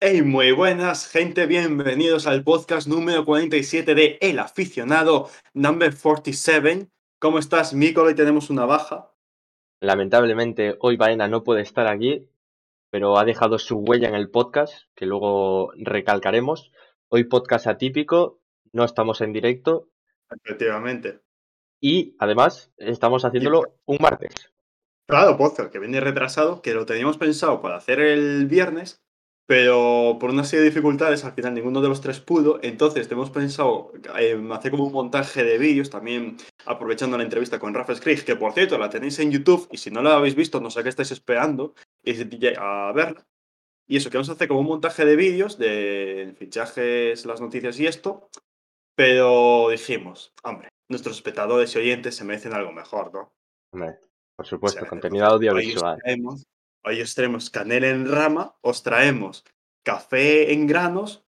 Hey, 0.00 0.22
muy 0.22 0.52
buenas, 0.52 1.08
gente. 1.08 1.46
Bienvenidos 1.46 2.26
al 2.26 2.44
podcast 2.44 2.86
número 2.86 3.24
47 3.24 3.94
de 3.94 4.18
El 4.20 4.38
Aficionado, 4.38 5.28
number 5.54 5.92
47. 5.92 6.88
¿Cómo 7.18 7.38
estás, 7.38 7.74
Mico? 7.74 8.02
Hoy 8.02 8.14
tenemos 8.14 8.48
una 8.48 8.64
baja. 8.64 9.10
Lamentablemente, 9.80 10.76
hoy 10.80 10.96
Baena 10.96 11.26
no 11.26 11.42
puede 11.42 11.62
estar 11.62 11.88
aquí, 11.88 12.28
pero 12.90 13.18
ha 13.18 13.24
dejado 13.24 13.58
su 13.58 13.78
huella 13.78 14.08
en 14.08 14.14
el 14.14 14.30
podcast, 14.30 14.72
que 14.94 15.06
luego 15.06 15.72
recalcaremos. 15.76 16.70
Hoy 17.08 17.24
podcast 17.24 17.66
atípico, 17.66 18.40
no 18.72 18.84
estamos 18.84 19.20
en 19.20 19.32
directo 19.32 19.88
Efectivamente. 20.30 21.20
y 21.80 22.14
además 22.18 22.72
estamos 22.76 23.24
haciéndolo 23.24 23.62
un 23.86 23.98
martes. 24.00 24.32
Claro, 25.08 25.36
podcast 25.38 25.72
que 25.72 25.78
viene 25.78 26.00
retrasado, 26.00 26.60
que 26.60 26.74
lo 26.74 26.86
teníamos 26.86 27.16
pensado 27.16 27.62
para 27.62 27.76
hacer 27.76 27.98
el 27.98 28.46
viernes, 28.46 29.02
pero 29.48 30.18
por 30.20 30.28
una 30.28 30.44
serie 30.44 30.64
de 30.64 30.68
dificultades 30.68 31.24
al 31.24 31.32
final 31.32 31.54
ninguno 31.54 31.80
de 31.80 31.88
los 31.88 32.02
tres 32.02 32.20
pudo. 32.20 32.60
Entonces, 32.62 33.10
hemos 33.10 33.30
pensado 33.30 33.92
eh, 34.18 34.38
hacer 34.52 34.70
como 34.70 34.84
un 34.84 34.92
montaje 34.92 35.42
de 35.42 35.56
vídeos, 35.56 35.88
también 35.88 36.36
aprovechando 36.66 37.16
la 37.16 37.24
entrevista 37.24 37.58
con 37.58 37.72
Rafa 37.72 37.94
Skrig, 37.94 38.26
que 38.26 38.36
por 38.36 38.52
cierto 38.52 38.76
la 38.76 38.90
tenéis 38.90 39.18
en 39.20 39.32
YouTube 39.32 39.66
y 39.72 39.78
si 39.78 39.90
no 39.90 40.02
la 40.02 40.16
habéis 40.16 40.34
visto, 40.34 40.60
no 40.60 40.68
sé 40.68 40.82
qué 40.82 40.90
estáis 40.90 41.12
esperando 41.12 41.72
y 42.04 42.12
a 42.58 42.92
verla. 42.94 43.26
Y 43.86 43.96
eso, 43.96 44.10
que 44.10 44.18
vamos 44.18 44.28
a 44.28 44.32
hacer 44.32 44.48
como 44.48 44.60
un 44.60 44.66
montaje 44.66 45.06
de 45.06 45.16
vídeos 45.16 45.56
de 45.56 46.34
fichajes, 46.38 47.24
las 47.24 47.40
noticias 47.40 47.80
y 47.80 47.86
esto. 47.86 48.28
Pero 48.94 49.70
dijimos, 49.70 50.34
hombre, 50.42 50.68
nuestros 50.90 51.16
espectadores 51.16 51.74
y 51.74 51.78
oyentes 51.78 52.14
se 52.16 52.24
merecen 52.24 52.52
algo 52.52 52.72
mejor, 52.72 53.14
¿no? 53.14 53.32
Hombre, 53.72 53.98
por 54.36 54.46
supuesto, 54.46 54.80
O 54.80 54.82
sea, 54.82 54.90
contenido 54.90 55.24
audiovisual. 55.24 55.96
traemos, 56.02 56.44
hoy 56.84 57.00
os 57.00 57.14
traemos 57.14 57.50
canela 57.50 57.88
en 57.88 58.10
rama, 58.10 58.56
os 58.62 58.82
traemos 58.82 59.44
café 59.82 60.52
en 60.52 60.66
granos 60.66 61.24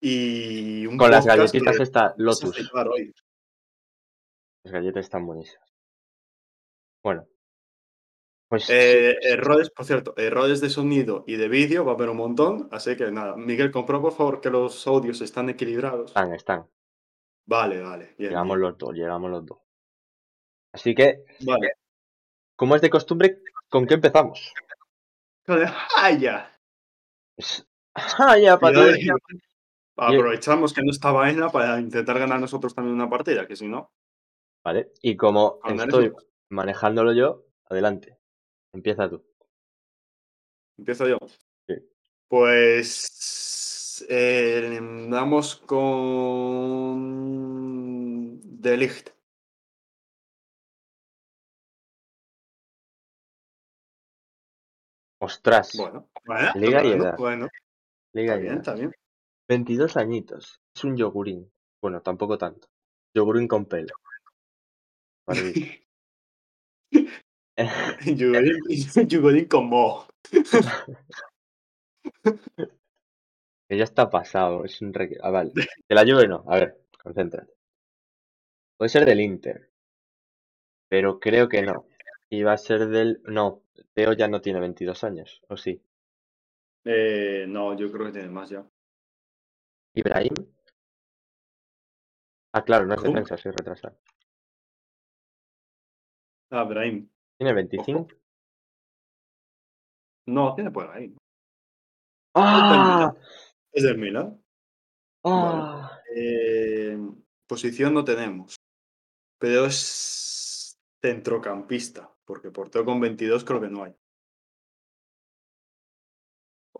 y 0.00 0.86
un 0.86 0.96
Con 0.98 1.10
las 1.10 1.26
galletitas 1.26 1.90
a 1.94 2.14
Lotus. 2.16 2.70
Las 4.64 4.72
galletas 4.72 5.04
están 5.04 5.26
buenísimas. 5.26 5.72
Bueno, 7.02 7.26
pues 8.48 8.68
Eh, 8.70 9.16
errores, 9.22 9.70
por 9.70 9.84
cierto, 9.86 10.14
errores 10.16 10.60
de 10.60 10.70
sonido 10.70 11.24
y 11.26 11.36
de 11.36 11.48
vídeo 11.48 11.84
va 11.84 11.92
a 11.92 11.94
haber 11.94 12.10
un 12.10 12.16
montón, 12.16 12.68
así 12.70 12.96
que 12.96 13.10
nada. 13.10 13.36
Miguel, 13.36 13.70
comprueba 13.70 14.02
por 14.04 14.12
favor 14.12 14.40
que 14.40 14.50
los 14.50 14.86
audios 14.86 15.20
están 15.20 15.48
equilibrados. 15.48 16.10
están, 16.10 16.34
están. 16.34 16.68
Vale, 17.46 17.80
vale, 17.80 18.14
bien. 18.18 18.30
Llegamos 18.30 18.56
bien. 18.56 18.68
los 18.68 18.78
dos, 18.78 18.94
llegamos 18.94 19.30
los 19.30 19.46
dos. 19.46 19.58
Así 20.72 20.94
que, 20.94 21.24
Vale. 21.44 21.72
como 22.54 22.76
es 22.76 22.82
de 22.82 22.90
costumbre, 22.90 23.40
¿con 23.68 23.86
qué 23.86 23.94
empezamos? 23.94 24.52
¡Ah, 25.96 26.10
ya! 26.10 26.52
Pues, 27.36 27.66
¡Ah, 27.94 28.36
ya, 28.38 28.58
Cuidado, 28.58 28.86
Patrick! 28.86 29.08
eh. 29.08 29.12
Aprovechamos 29.96 30.74
que 30.74 30.82
no 30.82 30.90
está 30.90 31.10
Baena 31.10 31.48
para 31.48 31.80
intentar 31.80 32.18
ganar 32.18 32.38
nosotros 32.38 32.74
también 32.74 32.94
una 32.96 33.08
partida, 33.08 33.46
que 33.46 33.56
si 33.56 33.66
no. 33.66 33.90
Vale, 34.62 34.92
y 35.00 35.16
como 35.16 35.58
Con 35.60 35.80
estoy 35.80 36.12
manejándolo 36.50 37.12
yo, 37.14 37.46
adelante. 37.70 38.18
Empieza 38.72 39.08
tú. 39.08 39.24
Empiezo 40.76 41.08
yo. 41.08 41.18
Sí. 41.66 41.76
Pues. 42.28 44.04
eh, 44.08 44.78
damos 45.08 45.56
con. 45.56 47.06
De 48.42 48.76
Ligt. 48.76 49.15
Ostras, 55.26 55.72
Bueno, 55.76 56.08
bueno, 56.24 56.52
Liga 56.54 56.84
y 56.84 56.88
bueno, 56.90 57.04
edad. 57.04 57.16
bueno, 57.18 57.48
Liga 58.14 58.34
está 58.34 58.38
y 58.38 58.42
bien, 58.42 58.52
edad. 58.52 58.60
está 58.60 58.74
bien. 58.74 58.92
22 59.48 59.96
añitos. 59.96 60.60
Es 60.74 60.84
un 60.84 60.96
yogurín. 60.96 61.50
Bueno, 61.82 62.00
tampoco 62.00 62.38
tanto. 62.38 62.68
Yogurín 63.14 63.48
con 63.48 63.66
pelo. 63.66 63.94
Yugorín, 68.04 68.60
Yugorín 69.08 69.44
con 69.48 69.66
mo. 69.68 70.06
que 73.68 73.76
ya 73.76 73.84
está 73.84 74.08
pasado. 74.08 74.64
Es 74.64 74.80
un 74.80 74.92
requ- 74.94 75.18
Ah, 75.22 75.30
vale. 75.30 75.52
Que 75.88 75.94
la 75.94 76.02
Juve 76.02 76.28
no. 76.28 76.44
A 76.46 76.56
ver, 76.56 76.80
concéntrate. 77.02 77.52
Puede 78.78 78.88
ser 78.90 79.04
del 79.04 79.20
Inter. 79.20 79.70
Pero 80.88 81.18
creo 81.18 81.48
que 81.48 81.62
no. 81.62 81.86
Y 82.30 82.42
va 82.42 82.52
a 82.52 82.58
ser 82.58 82.88
del. 82.88 83.22
No. 83.24 83.62
Teo 83.94 84.12
ya 84.12 84.28
no 84.28 84.40
tiene 84.40 84.60
22 84.60 85.04
años. 85.04 85.42
¿O 85.48 85.56
sí? 85.56 85.80
Eh, 86.84 87.46
no, 87.48 87.76
yo 87.76 87.90
creo 87.90 88.06
que 88.06 88.12
tiene 88.12 88.28
más 88.28 88.50
ya. 88.50 88.64
Ibrahim. 89.94 90.34
Ah, 92.52 92.64
claro, 92.64 92.86
no 92.86 92.94
es 92.94 93.00
¿Cómo? 93.00 93.12
defensa, 93.12 93.36
soy 93.36 93.52
retrasado. 93.52 93.98
Ah, 96.50 96.64
Brahim. 96.64 97.08
¿Tiene 97.38 97.52
25? 97.52 98.00
Ojo. 98.00 98.08
No, 100.26 100.54
tiene 100.54 100.70
por 100.70 100.90
ahí. 100.90 101.14
¡Ah! 102.34 103.14
Es 103.72 103.82
del 103.82 103.98
Milan. 103.98 104.42
¡Ah! 105.24 106.00
Eh, 106.14 106.98
posición 107.46 107.94
no 107.94 108.04
tenemos. 108.04 108.56
Pero 109.38 109.66
es 109.66 110.76
centrocampista. 111.02 112.15
Porque 112.26 112.50
portero 112.50 112.84
con 112.84 113.00
22 113.00 113.44
creo 113.44 113.60
que 113.60 113.68
no 113.68 113.84
hay. 113.84 113.94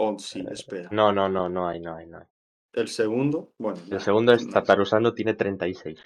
O 0.05 0.19
sí, 0.19 0.45
espera. 0.51 0.89
No, 0.93 1.13
no, 1.13 1.29
no, 1.29 1.49
no 1.49 1.67
hay, 1.69 1.81
no 1.81 1.97
hay, 1.97 2.07
no 2.07 2.19
hay. 2.19 2.27
El 2.73 2.89
segundo, 2.89 3.53
bueno. 3.59 3.81
El 3.91 4.01
segundo 4.01 4.33
es 4.33 4.43
no 4.43 4.49
sé. 4.49 4.53
Tatarusano, 4.53 5.15
tiene 5.15 5.35
36. 5.35 5.99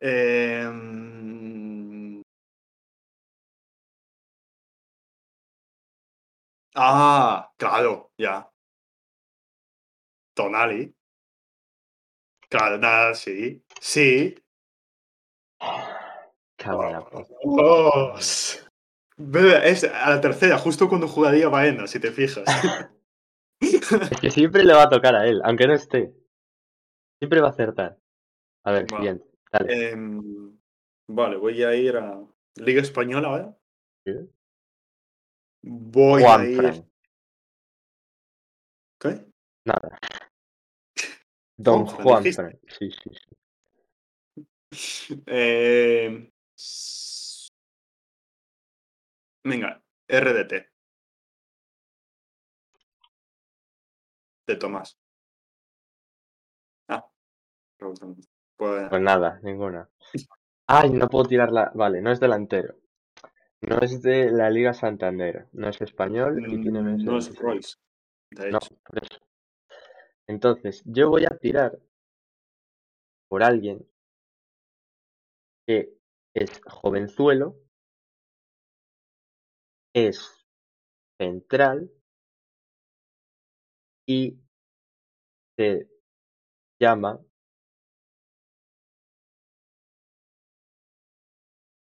Eh, 0.00 0.68
mm, 0.68 2.20
ah, 6.74 7.50
claro, 7.56 8.10
ya. 8.18 8.50
Tonali. 10.34 10.92
Claro, 12.48 12.78
nada, 12.78 13.14
sí. 13.14 13.64
Sí. 13.80 14.34
Cago 16.62 16.84
en 16.84 16.92
la 16.92 17.04
puta. 17.04 17.34
Dios. 17.44 18.66
Ve, 19.16 19.70
Es 19.70 19.84
a 19.84 20.10
la 20.10 20.20
tercera, 20.20 20.58
justo 20.58 20.88
cuando 20.88 21.08
jugaría 21.08 21.48
Baena, 21.48 21.86
si 21.86 21.98
te 21.98 22.12
fijas. 22.12 22.44
Es 23.60 24.20
que 24.20 24.30
siempre 24.30 24.64
le 24.64 24.74
va 24.74 24.82
a 24.82 24.88
tocar 24.88 25.14
a 25.14 25.24
él, 25.24 25.40
aunque 25.44 25.68
no 25.68 25.74
esté. 25.74 26.12
Siempre 27.20 27.40
va 27.40 27.46
a 27.46 27.50
acertar. 27.50 27.96
A 28.64 28.72
ver, 28.72 28.86
siguiente. 28.88 29.24
Dale. 29.52 29.90
Em, 29.90 30.58
vale, 31.08 31.36
voy 31.36 31.62
a 31.62 31.72
ir 31.72 31.96
a 31.96 32.20
Liga 32.56 32.82
Española 32.82 33.28
ahora. 33.28 33.56
¿Sí? 34.04 34.12
Voy 35.62 36.24
a 36.24 36.44
ir. 36.44 36.56
Fran. 36.56 36.90
¿Qué? 38.98 39.26
Nada. 39.64 39.98
Don 41.56 41.86
Juan 41.86 42.24
dijiste. 42.24 42.42
Fran. 42.42 42.60
Sí, 42.66 42.90
sí, 42.90 43.10
sí. 43.14 43.36
Eh, 45.26 46.31
venga, 49.44 49.82
RDT. 50.08 50.68
De 54.46 54.56
Tomás. 54.56 54.98
Ah. 56.88 57.04
Pues, 57.78 58.00
Pues 58.56 59.02
nada, 59.02 59.40
ninguna. 59.42 59.88
Ay, 60.66 60.90
no 60.90 61.08
puedo 61.08 61.24
tirarla. 61.24 61.72
Vale, 61.74 62.00
no 62.00 62.10
es 62.12 62.20
delantero. 62.20 62.76
No 63.62 63.78
es 63.78 64.02
de 64.02 64.30
la 64.30 64.50
Liga 64.50 64.74
Santander. 64.74 65.46
No 65.52 65.68
es 65.68 65.80
español 65.80 66.38
y 66.46 66.60
tiene 66.60 66.80
mm, 66.82 67.04
no 67.04 67.18
es 67.18 67.26
26. 67.28 67.38
Royce. 67.40 67.76
De 68.30 68.50
No, 68.50 68.58
hecho. 68.58 68.76
por 68.84 69.02
eso. 69.02 69.18
Entonces, 70.26 70.82
yo 70.84 71.10
voy 71.10 71.24
a 71.24 71.36
tirar 71.36 71.78
por 73.28 73.42
alguien 73.42 73.86
que 75.66 75.92
es 76.34 76.60
jovenzuelo, 76.66 77.56
es 79.94 80.46
central 81.18 81.90
y 84.06 84.36
se 85.56 85.88
llama. 86.80 87.20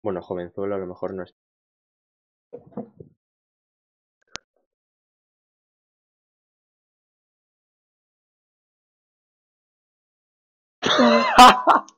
Bueno, 0.01 0.23
jovenzuelo 0.23 0.73
a 0.73 0.79
lo 0.79 0.87
mejor 0.87 1.13
no 1.13 1.21
es. 1.21 1.35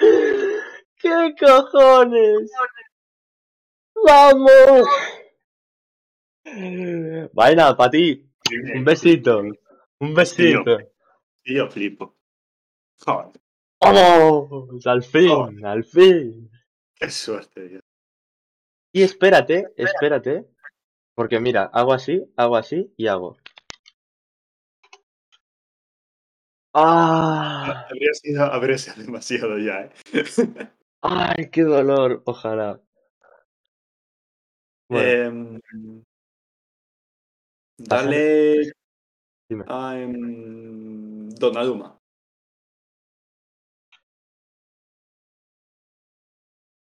¿Qué 0.00 1.34
cojones? 1.38 2.50
¡Vamos! 4.06 4.88
Vaina, 7.32 7.76
para 7.76 7.90
ti. 7.90 8.26
Un 8.74 8.84
besito. 8.84 9.42
Un 10.00 10.14
besito. 10.14 10.78
Y 11.44 11.56
yo 11.56 11.68
flipo. 11.68 12.16
Joder, 13.00 13.32
¡Vamos! 13.80 14.86
Al 14.86 15.02
fin, 15.02 15.64
al 15.64 15.84
fin. 15.84 16.50
qué 16.94 17.10
suerte, 17.10 17.68
tío. 17.68 17.80
Y 18.92 19.02
espérate, 19.02 19.72
espérate. 19.76 20.46
Porque 21.14 21.40
mira, 21.40 21.64
hago 21.72 21.92
así, 21.92 22.22
hago 22.36 22.56
así 22.56 22.92
y 22.96 23.06
hago. 23.06 23.36
¡Ah! 26.72 27.86
Habría 27.90 28.14
sido, 28.14 28.44
habría 28.44 28.78
sido 28.78 28.96
demasiado 29.04 29.58
ya, 29.58 29.80
¿eh? 29.82 29.90
¡Ay, 31.02 31.50
qué 31.50 31.62
dolor! 31.62 32.22
Ojalá. 32.26 32.80
Bueno, 34.88 35.60
Em, 35.68 36.02
dale 37.78 38.72
Dime. 39.48 39.64
a 39.68 39.98
em, 39.98 41.28
Donnarumma. 41.30 41.96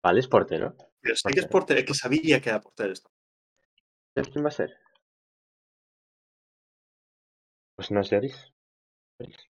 vale, 0.04 0.20
es 0.22 0.28
portero. 0.28 0.76
Pero 1.02 1.16
sé 1.16 1.30
que 1.32 1.40
es 1.42 1.48
portero, 1.48 1.80
es 1.80 1.86
que 1.86 1.94
sabía 1.94 2.42
que 2.42 2.50
era 2.50 2.62
portero 2.62 2.92
esto. 2.94 3.10
¿Sabes 4.16 4.30
quién 4.32 4.44
va 4.44 4.50
a 4.50 4.52
ser? 4.52 4.78
Pues 7.76 7.92
no 7.92 8.02
es 8.02 8.10
Lloris. 8.10 8.54
Lloris. 9.20 9.49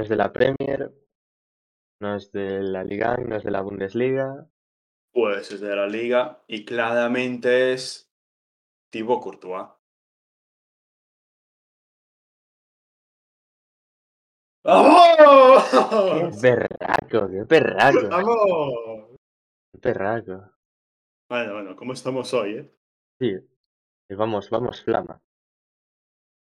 No 0.00 0.04
es 0.04 0.08
de 0.08 0.16
la 0.16 0.32
Premier, 0.32 0.94
no 2.00 2.16
es 2.16 2.32
de 2.32 2.62
la 2.62 2.82
Liga, 2.82 3.18
no 3.18 3.36
es 3.36 3.44
de 3.44 3.50
la 3.50 3.60
Bundesliga. 3.60 4.48
Pues 5.12 5.52
es 5.52 5.60
de 5.60 5.76
la 5.76 5.86
liga 5.86 6.42
y 6.46 6.64
claramente 6.64 7.74
es 7.74 8.10
Thibaut 8.90 9.22
Courtois. 9.22 9.68
¡Qué 14.64 14.70
¡Vamos! 14.70 16.40
perraco! 16.40 17.28
¡Qué 17.28 17.44
perraco! 17.46 18.08
¡Vamos! 18.08 19.18
¡Qué 19.70 19.80
perraco! 19.80 20.50
Bueno, 21.28 21.52
bueno, 21.52 21.76
¿cómo 21.76 21.92
estamos 21.92 22.32
hoy, 22.32 22.56
eh? 22.56 22.74
Sí. 23.20 23.36
Vamos, 24.16 24.48
vamos, 24.48 24.82
flama. 24.82 25.20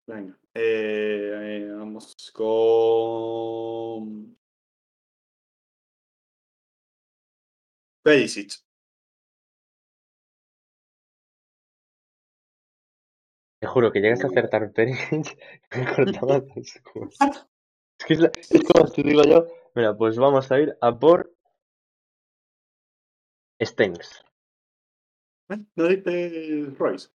Venga. 0.06 0.38
Eh, 0.54 1.30
eh, 1.34 1.70
vamos 1.76 2.14
con. 2.32 4.36
Perisic. 8.02 8.52
Te 13.60 13.66
juro 13.66 13.90
que 13.90 14.00
llegas 14.00 14.22
a 14.24 14.28
acertar 14.28 14.70
Perisic 14.72 15.38
me 15.76 15.94
cortaba 15.94 16.38
los 16.56 16.80
huevos. 16.94 17.16
Es 17.98 18.06
que 18.06 18.14
es, 18.14 18.20
la- 18.20 18.30
es 18.36 18.62
como 18.64 18.86
si 18.86 19.02
digo 19.02 19.22
yo, 19.24 19.46
mira, 19.74 19.96
pues 19.96 20.16
vamos 20.18 20.50
a 20.52 20.60
ir 20.60 20.76
a 20.80 20.98
por 20.98 21.34
Stengs. 23.60 24.22
¿Eh? 25.48 25.58
¿No 25.76 25.88
dice 25.88 26.66
Royce? 26.78 27.08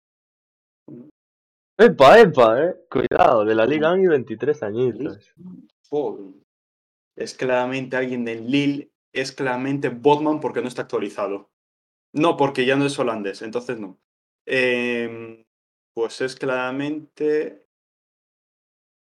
¡Epa, 1.80 2.20
epa, 2.20 2.62
eh! 2.62 2.76
Cuidado, 2.90 3.42
de 3.42 3.54
la 3.54 3.64
Liga 3.64 3.98
y 3.98 4.06
23 4.06 4.62
añitos. 4.64 5.34
Es 7.16 7.32
claramente 7.32 7.96
alguien 7.96 8.22
del 8.22 8.50
Lille. 8.50 8.92
Es 9.14 9.32
claramente 9.32 9.88
Botman 9.88 10.40
porque 10.40 10.60
no 10.60 10.68
está 10.68 10.82
actualizado. 10.82 11.50
No, 12.12 12.36
porque 12.36 12.66
ya 12.66 12.76
no 12.76 12.84
es 12.84 12.98
holandés, 12.98 13.40
entonces 13.40 13.80
no. 13.80 13.98
Em, 14.44 15.42
pues 15.94 16.20
es 16.20 16.36
claramente. 16.36 17.66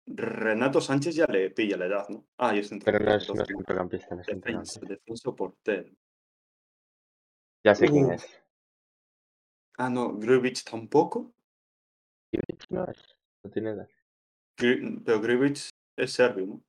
Renato 0.05 0.79
Sánchez 0.79 1.15
ya 1.15 1.25
le 1.25 1.49
pilla 1.49 1.75
la 1.75 1.87
edad, 1.87 2.09
¿no? 2.09 2.27
Ah, 2.37 2.55
y 2.55 2.59
es 2.59 2.69
Pero 2.85 2.99
no 2.99 3.15
es, 3.15 3.27
no 3.33 3.41
es 3.41 3.47
centrocampista, 3.47 4.13
no 4.13 4.21
es 4.21 4.27
defensa, 4.27 4.79
defensa 4.81 5.31
portero. 5.31 5.89
Ya 7.63 7.73
sé 7.73 7.87
quién 7.87 8.05
Uf. 8.05 8.11
es. 8.13 8.43
Ah, 9.79 9.89
no, 9.89 10.13
Grujic 10.13 10.63
tampoco. 10.63 11.33
Kimmich 12.31 12.65
no 12.69 12.85
es, 12.85 13.15
no 13.43 13.51
tiene 13.51 13.71
edad. 13.71 13.89
Gri- 14.57 15.01
Pero 15.05 15.21
Grujic 15.21 15.69
es 15.97 16.11
serbio, 16.13 16.45
¿no? 16.45 16.61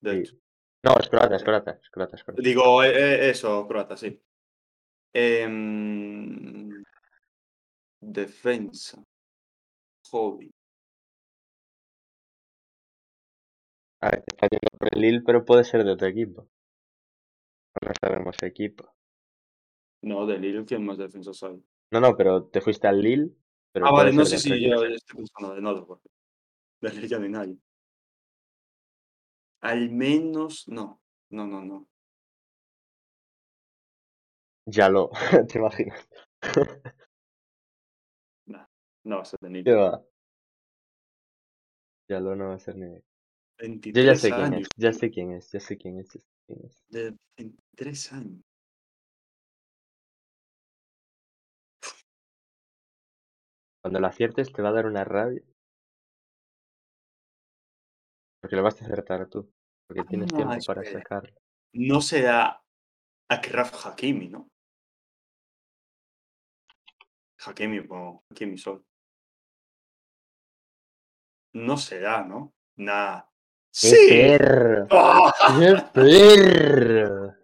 De 0.00 0.10
Sí. 0.12 0.18
hecho. 0.18 0.36
No, 0.84 0.96
es 0.98 1.08
croata, 1.08 1.36
es 1.36 1.44
croata, 1.44 1.78
es 1.80 1.90
croata, 1.90 2.16
es 2.16 2.24
croata. 2.24 2.42
Digo, 2.42 2.82
eh, 2.82 2.90
eh, 2.90 3.30
eso, 3.30 3.66
croata, 3.68 3.96
sí. 3.96 4.20
Em, 5.14 6.82
defensa. 8.00 9.02
Hobby. 10.10 10.50
A 14.00 14.10
ver, 14.10 14.22
te 14.24 14.34
está 14.34 14.48
yendo 14.50 14.68
por 14.78 14.88
el 14.92 15.00
Lille, 15.00 15.22
pero 15.24 15.44
puede 15.44 15.64
ser 15.64 15.84
de 15.84 15.92
otro 15.92 16.08
equipo. 16.08 16.48
No 17.80 17.92
sabemos 18.00 18.36
equipo. 18.42 18.92
No, 20.02 20.26
de 20.26 20.38
Lille, 20.38 20.64
¿quién 20.64 20.84
más 20.84 20.98
defensas 20.98 21.40
hay? 21.44 21.62
No, 21.92 22.00
no, 22.00 22.16
pero 22.16 22.44
te 22.46 22.60
fuiste 22.60 22.88
al 22.88 23.00
Lille, 23.00 23.30
pero 23.72 23.86
Ah, 23.86 23.92
vale, 23.92 24.12
no, 24.12 24.24
sí, 24.24 24.36
otro 24.36 24.56
yo 24.56 24.84
estoy 24.84 25.16
pensando 25.16 25.54
de 25.54 25.62
nada, 25.62 25.84
porque 25.84 26.08
de 26.80 27.08
ya 27.08 27.18
no 27.18 27.24
hay 27.24 27.30
nadie. 27.30 27.58
Al 29.60 29.90
menos, 29.90 30.68
no, 30.68 31.00
no, 31.30 31.46
no, 31.46 31.64
no. 31.64 31.88
Ya 34.66 34.88
lo, 34.88 35.10
te 35.48 35.58
imaginas. 35.58 36.08
No 39.04 39.16
va 39.16 39.22
a 39.22 39.24
ser 39.24 39.38
de 39.40 39.48
¿Qué 39.48 39.54
Lille. 39.54 39.74
va? 39.74 40.02
Ya 42.08 42.20
lo 42.20 42.36
no 42.36 42.48
va 42.48 42.54
a 42.54 42.58
ser 42.58 42.76
ni. 42.76 42.86
Yo 42.86 43.02
23 43.58 44.06
ya 44.06 44.14
sé 44.14 44.30
quién 44.30 44.54
años. 44.54 44.62
es, 44.62 44.68
ya 44.76 44.92
sé 44.92 45.10
quién 45.10 45.32
es, 45.32 45.52
ya 45.52 45.60
sé 45.60 45.76
quién 45.76 45.98
es, 45.98 46.08
ya 46.12 46.20
sé 46.20 46.26
quién 46.46 46.58
es. 46.64 46.84
De 46.88 47.16
23 47.36 48.12
años. 48.12 48.42
Cuando 53.82 53.98
lo 53.98 54.06
aciertes 54.06 54.52
te 54.52 54.62
va 54.62 54.68
a 54.68 54.72
dar 54.72 54.86
una 54.86 55.04
rabia. 55.04 55.42
Porque 58.40 58.56
lo 58.56 58.62
vas 58.62 58.80
a 58.80 58.84
acertar 58.84 59.28
tú. 59.28 59.52
Porque 59.88 60.04
tienes 60.04 60.32
Ah, 60.32 60.36
tiempo 60.36 60.54
para 60.66 60.84
sacarlo. 60.84 61.34
No 61.74 62.00
será 62.00 62.62
Akraf 63.28 63.86
Hakimi, 63.86 64.28
¿no? 64.28 64.48
Hakimi 67.44 67.80
o 67.90 68.22
Hakimi 68.30 68.56
solo. 68.56 68.84
No 71.54 71.76
será, 71.76 72.24
¿no? 72.24 72.54
¡Qué 72.76 73.22
¡Sí! 73.70 73.96
perro! 74.08 74.86
¡Ah! 74.90 75.32
¡Qué 75.58 75.74
perro! 75.92 77.34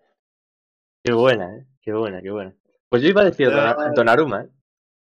Qué 1.05 1.13
buena, 1.13 1.57
¿eh? 1.57 1.67
Qué 1.81 1.93
buena, 1.93 2.23
qué 2.23 2.31
buena. 2.31 2.55
Pues 2.89 3.03
yo 3.03 3.09
iba 3.09 3.23
a 3.23 3.25
decir. 3.25 3.51
Donnarumma, 3.95 4.43
¿eh? 4.43 4.49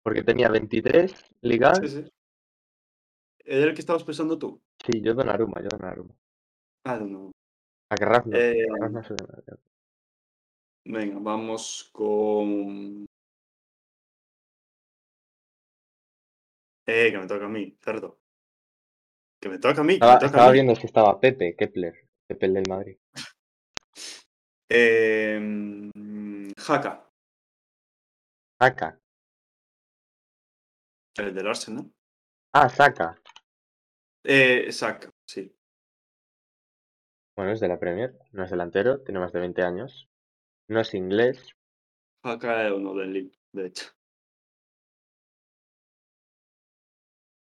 Porque 0.05 0.21
tenía 0.21 0.49
23 0.49 1.11
ligas. 1.41 1.79
Sí, 1.79 1.87
sí. 1.87 2.13
¿Era 3.43 3.65
el 3.65 3.73
que 3.73 3.79
estabas 3.79 4.03
pensando 4.03 4.37
tú? 4.37 4.61
Sí, 4.85 5.01
yo 5.01 5.15
Donnarumma, 5.15 5.59
yo 5.63 5.69
Donnarumma. 5.69 6.13
Ah, 6.83 6.99
no. 6.99 7.31
A 7.89 7.95
Garraf 7.95 8.27
no. 8.27 8.37
Eh, 8.37 8.67
venga, 10.85 11.17
vamos 11.19 11.89
con. 11.91 13.07
Eh, 16.85 17.11
que 17.11 17.17
me 17.17 17.25
toca 17.25 17.45
a 17.45 17.49
mí, 17.49 17.75
cerdo. 17.83 18.19
Que 19.41 19.49
me 19.49 19.57
toca 19.57 19.81
a 19.81 19.83
mí, 19.83 19.93
que 19.93 20.05
Estaba, 20.05 20.13
me 20.13 20.19
toca 20.19 20.25
estaba 20.27 20.45
a 20.45 20.49
mí. 20.49 20.53
viendo 20.53 20.75
si 20.75 20.85
estaba 20.85 21.19
Pepe, 21.19 21.55
Kepler. 21.55 21.95
Pepe 22.27 22.45
el 22.45 22.53
del 22.53 22.69
Madrid. 22.69 22.97
Eh, 24.69 25.89
Haka, 26.67 27.09
Saka. 28.59 28.99
El 31.17 31.33
del 31.33 31.47
Arsenal. 31.47 31.91
Ah, 32.53 32.69
Saka. 32.69 33.19
Eh, 34.23 34.71
Saka, 34.71 35.11
sí. 35.25 35.53
Bueno, 37.35 37.51
es 37.51 37.59
de 37.59 37.67
la 37.67 37.79
Premier. 37.79 38.17
No 38.31 38.43
es 38.43 38.49
delantero, 38.51 39.01
tiene 39.01 39.19
más 39.19 39.33
de 39.33 39.39
20 39.39 39.61
años. 39.61 40.09
No 40.67 40.79
es 40.79 40.93
inglés. 40.93 41.55
Haka 42.23 42.67
es 42.67 42.71
uno 42.73 42.93
del 42.95 43.13
Lille, 43.13 43.37
de 43.51 43.67
hecho. 43.67 43.85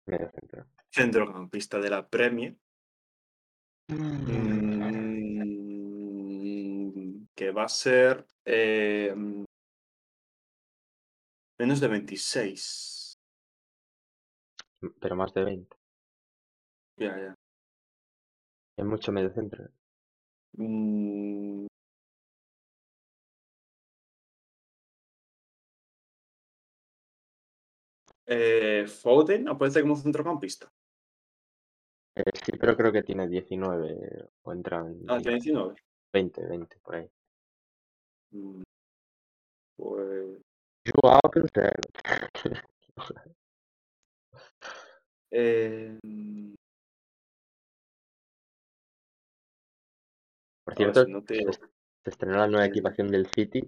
Medio 0.06 0.30
centro. 0.30 0.66
Centrocampista 0.90 1.78
de 1.78 1.90
la 1.90 2.08
Premier. 2.08 2.56
Mm, 3.88 5.04
que 7.34 7.50
va 7.50 7.64
a 7.64 7.68
ser 7.68 8.26
eh, 8.44 9.14
menos 11.58 11.80
de 11.80 11.88
26. 11.88 12.93
Pero 15.00 15.16
más 15.16 15.32
de 15.34 15.44
20. 15.44 15.76
Ya, 16.96 17.16
ya. 17.18 17.34
Es 18.76 18.84
mucho 18.84 19.12
medio 19.12 19.30
centro. 19.30 19.68
Mm, 20.56 21.66
Eh, 28.26 28.86
Foden 28.86 29.48
aparece 29.48 29.82
como 29.82 29.96
centrocampista. 29.96 30.72
Eh, 32.16 32.22
sí, 32.44 32.52
pero 32.58 32.76
creo 32.76 32.92
que 32.92 33.02
tiene 33.02 33.28
19 33.28 34.30
o 34.42 34.52
entran 34.52 34.96
Ah, 35.08 35.18
tiene 35.18 35.34
19. 35.40 35.74
20, 36.12 36.46
20 36.46 36.78
por 36.78 36.94
ahí. 36.96 37.10
Mm, 38.32 38.62
Pues. 39.76 40.40
Joao 40.86 41.20
Cancelo. 41.30 41.72
eh, 45.34 45.98
Por 50.64 50.72
a 50.72 50.76
ver 50.76 50.76
cierto, 50.76 51.04
si 51.04 51.12
no 51.12 51.24
te. 51.24 51.52
se, 51.52 51.60
estrenó 52.10 52.38
la 52.38 52.46
nueva 52.46 52.66
equipación 52.66 53.08
del 53.08 53.26
City. 53.26 53.62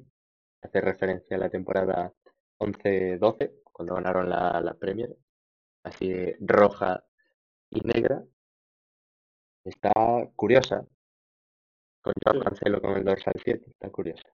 Hace 0.63 0.81
referencia 0.81 1.37
a 1.37 1.41
la 1.41 1.51
temporada 1.51 2.13
11-12, 2.59 3.63
cuando 3.73 3.95
ganaron 3.95 4.31
la, 4.31 4.61
la 4.61 4.75
Premier. 4.75 5.17
Así 5.85 6.09
de 6.09 6.37
roja 6.41 7.05
y 7.71 7.81
negra. 7.81 8.25
Está 9.65 9.93
curiosa. 10.37 10.87
Con 12.01 12.13
Joao. 12.25 12.45
Cancelo 12.45 12.81
con 12.81 12.97
el 12.97 13.05
dorsal 13.05 13.35
7. 13.43 13.71
Está 13.71 13.91
curiosa. 13.91 14.29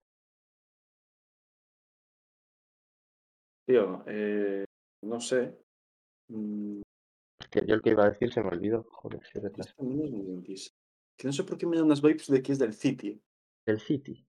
Tío, 3.65 4.03
eh, 4.07 4.65
no 5.01 5.19
sé. 5.19 5.57
Yo 7.65 7.75
el 7.75 7.81
que 7.81 7.91
iba 7.91 8.05
a 8.05 8.09
decir 8.09 8.31
se 8.33 8.41
me 8.41 8.49
olvidó. 8.49 8.83
Joder, 8.91 9.21
este 9.23 9.39
retraso. 9.39 9.73
también 9.77 10.03
es 10.05 10.11
muy. 10.11 10.43
Que 11.17 11.27
no 11.27 11.33
sé 11.33 11.43
por 11.43 11.57
qué 11.57 11.65
me 11.67 11.75
dan 11.77 11.85
unas 11.85 12.01
vibes 12.01 12.27
de 12.27 12.41
que 12.41 12.51
es 12.51 12.59
del 12.59 12.73
City. 12.73 13.21
Del 13.65 13.79
City. 13.79 14.25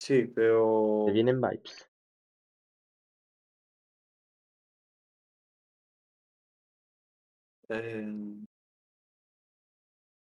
Sí, 0.00 0.24
pero. 0.34 1.04
Te 1.06 1.12
vienen 1.12 1.40
vibes. 1.40 1.88
eh, 7.68 8.14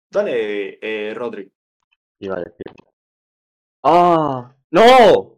Dale, 0.10 0.80
eh, 0.82 1.14
Rodri. 1.14 1.52
Iba 2.20 2.36
a 2.38 2.40
decir. 2.40 2.66
¡Ah! 3.84 4.56
¡No! 4.72 5.38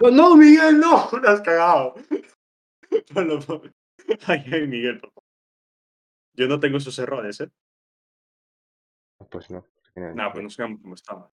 ¡Oh, 0.00 0.10
no, 0.10 0.36
Miguel, 0.36 0.78
no! 0.78 1.08
¡Me 1.22 1.28
has 1.28 1.40
cagado! 1.40 1.94
No 3.14 3.22
lo 3.22 3.38
puedo- 3.38 3.62
Ay, 4.26 4.44
ay, 4.52 4.66
Miguel, 4.66 4.98
por 5.00 5.12
favor. 5.12 5.29
Yo 6.34 6.46
no 6.48 6.60
tengo 6.60 6.78
esos 6.78 6.98
errores, 6.98 7.40
¿eh? 7.40 7.50
Pues 9.30 9.50
no. 9.50 9.66
Nada, 9.94 10.32
pues 10.32 10.42
26. 10.42 10.42
nos 10.44 10.56
quedamos 10.56 10.80
como 10.80 10.94
estaba. 10.94 11.30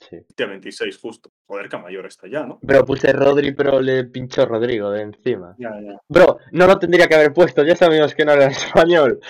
Sí. 0.00 0.16
Hostia, 0.16 0.46
26 0.46 0.98
justo. 0.98 1.32
Joder, 1.46 1.68
que 1.68 1.76
mayor 1.78 2.06
está 2.06 2.28
ya, 2.28 2.46
¿no? 2.46 2.58
Pero 2.66 2.84
puse 2.84 3.12
Rodri, 3.12 3.52
pero 3.52 3.80
le 3.80 4.04
pinchó 4.04 4.46
Rodrigo 4.46 4.90
de 4.90 5.02
encima. 5.02 5.54
Ya, 5.58 5.70
ya. 5.80 6.00
Bro, 6.08 6.38
no 6.52 6.66
lo 6.66 6.78
tendría 6.78 7.06
que 7.08 7.14
haber 7.16 7.32
puesto, 7.32 7.64
ya 7.64 7.74
sabíamos 7.76 8.14
que 8.14 8.24
no 8.24 8.32
era 8.32 8.46
español. 8.46 9.20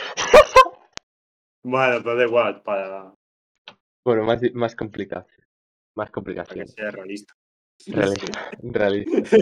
Bueno, 1.62 1.98
pero 2.02 2.16
da 2.16 2.24
igual, 2.24 2.62
para, 2.62 3.14
Bueno, 4.04 4.24
más, 4.24 4.40
más 4.54 4.76
complicación. 4.76 5.46
Más 5.94 6.06
para 6.06 6.06
que 6.08 6.12
complicación. 6.12 6.68
sea 6.68 6.90
realista. 6.90 7.34
Realista. 7.86 8.50
realista. 8.62 9.36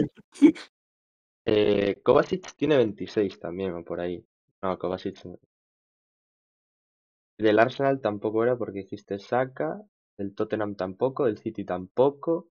Eh, 1.45 2.01
Kovacic 2.03 2.55
tiene 2.55 2.77
26 2.77 3.39
también, 3.39 3.73
o 3.73 3.83
por 3.83 3.99
ahí. 3.99 4.25
No, 4.61 4.77
Kovacic 4.77 5.23
no. 5.25 5.39
Del 7.37 7.59
Arsenal 7.59 8.01
tampoco 8.01 8.43
era 8.43 8.57
porque 8.57 8.79
hiciste 8.79 9.19
Saka. 9.19 9.81
Del 10.17 10.33
Tottenham 10.33 10.75
tampoco. 10.75 11.25
Del 11.25 11.37
City 11.37 11.63
tampoco. 11.63 12.49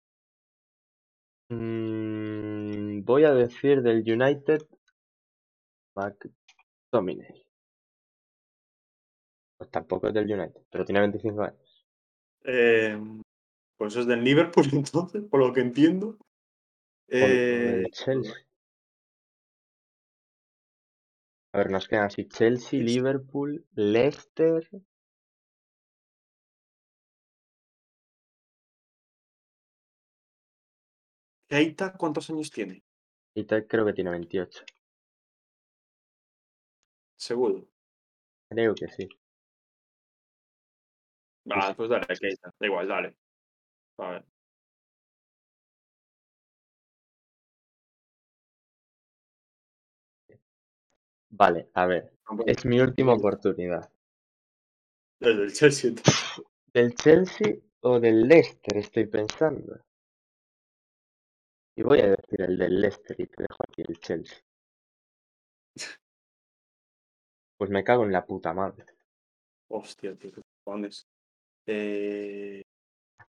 Mm, 1.50 3.04
voy 3.04 3.24
a 3.26 3.34
decir 3.34 3.82
del 3.82 4.00
United. 4.00 4.62
McTominay. 5.96 7.46
Pues 9.58 9.70
tampoco 9.72 10.08
es 10.08 10.14
del 10.14 10.32
United, 10.32 10.62
pero 10.72 10.86
tiene 10.86 11.02
25 11.02 11.42
años. 11.42 11.86
Eh, 12.46 12.98
pues 13.78 13.96
es 13.98 14.06
del 14.08 14.24
Liverpool, 14.24 14.66
entonces, 14.74 15.24
por 15.30 15.42
lo 15.42 15.52
que 15.52 15.62
entiendo. 15.62 16.18
Eh, 17.10 17.84
Chelsea. 17.92 18.49
A 21.52 21.58
ver, 21.58 21.72
nos 21.72 21.88
quedan 21.88 22.06
así 22.06 22.28
Chelsea, 22.28 22.80
Liverpool, 22.80 23.66
Leicester. 23.74 24.70
Keita, 31.48 31.94
¿cuántos 31.94 32.30
años 32.30 32.52
tiene? 32.52 32.84
Tal, 33.48 33.66
creo 33.68 33.86
que 33.86 33.94
tiene 33.94 34.12
28. 34.12 34.64
Seguro. 37.16 37.68
Creo 38.50 38.76
que 38.76 38.88
sí. 38.90 39.08
Ah, 41.50 41.74
pues 41.76 41.90
dale, 41.90 42.06
Keita. 42.08 42.54
Da 42.60 42.68
igual, 42.68 42.88
dale. 42.88 43.16
A 43.98 44.12
ver. 44.12 44.26
Vale, 51.40 51.70
a 51.74 51.86
ver. 51.88 52.12
Es 52.46 52.66
mi 52.66 52.80
última 52.80 53.14
oportunidad. 53.14 53.90
El 55.22 55.38
del 55.38 55.54
Chelsea. 55.54 55.90
entonces. 55.90 56.42
¿Del 56.74 56.94
Chelsea 56.94 57.56
o 57.82 58.00
del 58.00 58.28
Leicester? 58.28 58.78
Estoy 58.78 59.08
pensando. 59.08 59.80
Y 61.76 61.82
voy 61.84 62.00
a 62.02 62.10
decir 62.10 62.42
el 62.42 62.58
del 62.58 62.82
Leicester 62.82 63.16
y 63.20 63.26
te 63.28 63.44
dejo 63.44 63.58
aquí 63.68 63.84
el 63.88 64.00
Chelsea. 64.00 64.38
Pues 67.58 67.70
me 67.70 67.84
cago 67.84 68.04
en 68.06 68.12
la 68.12 68.26
puta 68.26 68.54
madre. 68.54 68.86
Hostia, 69.70 70.16
tío, 70.16 70.32
qué 70.32 70.42
cojones. 70.64 71.08
Eh, 71.66 72.62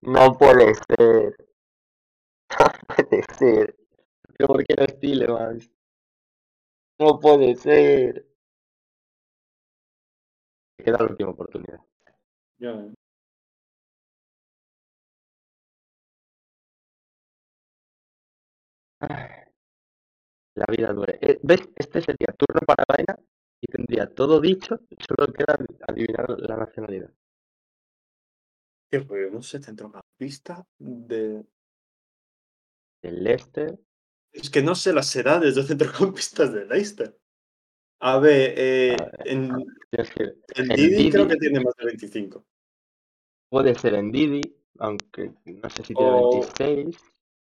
No 0.01 0.37
puede 0.37 0.73
ser. 0.75 1.35
No 2.59 2.95
puede 2.95 3.23
ser. 3.37 3.75
¿Pero 4.37 4.47
por 4.47 4.63
qué 4.63 4.75
no 4.75 4.83
es 4.85 4.99
Tielemans? 4.99 5.69
No 6.99 7.19
puede 7.19 7.55
ser. 7.55 8.25
Queda 10.77 10.97
la 10.99 11.05
última 11.05 11.29
oportunidad. 11.31 11.79
ya, 12.59 12.71
eh. 12.71 12.93
La 20.55 20.65
vida 20.69 20.91
duele. 20.91 21.17
Eh, 21.21 21.39
¿Ves? 21.41 21.69
Este 21.75 22.01
sería 22.01 22.33
turno 22.37 22.59
para 22.67 22.83
Baena 22.87 23.17
y 23.61 23.67
tendría 23.67 24.13
todo 24.13 24.41
dicho. 24.41 24.79
Solo 25.07 25.31
queda 25.31 25.57
adivinar 25.87 26.29
la 26.37 26.57
nacionalidad. 26.57 27.09
Qué 28.91 28.99
rollo, 28.99 29.31
no 29.31 29.41
sé, 29.41 29.61
centrocampista 29.61 30.67
de. 30.77 31.45
Del 33.01 33.23
Leicester. 33.23 33.79
Es 34.31 34.49
que 34.49 34.61
no 34.61 34.75
sé 34.75 34.93
las 34.93 35.13
edades 35.15 35.55
de 35.55 35.63
centrocampistas 35.63 36.53
de 36.53 36.65
Leicester. 36.65 37.17
A 38.01 38.19
ver, 38.19 38.53
eh, 38.57 38.95
A 38.99 39.05
ver, 39.05 39.27
en, 39.27 39.65
Tienes 39.89 40.11
que... 40.11 40.23
en 40.23 40.71
en 40.71 40.75
Didi 40.75 41.09
creo 41.11 41.27
que 41.27 41.35
tiene 41.37 41.59
más 41.59 41.75
de 41.75 41.85
25. 41.85 42.45
Puede 43.49 43.75
ser 43.75 43.95
en 43.95 44.11
Didi, 44.11 44.41
aunque 44.77 45.33
no 45.45 45.69
sé 45.69 45.83
si 45.83 45.95
tiene 45.95 46.11
O- 46.11 46.29
26. 46.31 46.97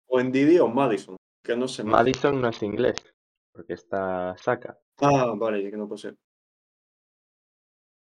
O 0.07 0.19
en 0.19 0.31
Didi 0.31 0.59
o 0.59 0.67
Madison, 0.67 1.15
que 1.43 1.55
no 1.57 1.67
sé 1.67 1.83
más. 1.83 1.93
Madison 1.93 2.39
no 2.39 2.49
es 2.49 2.61
inglés, 2.61 2.95
porque 3.51 3.73
está 3.73 4.35
Saka. 4.37 4.79
Ah, 5.01 5.33
vale, 5.35 5.69
que 5.69 5.75
no 5.77 5.87
puede 5.87 6.01
ser. 6.01 6.15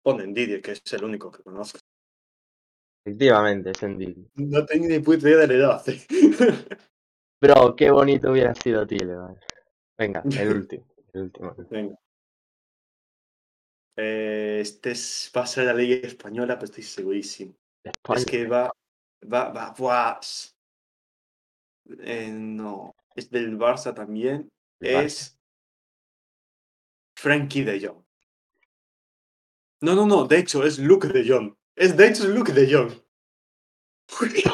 Pon 0.03 0.21
en 0.21 0.33
Didi, 0.33 0.61
que 0.61 0.71
es 0.73 0.81
el 0.93 1.03
único 1.03 1.31
que 1.31 1.43
conozco. 1.43 1.79
Efectivamente, 3.03 3.71
es 3.71 3.83
en 3.83 3.97
Didi. 3.97 4.27
No 4.35 4.65
tengo 4.65 4.87
ni 4.87 4.99
puta 4.99 5.27
idea 5.27 5.39
de 5.39 5.47
la 5.47 5.53
edad. 5.53 5.89
eh. 5.89 6.01
Bro, 7.39 7.75
qué 7.75 7.91
bonito 7.91 8.31
hubiera 8.31 8.53
sido 8.55 8.85
Tielemans. 8.87 9.39
Venga, 9.97 10.23
el 10.39 10.49
último. 10.53 10.85
El 11.13 11.21
último. 11.21 11.55
Venga. 11.69 11.95
Eh, 13.95 14.59
este 14.61 14.91
es, 14.91 15.31
va 15.35 15.41
a 15.41 15.47
ser 15.47 15.65
la 15.65 15.73
Liga 15.73 16.07
Española, 16.07 16.55
pero 16.55 16.65
estoy 16.65 16.83
segurísimo. 16.83 17.53
España. 17.83 18.19
Es 18.19 18.25
que 18.25 18.45
va. 18.45 18.71
Va, 19.31 19.49
va, 19.49 20.19
s- 20.21 20.51
eh, 21.99 22.29
no. 22.31 22.95
Es 23.15 23.29
del 23.29 23.57
Barça 23.57 23.93
también. 23.93 24.49
Barça. 24.79 25.03
Es. 25.03 25.39
Frankie 27.15 27.63
de 27.63 27.79
Jong. 27.87 28.03
No, 29.81 29.95
no, 29.95 30.05
no. 30.05 30.27
De 30.27 30.37
hecho, 30.37 30.63
es 30.63 30.77
Luke 30.77 31.07
de 31.07 31.27
Jong. 31.27 31.55
Es, 31.75 31.97
de 31.97 32.07
hecho, 32.07 32.23
es 32.23 32.29
Luke 32.29 32.51
de 32.53 32.71
Jong. 32.71 32.91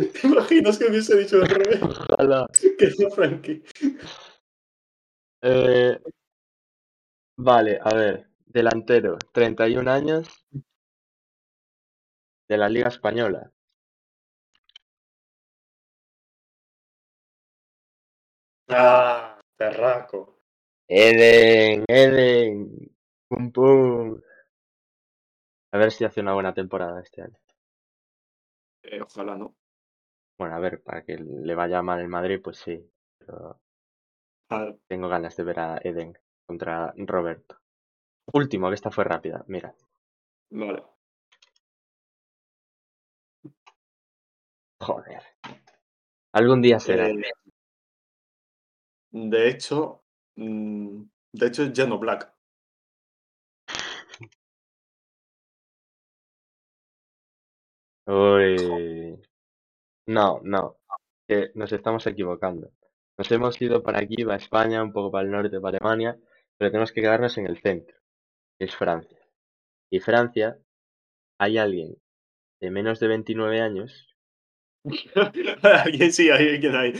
¿Te 0.20 0.26
imaginas 0.26 0.78
que 0.78 0.86
hubiese 0.86 1.16
dicho 1.16 1.36
al 1.36 1.48
revés? 1.48 1.80
Ojalá. 1.82 2.46
Que 2.78 2.92
no 2.98 3.10
Frankie. 3.10 3.62
Eh, 5.42 5.98
vale, 7.36 7.78
a 7.82 7.94
ver. 7.94 8.26
Delantero, 8.46 9.16
31 9.32 9.88
años. 9.88 10.28
De 12.48 12.56
la 12.58 12.68
Liga 12.68 12.88
Española. 12.88 13.52
Ah, 18.68 19.38
Perraco. 19.56 20.40
Eden, 20.88 21.84
Eden. 21.88 22.90
Pum, 23.28 23.52
pum. 23.52 24.20
A 25.72 25.78
ver 25.78 25.90
si 25.90 26.04
hace 26.04 26.20
una 26.20 26.34
buena 26.34 26.54
temporada 26.54 27.00
este 27.00 27.22
año. 27.22 27.36
Eh, 28.82 29.00
ojalá 29.00 29.36
no. 29.36 29.54
Bueno, 30.40 30.56
a 30.56 30.58
ver, 30.58 30.82
para 30.82 31.04
que 31.04 31.18
le 31.18 31.54
vaya 31.54 31.82
mal 31.82 32.00
el 32.00 32.08
Madrid, 32.08 32.40
pues 32.42 32.56
sí. 32.56 32.82
Pero 33.18 33.60
tengo 34.88 35.06
ganas 35.06 35.36
de 35.36 35.44
ver 35.44 35.60
a 35.60 35.78
Eden 35.84 36.16
contra 36.46 36.94
Roberto. 36.96 37.58
Último, 38.32 38.70
que 38.70 38.74
esta 38.74 38.90
fue 38.90 39.04
rápida. 39.04 39.44
Mira. 39.48 39.74
vale. 40.48 40.82
Joder. 44.80 45.20
Algún 46.32 46.62
día 46.62 46.80
será. 46.80 47.10
Eh, 47.10 47.20
de 49.12 49.48
hecho, 49.50 50.04
mm, 50.36 51.02
de 51.34 51.46
hecho 51.48 51.64
es 51.64 51.72
Geno 51.74 51.98
Black. 51.98 52.32
Uy. 58.06 59.20
No, 60.10 60.40
no. 60.42 60.76
Que 61.28 61.52
nos 61.54 61.70
estamos 61.70 62.04
equivocando. 62.08 62.72
Nos 63.16 63.30
hemos 63.30 63.62
ido 63.62 63.80
para 63.80 64.00
aquí, 64.00 64.24
para 64.24 64.38
España, 64.38 64.82
un 64.82 64.92
poco 64.92 65.12
para 65.12 65.24
el 65.24 65.30
norte, 65.30 65.60
para 65.60 65.78
Alemania, 65.78 66.18
pero 66.58 66.72
tenemos 66.72 66.90
que 66.90 67.00
quedarnos 67.00 67.38
en 67.38 67.46
el 67.46 67.60
centro, 67.60 67.96
que 68.58 68.64
es 68.64 68.74
Francia. 68.74 69.20
Y 69.88 70.00
Francia, 70.00 70.58
hay 71.38 71.58
alguien 71.58 71.94
de 72.60 72.70
menos 72.72 72.98
de 72.98 73.06
29 73.06 73.60
años. 73.60 74.08
Alguien 75.62 76.12
sí, 76.12 76.30
hay 76.30 76.54
alguien 76.54 76.74
ahí. 76.74 76.92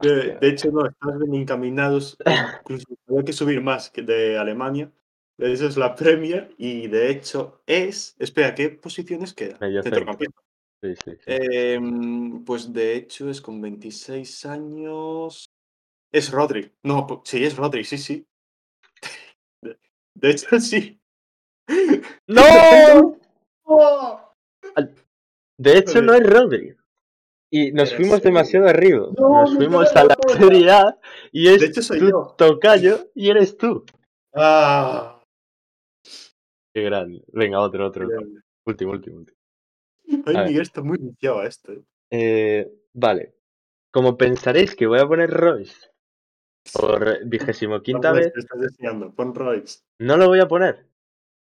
De, 0.00 0.10
Hostia. 0.10 0.38
de 0.38 0.48
hecho, 0.48 0.70
no, 0.70 0.86
están 0.86 1.18
bien 1.18 1.42
encaminados. 1.42 2.16
Incluso 2.60 2.86
hay 3.16 3.24
que 3.24 3.32
subir 3.32 3.60
más 3.62 3.90
que 3.90 4.02
de 4.02 4.36
Alemania. 4.38 4.92
Eso 5.38 5.66
es 5.66 5.76
la 5.76 5.94
Premier 5.94 6.54
y 6.58 6.88
de 6.88 7.10
hecho 7.10 7.62
es. 7.66 8.14
Espera, 8.18 8.54
¿qué 8.54 8.68
posiciones 8.68 9.32
queda? 9.32 9.58
Centrocampista. 9.58 10.47
Sí, 10.82 10.94
sí, 10.94 11.10
sí. 11.16 11.22
Em, 11.26 12.44
pues 12.44 12.72
de 12.72 12.94
hecho 12.94 13.28
es 13.28 13.40
con 13.40 13.60
26 13.60 14.46
años. 14.46 15.46
Es 16.12 16.30
Rodri. 16.30 16.72
No, 16.84 17.22
sí, 17.24 17.44
es 17.44 17.56
Rodri, 17.56 17.84
sí, 17.84 17.98
sí. 17.98 18.26
De, 19.62 19.78
de 20.14 20.30
hecho, 20.30 20.46
sí. 20.60 21.00
¡No! 22.28 23.18
De 25.58 25.78
hecho, 25.78 26.00
no 26.00 26.14
es 26.14 26.24
Rodri. 26.24 26.76
Y 27.50 27.72
nos 27.72 27.90
Pero 27.90 28.00
fuimos 28.02 28.18
sí. 28.18 28.24
demasiado 28.24 28.68
arriba. 28.68 29.08
No, 29.18 29.28
nos 29.40 29.56
fuimos 29.56 29.90
a 29.96 30.02
la 30.02 30.08
la 30.10 30.16
puta. 30.16 30.38
Serie 30.38 30.70
A 30.70 30.98
y 31.32 31.48
es 31.48 31.60
De 31.60 31.66
hecho, 31.66 31.82
soy 31.82 31.98
tu 31.98 32.10
yo. 32.10 32.34
tocayo 32.36 33.10
y 33.14 33.30
eres 33.30 33.56
tú. 33.56 33.84
Ah, 34.34 35.20
Qué 36.74 36.82
grande. 36.82 37.24
Venga, 37.32 37.60
otro, 37.60 37.86
otro. 37.88 38.06
Último, 38.66 38.92
último, 38.92 39.16
último. 39.18 39.37
Ay, 40.26 40.36
A. 40.36 40.44
Miguel 40.44 40.62
está 40.62 40.82
muy 40.82 40.98
viciado 40.98 41.40
a 41.40 41.46
esto. 41.46 41.72
eh. 41.72 41.82
Eh, 42.10 42.72
vale. 42.94 43.34
Como 43.92 44.16
pensaréis 44.16 44.74
que 44.74 44.86
voy 44.86 44.98
a 45.00 45.06
poner 45.06 45.30
Royce 45.30 45.90
por 46.72 47.24
vigésimo 47.26 47.80
quinta 47.82 48.12
vez, 48.12 48.32
estás 48.36 48.60
deseando. 48.60 49.14
Pon 49.14 49.34
Royce. 49.34 49.80
no 50.00 50.16
lo 50.16 50.28
voy 50.28 50.40
a 50.40 50.48
poner. 50.48 50.86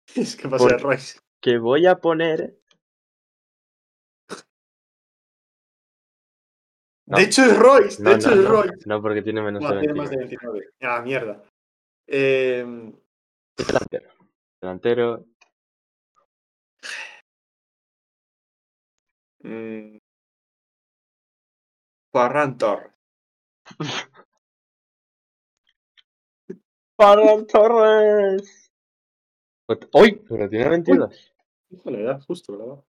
Es 0.15 0.36
que 0.36 0.48
va 0.48 0.58
a 0.58 0.60
ser 0.60 0.72
Por- 0.77 0.81
Royce. 0.81 1.20
Que 1.41 1.58
voy 1.58 1.86
a 1.88 1.96
poner. 1.96 2.58
No. 7.08 7.17
De 7.17 7.24
hecho, 7.24 7.43
es 7.43 7.58
Royce. 7.58 8.01
De 8.03 8.13
hecho, 8.13 8.29
no, 8.36 8.41
es 8.41 8.48
Royce. 8.48 8.84
no, 8.88 9.01
porque 9.01 9.21
tiene 9.21 9.41
menos 9.41 9.62
No, 9.62 9.73
de 9.73 9.80
tiene 9.80 9.93
más 9.93 10.10
de 10.10 10.17
29. 10.17 10.60
29. 10.60 10.73
Ah, 10.82 11.02
mierda. 11.02 11.43
Eh, 12.08 12.93
Delantero. 13.58 14.10
Delantero. 14.62 15.26
Mm, 19.43 19.97
Ferran 22.13 22.58
Torres. 22.58 22.91
¡Ferran 26.97 27.47
Torres! 27.47 28.71
¡Uy! 29.93 30.21
Pero 30.27 30.49
tiene 30.49 30.69
22. 30.69 31.34
Híjole, 31.69 32.01
era 32.01 32.19
justo, 32.21 32.58
¿verdad? 32.58 32.84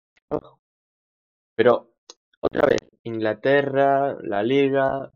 Pero, 1.55 1.95
otra 2.41 2.67
vez, 2.67 2.81
Inglaterra, 3.05 4.17
la 4.21 4.43
Liga. 4.43 5.13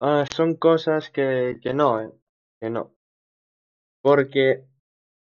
ah, 0.00 0.24
son 0.34 0.54
cosas 0.54 1.10
que, 1.10 1.58
que 1.60 1.74
no, 1.74 2.00
¿eh? 2.00 2.12
Que 2.60 2.70
no. 2.70 2.94
Porque 4.00 4.64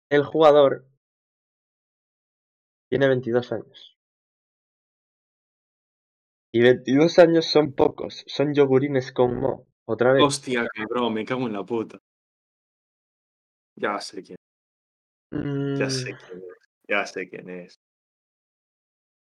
el 0.09 0.23
jugador 0.23 0.85
tiene 2.89 3.07
22 3.07 3.51
años. 3.51 3.96
Y 6.53 6.61
22 6.61 7.19
años 7.19 7.45
son 7.45 7.73
pocos. 7.73 8.23
Son 8.27 8.53
yogurines 8.53 9.11
con 9.11 9.39
mo. 9.39 9.67
Otra 9.85 10.13
vez. 10.13 10.23
Hostia, 10.23 10.67
cabrón, 10.73 11.13
me 11.13 11.25
cago 11.25 11.47
en 11.47 11.53
la 11.53 11.63
puta. 11.63 11.99
Ya 13.79 13.99
sé 14.01 14.23
quién, 14.23 14.37
ya 15.31 15.85
Mm, 15.85 15.89
sé 15.89 16.15
quién 16.15 16.39
es. 16.39 16.57
Ya 16.89 17.05
sé 17.05 17.29
quién 17.29 17.49
es. 17.49 17.75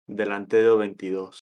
Delantero 0.09 0.79
22. 0.79 1.41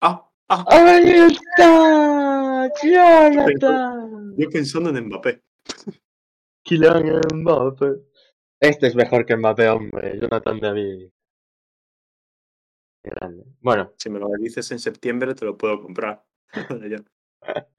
Ah, 0.00 0.28
ah, 0.48 0.64
¡Ahí 0.68 1.10
está! 1.56 2.70
¡Jonathan! 2.82 4.34
yo 4.36 4.48
pensando 4.50 4.90
en 4.90 5.06
Mbappé. 5.06 5.42
Kylian 6.64 7.20
Mbappé. 7.34 7.86
Este 8.60 8.86
es 8.86 8.94
mejor 8.94 9.26
que 9.26 9.36
Mbappé, 9.36 9.68
hombre. 9.68 10.20
Jonathan 10.20 10.60
David. 10.60 11.10
Grande. 13.02 13.44
Bueno. 13.60 13.92
Si 13.96 14.08
me 14.10 14.18
lo 14.18 14.28
dices 14.38 14.70
en 14.70 14.78
septiembre, 14.78 15.34
te 15.34 15.44
lo 15.44 15.56
puedo 15.56 15.80
comprar. 15.82 16.24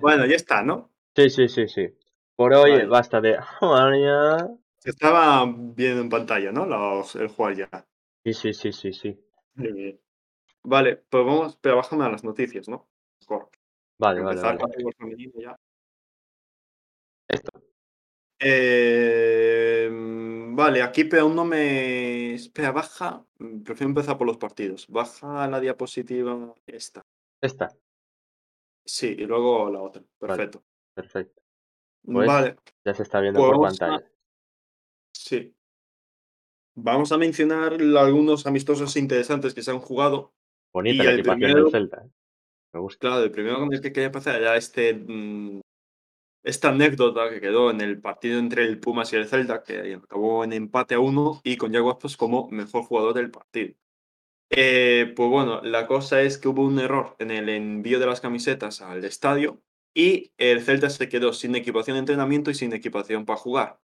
Bueno, 0.00 0.26
ya 0.26 0.36
está, 0.36 0.62
¿no? 0.62 0.92
Sí, 1.16 1.28
sí, 1.28 1.48
sí, 1.48 1.66
sí. 1.66 1.88
Por 2.36 2.54
hoy 2.54 2.70
Vale. 2.70 2.86
basta 2.86 3.20
de. 3.20 3.36
Se 4.78 4.90
estaba 4.90 5.44
viendo 5.46 6.02
en 6.02 6.08
pantalla, 6.08 6.52
¿no? 6.52 6.66
Los- 6.66 7.16
el 7.16 7.28
jugar 7.28 7.56
ya. 7.56 7.86
Sí, 8.24 8.32
sí, 8.32 8.52
sí, 8.52 8.72
sí, 8.72 8.92
sí. 8.92 9.18
Vale, 10.62 10.96
pues 10.96 11.24
vamos, 11.24 11.58
pero 11.60 11.76
bájame 11.76 12.04
a 12.04 12.10
las 12.10 12.22
noticias, 12.22 12.68
¿no? 12.68 12.88
Mejor. 13.20 13.50
Vale, 13.98 14.20
vale, 14.20 14.40
vale. 14.40 14.58
con 14.58 15.16
ya. 15.40 15.56
Esto. 17.28 17.50
Eh, 18.38 19.88
vale, 20.56 20.82
aquí 20.82 21.08
aún 21.18 21.34
no 21.36 21.44
me... 21.44 22.34
Espera, 22.34 22.72
baja. 22.72 23.24
mm, 23.38 23.62
Prefiero 23.62 23.88
empezar 23.90 24.16
por 24.18 24.26
los 24.26 24.36
partidos. 24.38 24.86
Baja 24.88 25.46
la 25.48 25.60
diapositiva 25.60 26.54
esta. 26.66 27.02
Esta. 27.40 27.74
Sí, 28.86 29.14
y 29.18 29.24
luego 29.26 29.70
la 29.70 29.80
otra. 29.82 30.02
Vale. 30.20 30.36
Perfecto. 30.36 30.64
Perfecto. 30.94 31.42
Pues- 32.04 32.26
Vale, 32.26 32.56
Ya 32.84 32.94
se 32.94 33.02
está 33.02 33.20
viendo 33.20 33.40
Pues 33.40 33.52
por 33.52 33.66
a- 33.66 33.68
pantalla. 33.68 34.10
sí. 35.12 35.54
Vamos 36.76 37.12
a 37.12 37.18
mencionar 37.18 37.74
algunos 37.74 38.46
amistosos 38.46 38.96
interesantes 38.96 39.54
que 39.54 39.62
se 39.62 39.70
han 39.70 39.78
jugado. 39.78 40.32
Bonita 40.72 41.04
y 41.04 41.06
la 41.06 41.12
equipación 41.14 41.38
primero- 41.40 41.62
del 41.64 41.70
Celta. 41.72 42.04
¿eh? 42.04 42.10
Me 42.74 42.80
gusta. 42.80 42.98
Claro, 43.08 43.22
el 43.24 43.30
primero 43.30 43.58
con 43.60 43.72
el 43.72 43.80
que 43.80 43.92
quería 43.92 44.06
empezar 44.06 44.40
era 44.40 44.56
este, 44.56 44.92
mm, 44.92 45.60
esta 46.44 46.68
anécdota 46.68 47.30
que 47.30 47.40
quedó 47.40 47.70
en 47.70 47.80
el 47.80 48.00
partido 48.00 48.38
entre 48.38 48.64
el 48.64 48.78
Pumas 48.78 49.12
y 49.12 49.16
el 49.16 49.26
Celta, 49.26 49.62
que 49.62 49.94
acabó 49.94 50.44
en 50.44 50.52
empate 50.52 50.94
a 50.94 51.00
uno 51.00 51.40
y 51.42 51.56
con 51.56 51.74
Aspas 51.74 52.16
como 52.16 52.48
mejor 52.50 52.84
jugador 52.84 53.14
del 53.14 53.30
partido. 53.30 53.74
Eh, 54.50 55.12
pues 55.16 55.30
bueno, 55.30 55.62
la 55.62 55.86
cosa 55.86 56.22
es 56.22 56.38
que 56.38 56.48
hubo 56.48 56.62
un 56.64 56.78
error 56.78 57.16
en 57.18 57.30
el 57.30 57.48
envío 57.48 57.98
de 57.98 58.06
las 58.06 58.20
camisetas 58.20 58.82
al 58.82 59.04
estadio 59.04 59.62
y 59.94 60.32
el 60.38 60.62
Celta 60.62 60.90
se 60.90 61.08
quedó 61.08 61.32
sin 61.32 61.54
equipación 61.56 61.94
de 61.96 62.00
entrenamiento 62.00 62.50
y 62.50 62.54
sin 62.54 62.72
equipación 62.72 63.24
para 63.24 63.38
jugar. 63.38 63.80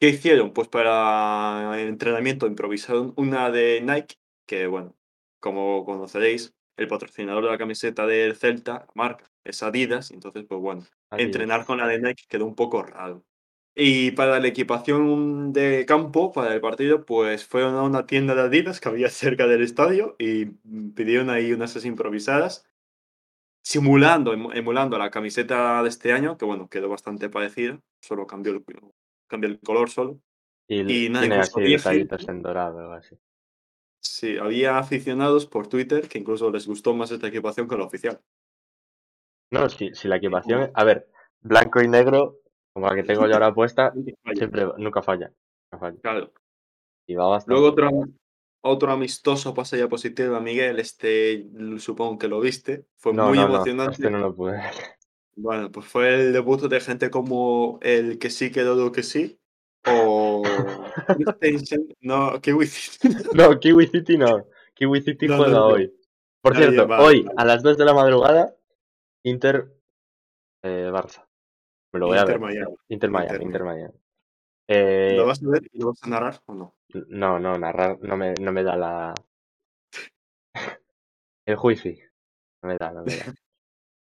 ¿Qué 0.00 0.08
hicieron? 0.08 0.52
Pues 0.52 0.68
para 0.68 1.78
el 1.80 1.88
entrenamiento 1.88 2.46
improvisaron 2.46 3.12
una 3.16 3.50
de 3.50 3.80
Nike, 3.82 4.16
que 4.46 4.66
bueno, 4.66 4.96
como 5.40 5.84
conoceréis, 5.84 6.54
el 6.76 6.88
patrocinador 6.88 7.44
de 7.44 7.50
la 7.50 7.58
camiseta 7.58 8.06
del 8.06 8.36
Celta, 8.36 8.86
la 8.88 8.92
marca, 8.94 9.30
es 9.44 9.62
Adidas, 9.62 10.10
entonces 10.10 10.44
pues 10.48 10.60
bueno, 10.60 10.86
Entrenar 11.18 11.64
con 11.66 11.78
la 11.78 11.86
de 11.88 11.98
Nike 12.00 12.24
quedó 12.28 12.46
un 12.46 12.54
poco 12.54 12.82
raro. 12.82 13.24
Y 13.74 14.10
para 14.12 14.40
la 14.40 14.48
equipación 14.48 15.52
de 15.52 15.86
campo, 15.86 16.32
para 16.32 16.54
el 16.54 16.60
partido, 16.60 17.04
pues 17.04 17.46
fueron 17.46 17.74
a 17.76 17.82
una 17.82 18.04
tienda 18.06 18.34
de 18.34 18.42
Adidas 18.42 18.80
que 18.80 18.88
había 18.88 19.08
cerca 19.10 19.46
del 19.46 19.62
estadio 19.62 20.16
y 20.18 20.46
pidieron 20.94 21.30
ahí 21.30 21.52
unas 21.52 21.82
improvisadas, 21.84 22.66
simulando, 23.62 24.34
emu- 24.34 24.52
emulando 24.54 24.98
la 24.98 25.10
camiseta 25.10 25.82
de 25.82 25.88
este 25.88 26.12
año, 26.12 26.36
que 26.36 26.44
bueno, 26.44 26.68
quedó 26.68 26.88
bastante 26.88 27.28
parecida, 27.28 27.80
solo 28.00 28.26
cambió 28.26 28.52
el, 28.52 28.64
cambió 29.28 29.48
el 29.50 29.60
color 29.60 29.90
solo. 29.90 30.20
Y, 30.68 31.06
y 31.06 31.08
nada, 31.08 31.26
tiene 31.26 31.36
así 31.42 31.60
Bielsa- 31.60 31.90
detallitos 31.90 32.28
en 32.28 32.42
dorado 32.42 32.88
o 32.88 32.92
así. 32.92 33.16
Sí, 34.02 34.36
había 34.38 34.78
aficionados 34.78 35.46
por 35.46 35.68
Twitter 35.68 36.08
que 36.08 36.18
incluso 36.18 36.50
les 36.50 36.66
gustó 36.66 36.94
más 36.94 37.10
esta 37.10 37.28
equipación 37.28 37.68
que 37.68 37.76
la 37.76 37.84
oficial. 37.84 38.20
No, 39.50 39.68
si, 39.68 39.94
si 39.94 40.08
la 40.08 40.16
equipación. 40.16 40.70
A 40.74 40.84
ver, 40.84 41.08
blanco 41.40 41.80
y 41.82 41.88
negro, 41.88 42.38
como 42.72 42.88
la 42.88 42.94
que 42.94 43.02
tengo 43.02 43.26
yo 43.26 43.34
ahora 43.34 43.54
puesta, 43.54 43.92
siempre, 44.34 44.66
nunca 44.78 45.02
falla. 45.02 45.32
nunca 45.72 45.78
falla. 45.86 46.00
Claro. 46.00 46.32
Y 47.06 47.14
va 47.14 47.26
bastante. 47.28 47.52
Luego 47.52 47.68
otro, 47.68 47.90
otro 48.62 48.92
amistoso 48.92 49.52
pasa 49.54 49.76
ya 49.76 49.88
positivo 49.88 50.36
a 50.36 50.40
Miguel, 50.40 50.78
este 50.78 51.46
supongo 51.78 52.18
que 52.18 52.28
lo 52.28 52.40
viste, 52.40 52.86
fue 52.96 53.12
No, 53.12 53.28
muy 53.28 53.38
no, 53.38 53.48
no, 53.48 53.54
emocionante. 53.54 53.92
este 53.94 54.10
no 54.10 54.18
lo 54.18 54.34
pude 54.34 54.52
ver. 54.52 54.74
Bueno, 55.36 55.70
pues 55.72 55.86
fue 55.86 56.14
el 56.14 56.32
debut 56.32 56.60
de 56.60 56.80
gente 56.80 57.10
como 57.10 57.78
el 57.82 58.18
que 58.18 58.30
sí 58.30 58.52
que 58.52 58.60
dudo 58.62 58.92
que 58.92 59.02
sí, 59.02 59.40
o 59.86 60.42
no, 62.00 62.40
Kiwi 62.40 62.66
City. 62.66 63.14
No, 63.32 63.58
Kiwi 63.58 63.86
City 63.86 64.18
no. 64.18 64.46
Kiwi 64.74 65.00
City 65.02 65.28
juega 65.28 65.64
hoy. 65.64 65.92
Por 66.42 66.56
cierto, 66.56 66.82
hoy 66.98 67.22
vale. 67.22 67.34
a 67.36 67.44
las 67.44 67.62
2 67.62 67.76
de 67.78 67.84
la 67.84 67.94
madrugada, 67.94 68.54
Inter 69.24 69.72
eh, 70.62 70.90
Barça. 70.92 71.26
Me 71.92 72.00
lo 72.00 72.06
voy 72.06 72.18
a 72.18 72.20
Inter 72.20 72.38
ver. 72.38 72.40
Miami. 72.40 72.76
Inter 72.88 73.10
Miami, 73.10 73.32
Inter 73.32 73.42
Inter 73.42 73.64
Miami. 73.64 73.94
Eh, 74.68 75.14
¿Lo 75.16 75.26
vas 75.26 75.42
a 75.42 75.48
ver 75.48 75.62
y 75.72 75.80
lo 75.80 75.88
vas 75.88 76.02
a 76.02 76.08
narrar 76.08 76.40
o 76.46 76.54
no? 76.54 76.74
no, 77.08 77.38
no, 77.38 77.58
narrar 77.58 77.98
no 78.00 78.16
me, 78.16 78.34
no 78.34 78.52
me 78.52 78.62
da 78.62 78.76
la. 78.76 79.14
El 81.46 81.56
juicio. 81.56 81.96
No 82.62 82.68
me 82.68 82.76
da, 82.76 82.92
no 82.92 83.02
me 83.02 83.16
da. 83.16 83.34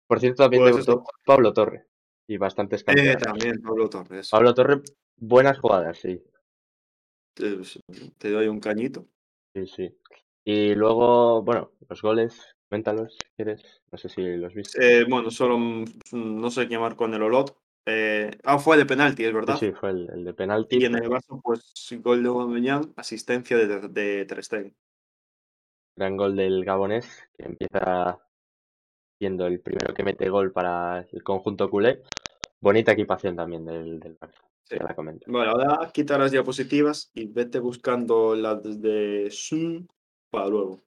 Por 0.07 0.19
cierto, 0.19 0.43
también 0.43 0.63
Pues 0.63 0.75
debutó 0.85 1.05
Pablo 1.25 1.53
Torre. 1.53 1.87
Y 2.27 2.37
bastantes 2.37 2.83
Eh, 2.87 3.15
también, 3.17 3.61
Pablo 3.61 3.89
Torres. 3.89 4.29
Pablo 4.29 4.53
Torre, 4.53 4.81
buenas 5.17 5.59
jugadas, 5.59 5.97
sí. 5.97 6.21
Te, 7.33 7.57
te 8.17 8.29
doy 8.29 8.47
un 8.47 8.59
cañito. 8.59 9.07
Sí, 9.53 9.67
sí. 9.67 9.97
Y 10.43 10.75
luego, 10.75 11.43
bueno, 11.43 11.71
los 11.87 12.01
goles, 12.01 12.55
cuéntalos 12.71 13.13
si 13.13 13.27
quieres. 13.35 13.83
No 13.91 13.97
sé 13.97 14.07
si 14.07 14.21
los 14.37 14.53
viste. 14.53 14.79
Eh, 15.01 15.03
bueno, 15.03 15.29
solo 15.29 15.59
mm, 15.59 15.83
no 16.13 16.49
sé 16.49 16.67
quién 16.69 16.79
marcó 16.79 17.03
en 17.05 17.15
el 17.15 17.23
Olot. 17.23 17.53
Eh, 17.85 18.31
ah, 18.45 18.59
fue 18.59 18.77
de 18.77 18.85
penalti, 18.85 19.25
es 19.25 19.33
verdad. 19.33 19.57
sí, 19.57 19.73
fue 19.73 19.89
el, 19.89 20.09
el 20.13 20.23
de 20.23 20.33
penalti. 20.33 20.77
Y 20.79 20.85
en 20.85 20.95
el 20.95 21.09
Barça, 21.09 21.37
pues 21.43 21.73
gol 22.01 22.23
de 22.23 22.29
Aubameyang, 22.29 22.93
asistencia 22.95 23.57
de, 23.57 23.89
de 23.89 24.25
Ter 24.25 24.41
Stegen. 24.41 24.73
Gran 25.97 26.15
gol 26.15 26.37
del 26.37 26.63
gabonés, 26.63 27.27
que 27.37 27.43
empieza 27.45 28.19
siendo 29.19 29.47
el 29.47 29.59
primero 29.59 29.93
que 29.93 30.03
mete 30.03 30.29
gol 30.29 30.53
para 30.53 31.05
el 31.11 31.23
conjunto 31.23 31.69
culé. 31.69 32.01
Bonita 32.61 32.93
equipación 32.93 33.35
también 33.35 33.65
del, 33.65 33.99
del 33.99 34.17
Barça, 34.17 34.39
Sí. 34.63 34.77
ya 34.79 34.85
la 34.85 34.95
comento. 34.95 35.25
Bueno, 35.29 35.51
ahora 35.51 35.91
quita 35.91 36.17
las 36.17 36.31
diapositivas 36.31 37.11
y 37.13 37.25
vete 37.25 37.59
buscando 37.59 38.33
las 38.35 38.63
de 38.81 39.27
Zoom 39.29 39.87
para 40.29 40.47
luego. 40.47 40.79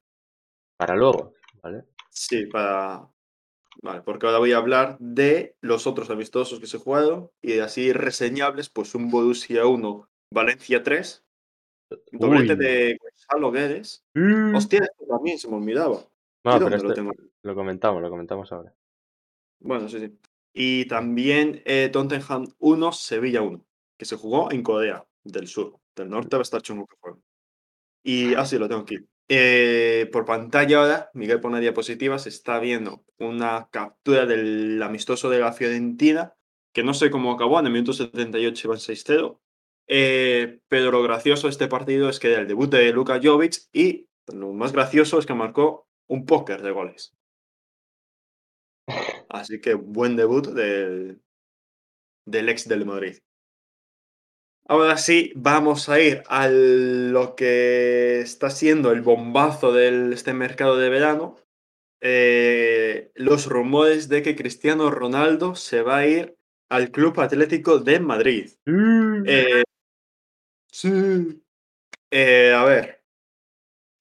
Para 0.77 0.95
luego, 0.95 1.33
¿vale? 1.65 1.83
Sí, 2.11 2.45
para. 2.45 3.09
Vale, 3.81 4.01
porque 4.03 4.25
ahora 4.25 4.39
voy 4.39 4.53
a 4.53 4.57
hablar 4.57 4.97
de 4.99 5.57
los 5.59 5.85
otros 5.85 6.09
amistosos 6.09 6.59
que 6.61 6.67
se 6.67 6.77
jugaron 6.77 7.29
y 7.41 7.59
así 7.59 7.91
reseñables, 7.91 8.69
pues 8.69 8.95
un 8.95 9.11
Borussia 9.11 9.65
1, 9.65 10.09
Valencia 10.31 10.81
3, 10.81 11.25
doblete 12.13 12.53
Uy. 12.53 12.59
de 12.59 12.97
Gonzalo 13.01 13.51
Guedes. 13.51 14.05
Mm. 14.13 14.55
Hostia, 14.55 14.79
esto 14.79 15.05
también 15.09 15.37
se 15.37 15.49
me 15.49 15.57
olvidaba. 15.57 15.97
No, 16.45 16.55
¿Y 16.55 16.59
pero 16.59 16.69
lo 16.69 16.75
este 16.77 16.93
tengo? 16.93 17.11
lo 17.43 17.55
comentamos, 17.55 18.01
lo 18.01 18.09
comentamos 18.09 18.51
ahora. 18.53 18.73
Bueno, 19.59 19.89
sí, 19.89 19.99
sí. 19.99 20.17
Y 20.53 20.85
también 20.85 21.61
eh, 21.65 21.89
Tottenham 21.91 22.47
1, 22.59 22.91
Sevilla 22.93 23.41
1, 23.41 23.65
que 23.97 24.05
se 24.05 24.15
jugó 24.15 24.51
en 24.53 24.63
Corea 24.63 25.05
del 25.25 25.47
Sur. 25.47 25.77
Del 25.97 26.09
norte 26.09 26.37
va 26.37 26.41
a 26.41 26.43
estar 26.43 26.61
chungo 26.61 26.87
que 26.87 26.95
juegue. 27.01 27.19
Y 28.03 28.35
así 28.35 28.57
lo 28.57 28.69
tengo 28.69 28.83
aquí. 28.83 28.99
Eh, 29.27 30.07
por 30.11 30.25
pantalla 30.25 30.79
ahora, 30.79 31.09
Miguel 31.13 31.39
pone 31.39 31.59
diapositivas, 31.59 32.27
está 32.27 32.59
viendo 32.59 33.03
una 33.17 33.69
captura 33.71 34.25
del 34.25 34.81
amistoso 34.83 35.29
de 35.29 35.39
la 35.39 35.53
Fiorentina, 35.53 36.35
que 36.73 36.83
no 36.83 36.93
sé 36.93 37.09
cómo 37.09 37.31
acabó, 37.31 37.59
en 37.59 37.67
el 37.67 37.71
minuto 37.71 37.93
78 37.93 38.67
iban 38.67 38.79
6-0. 38.79 39.39
Eh, 39.87 40.59
pero 40.67 40.91
lo 40.91 41.03
gracioso 41.03 41.47
de 41.47 41.51
este 41.51 41.67
partido 41.67 42.09
es 42.09 42.19
que 42.19 42.31
era 42.31 42.41
el 42.41 42.47
debut 42.47 42.69
de 42.71 42.91
Luka 42.91 43.19
Jovic 43.21 43.55
y 43.71 44.07
lo 44.33 44.51
más 44.53 44.73
gracioso 44.73 45.19
es 45.19 45.25
que 45.25 45.33
marcó 45.33 45.87
un 46.07 46.25
póker 46.25 46.61
de 46.61 46.71
goles. 46.71 47.15
Así 49.29 49.59
que 49.59 49.73
buen 49.73 50.15
debut 50.15 50.47
del 50.47 51.19
ex 52.25 52.67
del 52.67 52.85
Madrid. 52.85 53.17
Ahora 54.67 54.97
sí, 54.97 55.31
vamos 55.35 55.89
a 55.89 55.99
ir 55.99 56.23
a 56.27 56.47
lo 56.47 57.35
que 57.35 58.21
está 58.21 58.49
siendo 58.49 58.91
el 58.91 59.01
bombazo 59.01 59.71
de 59.71 60.11
este 60.11 60.33
mercado 60.33 60.77
de 60.77 60.89
verano. 60.89 61.35
Eh, 62.01 63.11
los 63.13 63.45
rumores 63.45 64.09
de 64.09 64.23
que 64.23 64.35
Cristiano 64.35 64.89
Ronaldo 64.89 65.53
se 65.53 65.83
va 65.83 65.97
a 65.97 66.07
ir 66.07 66.37
al 66.69 66.89
Club 66.89 67.19
Atlético 67.19 67.77
de 67.77 67.99
Madrid. 67.99 68.51
Eh, 68.65 69.63
sí. 70.71 71.43
Eh, 72.11 72.53
a 72.55 72.63
ver, 72.65 73.03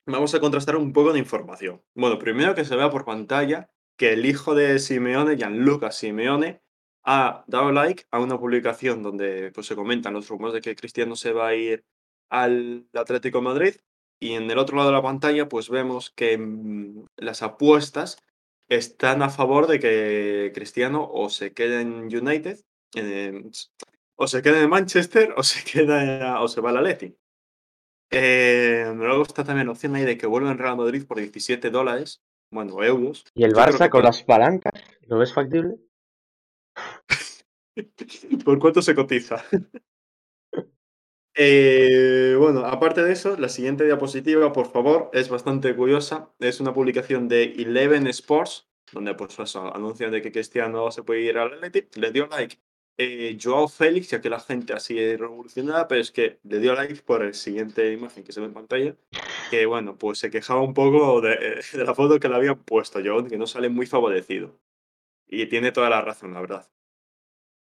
vamos 0.07 0.35
a 0.35 0.41
contrastar 0.41 0.77
un 0.77 0.95
poco 0.95 1.13
de 1.13 1.19
información. 1.19 1.83
Bueno, 1.95 2.19
primero 2.19 2.55
que 2.55 2.65
se 2.65 2.77
vea 2.77 2.89
por 2.89 3.05
pantalla 3.05 3.71
que 3.99 4.15
el 4.15 4.25
hijo 4.25 4.55
de 4.55 4.79
Simeone, 4.79 5.37
Gianluca 5.37 5.93
Simeone, 5.93 6.64
ha 7.05 7.45
dado 7.47 7.71
like 7.73 8.05
a 8.11 8.19
una 8.19 8.39
publicación 8.39 9.03
donde 9.03 9.53
pues, 9.53 9.67
se 9.67 9.77
comentan 9.77 10.15
los 10.15 10.29
rumores 10.29 10.55
de 10.55 10.61
que 10.61 10.77
Cristiano 10.77 11.17
se 11.17 11.33
va 11.33 11.49
a 11.49 11.55
ir 11.55 11.85
al 12.31 12.87
Atlético 12.95 13.39
de 13.39 13.45
Madrid. 13.45 13.75
Y 14.21 14.33
en 14.33 14.51
el 14.51 14.59
otro 14.59 14.77
lado 14.77 14.89
de 14.89 14.97
la 14.97 15.03
pantalla, 15.03 15.49
pues 15.49 15.69
vemos 15.69 16.11
que 16.11 16.39
mm, 16.39 17.07
las 17.17 17.43
apuestas 17.43 18.17
están 18.69 19.23
a 19.23 19.29
favor 19.29 19.67
de 19.67 19.79
que 19.79 20.53
Cristiano 20.55 21.09
o 21.13 21.29
se 21.29 21.53
quede 21.53 21.83
en 21.83 22.05
United, 22.05 22.61
o 24.17 24.27
se 24.27 24.43
quede 24.43 24.63
en 24.63 24.71
Manchester, 24.71 25.35
o 25.37 25.43
se 25.43 25.63
queda 25.71 26.41
o 26.41 26.49
se 26.49 26.61
va 26.61 26.71
al 26.71 26.79
Atleti. 26.79 27.17
Eh, 28.11 28.93
luego 28.95 29.23
está 29.23 29.45
también 29.45 29.67
la 29.67 29.73
opción 29.73 29.95
ahí 29.97 30.05
de 30.05 30.17
que 30.17 30.27
vuelva 30.27 30.51
en 30.51 30.59
Real 30.59 30.77
Madrid 30.77 31.05
por 31.07 31.19
17 31.19 31.71
dólares, 31.71 32.23
bueno, 32.51 32.83
euros. 32.83 33.25
¿Y 33.35 33.45
el 33.45 33.53
Barça 33.53 33.91
con 33.91 34.05
las 34.05 34.23
palancas? 34.23 34.73
¿Lo 35.07 35.19
ves 35.19 35.35
factible? 35.35 35.77
¿Por 38.45 38.59
cuánto 38.59 38.83
se 38.83 38.95
cotiza? 38.95 39.45
Eh, 41.37 42.37
bueno, 42.39 42.65
aparte 42.65 43.03
de 43.03 43.13
eso, 43.13 43.37
la 43.37 43.49
siguiente 43.49 43.85
diapositiva, 43.85 44.53
por 44.53 44.71
favor, 44.71 45.11
es 45.13 45.29
bastante 45.29 45.75
curiosa. 45.75 46.33
Es 46.39 46.61
una 46.61 46.73
publicación 46.73 47.29
de 47.29 47.45
Eleven 47.45 48.07
Sports, 48.07 48.69
donde 48.93 49.15
pues 49.15 49.39
eso, 49.41 49.75
anuncian 49.75 50.13
de 50.13 50.23
que 50.23 50.31
Cristiano 50.31 50.91
se 50.93 51.03
puede 51.03 51.23
ir 51.23 51.39
al 51.39 51.53
Athletic. 51.55 51.97
Le 51.97 52.13
dio 52.13 52.27
like 52.29 52.59
eh, 52.99 53.37
Joao 53.43 53.67
Félix, 53.69 54.11
ya 54.11 54.21
que 54.21 54.31
la 54.31 54.39
gente 54.39 54.73
así 54.75 54.95
revolucionada, 55.17 55.89
pero 55.89 56.01
es 56.01 56.13
que 56.13 56.39
le 56.45 56.61
dio 56.61 56.75
like 56.75 57.03
por 57.03 57.23
el 57.25 57.35
siguiente 57.35 57.93
imagen 57.93 58.23
que 58.23 58.31
se 58.33 58.39
ve 58.41 58.47
en 58.47 58.55
pantalla, 58.55 58.97
que 59.51 59.67
bueno, 59.67 59.99
pues 59.99 60.19
se 60.19 60.31
quejaba 60.31 60.61
un 60.63 60.75
poco 60.75 61.21
de, 61.21 61.61
de 61.73 61.85
la 61.85 61.95
foto 61.97 62.21
que 62.21 62.29
le 62.29 62.37
habían 62.37 62.63
puesto 62.63 63.01
Joao, 63.05 63.25
que 63.27 63.39
no 63.39 63.47
sale 63.49 63.69
muy 63.69 63.87
favorecido. 63.87 64.57
Y 65.29 65.47
tiene 65.49 65.73
toda 65.73 65.91
la 65.91 66.03
razón, 66.03 66.35
la 66.35 66.41
verdad. 66.43 66.69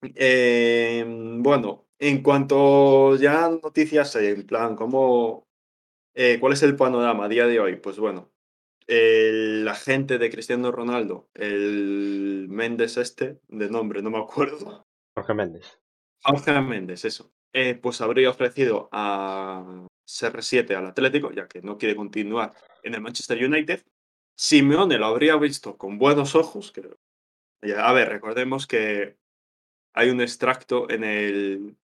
Eh, 0.01 1.05
bueno, 1.07 1.87
en 1.99 2.23
cuanto 2.23 3.15
ya 3.15 3.49
noticias, 3.49 4.15
en 4.15 4.45
plan, 4.45 4.75
¿cómo, 4.75 5.47
eh, 6.13 6.37
¿cuál 6.39 6.53
es 6.53 6.63
el 6.63 6.75
panorama 6.75 7.25
a 7.25 7.29
día 7.29 7.45
de 7.45 7.59
hoy? 7.59 7.75
Pues 7.75 7.99
bueno, 7.99 8.31
el 8.87 9.67
agente 9.67 10.17
de 10.17 10.31
Cristiano 10.31 10.71
Ronaldo, 10.71 11.29
el 11.35 12.47
Méndez 12.49 12.97
este, 12.97 13.39
de 13.47 13.69
nombre, 13.69 14.01
no 14.01 14.09
me 14.09 14.19
acuerdo, 14.19 14.85
Jorge 15.15 15.33
Méndez. 15.33 15.79
Jorge 16.23 16.59
Méndez, 16.61 17.05
eso, 17.05 17.31
eh, 17.53 17.75
pues 17.75 18.01
habría 18.01 18.29
ofrecido 18.29 18.89
a 18.91 19.85
CR7 20.05 20.75
al 20.75 20.87
Atlético, 20.87 21.31
ya 21.31 21.47
que 21.47 21.61
no 21.61 21.77
quiere 21.77 21.95
continuar 21.95 22.53
en 22.83 22.95
el 22.95 23.01
Manchester 23.01 23.43
United. 23.43 23.83
Simeone 24.35 24.97
lo 24.97 25.05
habría 25.05 25.35
visto 25.35 25.77
con 25.77 25.97
buenos 25.97 26.35
ojos, 26.35 26.71
creo. 26.71 26.97
A 27.77 27.93
ver, 27.93 28.09
recordemos 28.09 28.65
que 28.65 29.17
hay 29.93 30.09
un 30.09 30.21
extracto 30.21 30.89
en 30.89 31.03
el, 31.03 31.77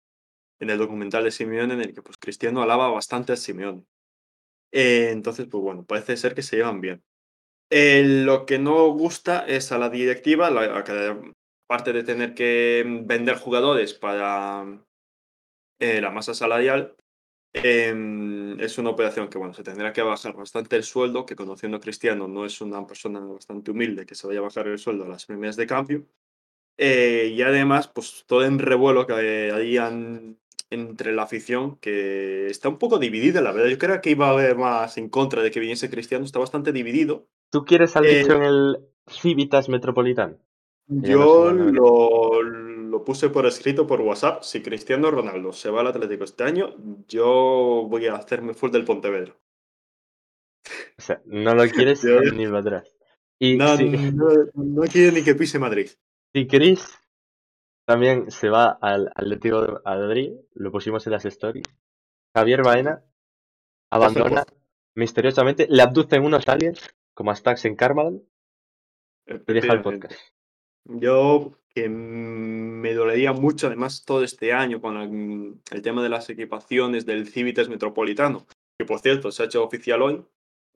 en 0.59 0.69
el 0.69 0.77
documental 0.77 1.23
de 1.23 1.31
Simeone 1.31 1.73
en 1.73 1.81
el 1.81 1.93
que 1.93 2.01
pues, 2.01 2.17
Cristiano 2.17 2.61
alaba 2.61 2.89
bastante 2.89 3.33
a 3.33 3.35
Simeone. 3.35 3.85
Eh, 4.71 5.09
entonces, 5.11 5.47
pues 5.47 5.61
bueno, 5.61 5.85
parece 5.85 6.17
ser 6.17 6.35
que 6.35 6.41
se 6.41 6.57
llevan 6.57 6.81
bien. 6.81 7.03
Lo 7.69 8.45
que 8.45 8.59
no 8.59 8.87
gusta 8.93 9.45
es 9.45 9.71
a 9.71 9.77
la 9.77 9.89
directiva, 9.89 10.49
la, 10.49 10.83
aparte 11.69 11.91
de 11.93 12.03
tener 12.03 12.33
que 12.33 12.83
vender 13.05 13.37
jugadores 13.37 13.93
para 13.93 14.65
eh, 15.79 16.01
la 16.01 16.11
masa 16.11 16.33
salarial, 16.33 16.95
em, 17.53 18.59
es 18.59 18.77
una 18.77 18.89
operación 18.89 19.29
que 19.29 19.37
bueno, 19.37 19.53
se 19.53 19.63
tendrá 19.63 19.91
que 19.91 20.01
bajar 20.01 20.33
bastante 20.33 20.77
el 20.77 20.83
sueldo, 20.83 21.25
que 21.25 21.35
conociendo 21.35 21.77
a 21.77 21.81
Cristiano 21.81 22.27
no 22.27 22.45
es 22.45 22.61
una 22.61 22.85
persona 22.87 23.19
bastante 23.19 23.71
humilde 23.71 24.05
que 24.05 24.15
se 24.15 24.27
vaya 24.27 24.39
a 24.39 24.43
bajar 24.43 24.67
el 24.67 24.79
sueldo 24.79 25.05
a 25.05 25.09
las 25.09 25.25
primeras 25.25 25.57
de 25.57 25.67
cambio. 25.67 26.07
Eh, 26.77 27.33
y 27.35 27.41
además, 27.41 27.87
pues 27.87 28.23
todo 28.27 28.43
en 28.43 28.59
revuelo 28.59 29.07
que 29.07 29.51
harían 29.51 30.37
entre 30.69 31.13
la 31.13 31.23
afición 31.23 31.77
que 31.77 32.47
está 32.47 32.69
un 32.69 32.77
poco 32.77 32.99
dividida, 32.99 33.41
la 33.41 33.51
verdad. 33.51 33.69
Yo 33.69 33.77
creo 33.77 34.01
que 34.01 34.11
iba 34.11 34.27
a 34.27 34.31
haber 34.31 34.57
más 34.57 34.97
en 34.97 35.09
contra 35.09 35.41
de 35.41 35.49
que 35.49 35.59
viniese 35.59 35.89
Cristiano, 35.89 36.25
está 36.25 36.39
bastante 36.39 36.71
dividido. 36.71 37.27
¿Tú 37.49 37.63
quieres 37.65 37.95
al 37.95 38.05
Eh, 38.05 38.21
en 38.21 38.43
el 38.43 38.77
Civitas 39.07 39.69
Metropolitano? 39.69 40.37
Yo 40.89 41.51
lo, 41.51 42.41
lo 42.41 43.03
puse 43.03 43.29
por 43.29 43.45
escrito 43.45 43.87
por 43.87 44.01
WhatsApp. 44.01 44.43
Si 44.43 44.61
Cristiano 44.61 45.11
Ronaldo 45.11 45.51
se 45.53 45.69
va 45.69 45.81
al 45.81 45.87
Atlético 45.87 46.23
este 46.23 46.43
año, 46.43 46.75
yo 47.07 47.85
voy 47.89 48.07
a 48.07 48.15
hacerme 48.15 48.53
full 48.53 48.71
del 48.71 48.85
Pontevedra. 48.85 49.35
O 50.97 51.01
sea, 51.01 51.21
no 51.25 51.55
lo 51.55 51.67
quieres 51.69 52.01
Yo- 52.03 52.21
ni 52.33 52.45
para 52.45 52.59
atrás. 52.59 52.93
Y 53.39 53.55
No, 53.55 53.77
no, 53.77 54.27
no 54.55 54.81
quiero 54.83 55.11
ni 55.13 55.23
que 55.23 55.35
pise 55.35 55.59
Madrid. 55.59 55.89
Si 56.33 56.47
Chris 56.47 56.99
también 57.85 58.31
se 58.31 58.49
va 58.49 58.77
al 58.81 59.09
Atlético 59.15 59.61
de 59.61 59.79
Madrid, 59.85 60.33
lo 60.53 60.71
pusimos 60.71 61.05
en 61.07 61.13
las 61.13 61.25
stories. 61.25 61.65
Javier 62.35 62.61
Baena 62.63 63.03
abandona 63.89 64.45
misteriosamente, 64.95 65.67
le 65.69 65.81
abducen 65.81 66.23
unos 66.23 66.47
aliens, 66.47 66.93
como 67.13 67.31
a 67.31 67.35
Stax 67.35 67.65
en 67.65 67.75
Carmalan, 67.75 68.21
y 69.27 69.53
deja 69.53 69.73
el 69.73 69.81
podcast. 69.81 70.19
Yo 70.85 71.53
que 71.69 71.89
me 71.89 72.93
dolería 72.93 73.33
mucho, 73.33 73.67
además, 73.67 74.03
todo 74.03 74.23
este 74.23 74.51
año 74.51 74.81
con 74.81 74.97
el, 74.97 75.61
el 75.71 75.81
tema 75.81 76.01
de 76.01 76.09
las 76.09 76.29
equipaciones 76.29 77.05
del 77.05 77.27
Civitas 77.27 77.69
Metropolitano, 77.69 78.47
que 78.77 78.85
por 78.85 78.99
cierto 78.99 79.31
se 79.31 79.43
ha 79.43 79.45
hecho 79.45 79.63
oficial 79.63 80.01
hoy. 80.01 80.25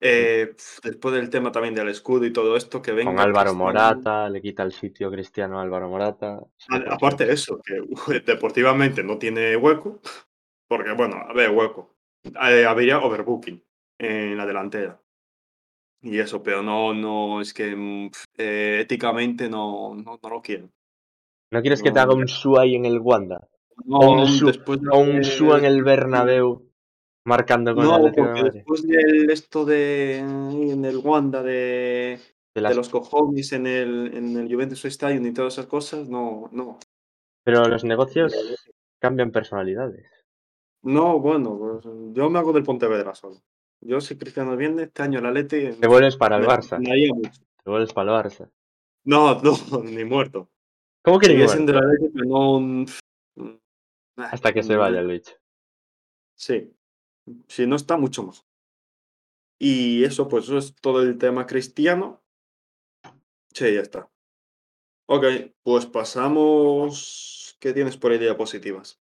Eh, 0.01 0.55
después 0.83 1.15
del 1.15 1.29
tema 1.29 1.51
también 1.51 1.75
del 1.75 1.89
escudo 1.89 2.25
y 2.25 2.33
todo 2.33 2.57
esto, 2.57 2.81
que 2.81 2.91
venga. 2.91 3.11
Con 3.11 3.19
Álvaro 3.19 3.51
Cristiano. 3.51 3.63
Morata, 3.63 4.29
le 4.29 4.41
quita 4.41 4.63
el 4.63 4.71
sitio 4.73 5.09
Cristiano 5.11 5.59
a 5.59 5.61
Álvaro 5.61 5.89
Morata. 5.89 6.39
A- 6.69 6.93
Aparte 6.95 7.25
de 7.25 7.33
eso, 7.33 7.61
que 7.63 8.19
deportivamente 8.25 9.03
no 9.03 9.17
tiene 9.17 9.55
hueco, 9.55 9.99
porque 10.67 10.91
bueno, 10.91 11.17
a 11.17 11.33
ver, 11.33 11.51
hueco. 11.51 11.95
Eh, 12.23 12.65
habría 12.65 12.99
overbooking 12.99 13.63
en 13.99 14.37
la 14.37 14.45
delantera. 14.45 14.99
Y 16.03 16.17
eso, 16.17 16.41
pero 16.41 16.63
no, 16.63 16.93
no, 16.93 17.41
es 17.41 17.53
que 17.53 17.75
mm, 17.75 18.09
eh, 18.37 18.79
éticamente 18.81 19.47
no, 19.47 19.93
no, 19.95 20.19
no 20.21 20.29
lo 20.29 20.41
quiero. 20.41 20.69
¿No 21.51 21.61
quieres 21.61 21.83
que 21.83 21.91
te 21.91 21.99
haga 21.99 22.13
un 22.13 22.27
su 22.27 22.57
ahí 22.57 22.75
en 22.75 22.85
el 22.85 22.99
Wanda? 22.99 23.47
No, 23.85 23.97
O 23.99 24.11
un 24.13 24.45
después 24.45 24.81
de 24.81 24.89
O 24.89 24.99
un 24.99 25.23
su 25.23 25.53
en 25.53 25.65
el 25.65 25.83
Bernabéu 25.83 26.70
marcando 27.25 27.75
con 27.75 27.83
el 27.83 27.89
No, 27.89 27.97
de 27.97 28.03
porque 28.03 28.21
Madrid? 28.21 28.51
después 28.53 28.81
del 28.83 29.29
esto 29.29 29.65
de 29.65 30.17
en 30.19 30.85
el 30.85 30.97
Wanda 30.97 31.43
de, 31.43 32.19
De 32.53 32.61
las- 32.61 32.71
de 32.71 32.75
los 32.75 32.89
cojones 32.89 33.51
en 33.53 33.67
el, 33.67 34.15
en 34.15 34.37
el 34.37 34.51
Juventus 34.53 34.83
Stadium 34.85 35.25
y 35.27 35.33
todas 35.33 35.53
esas 35.53 35.67
cosas, 35.67 36.09
no, 36.09 36.49
no. 36.51 36.79
Pero 37.43 37.67
los 37.67 37.83
negocios 37.83 38.33
cambian 38.99 39.31
personalidades. 39.31 40.05
No, 40.83 41.19
bueno, 41.19 41.57
pues, 41.57 41.85
yo 42.13 42.29
me 42.29 42.39
hago 42.39 42.53
del 42.53 42.63
Pontevedra 42.63 43.13
solo. 43.15 43.41
Yo 43.81 43.99
si 44.01 44.17
Cristiano 44.17 44.55
viene 44.57 44.83
este 44.83 45.01
año 45.03 45.19
el 45.19 45.25
Atleti 45.25 45.71
Te 45.79 45.87
vuelves 45.87 46.17
para 46.17 46.37
el 46.37 46.45
Barça. 46.45 46.77
Te 47.63 47.69
vuelves 47.69 47.93
para 47.93 48.11
el 48.11 48.25
Barça. 48.25 48.49
No, 49.05 49.41
no, 49.43 49.83
ni 49.83 50.03
muerto. 50.05 50.49
¿Cómo 51.03 51.17
que 51.19 51.29
ni 51.29 51.35
muerto? 51.43 51.71
el 51.71 51.77
Atleti, 51.77 52.09
pero 52.13 52.25
no 52.27 52.57
un- 52.57 52.85
Hasta 54.17 54.53
que 54.53 54.61
se 54.63 54.75
vaya 54.75 54.99
el 54.99 55.07
bicho. 55.07 55.33
Sí. 56.35 56.71
Si 57.47 57.65
no 57.67 57.75
está, 57.75 57.97
mucho 57.97 58.23
mejor. 58.23 58.43
Y 59.59 60.03
eso, 60.03 60.27
pues 60.27 60.45
eso 60.45 60.57
es 60.57 60.75
todo 60.75 61.01
el 61.03 61.17
tema 61.17 61.45
cristiano. 61.45 62.21
Sí, 63.53 63.73
ya 63.73 63.81
está. 63.81 64.09
Ok, 65.07 65.25
pues 65.63 65.85
pasamos. 65.85 67.57
¿Qué 67.59 67.73
tienes 67.73 67.97
por 67.97 68.11
ahí 68.11 68.17
de 68.17 68.25
diapositivas? 68.25 68.99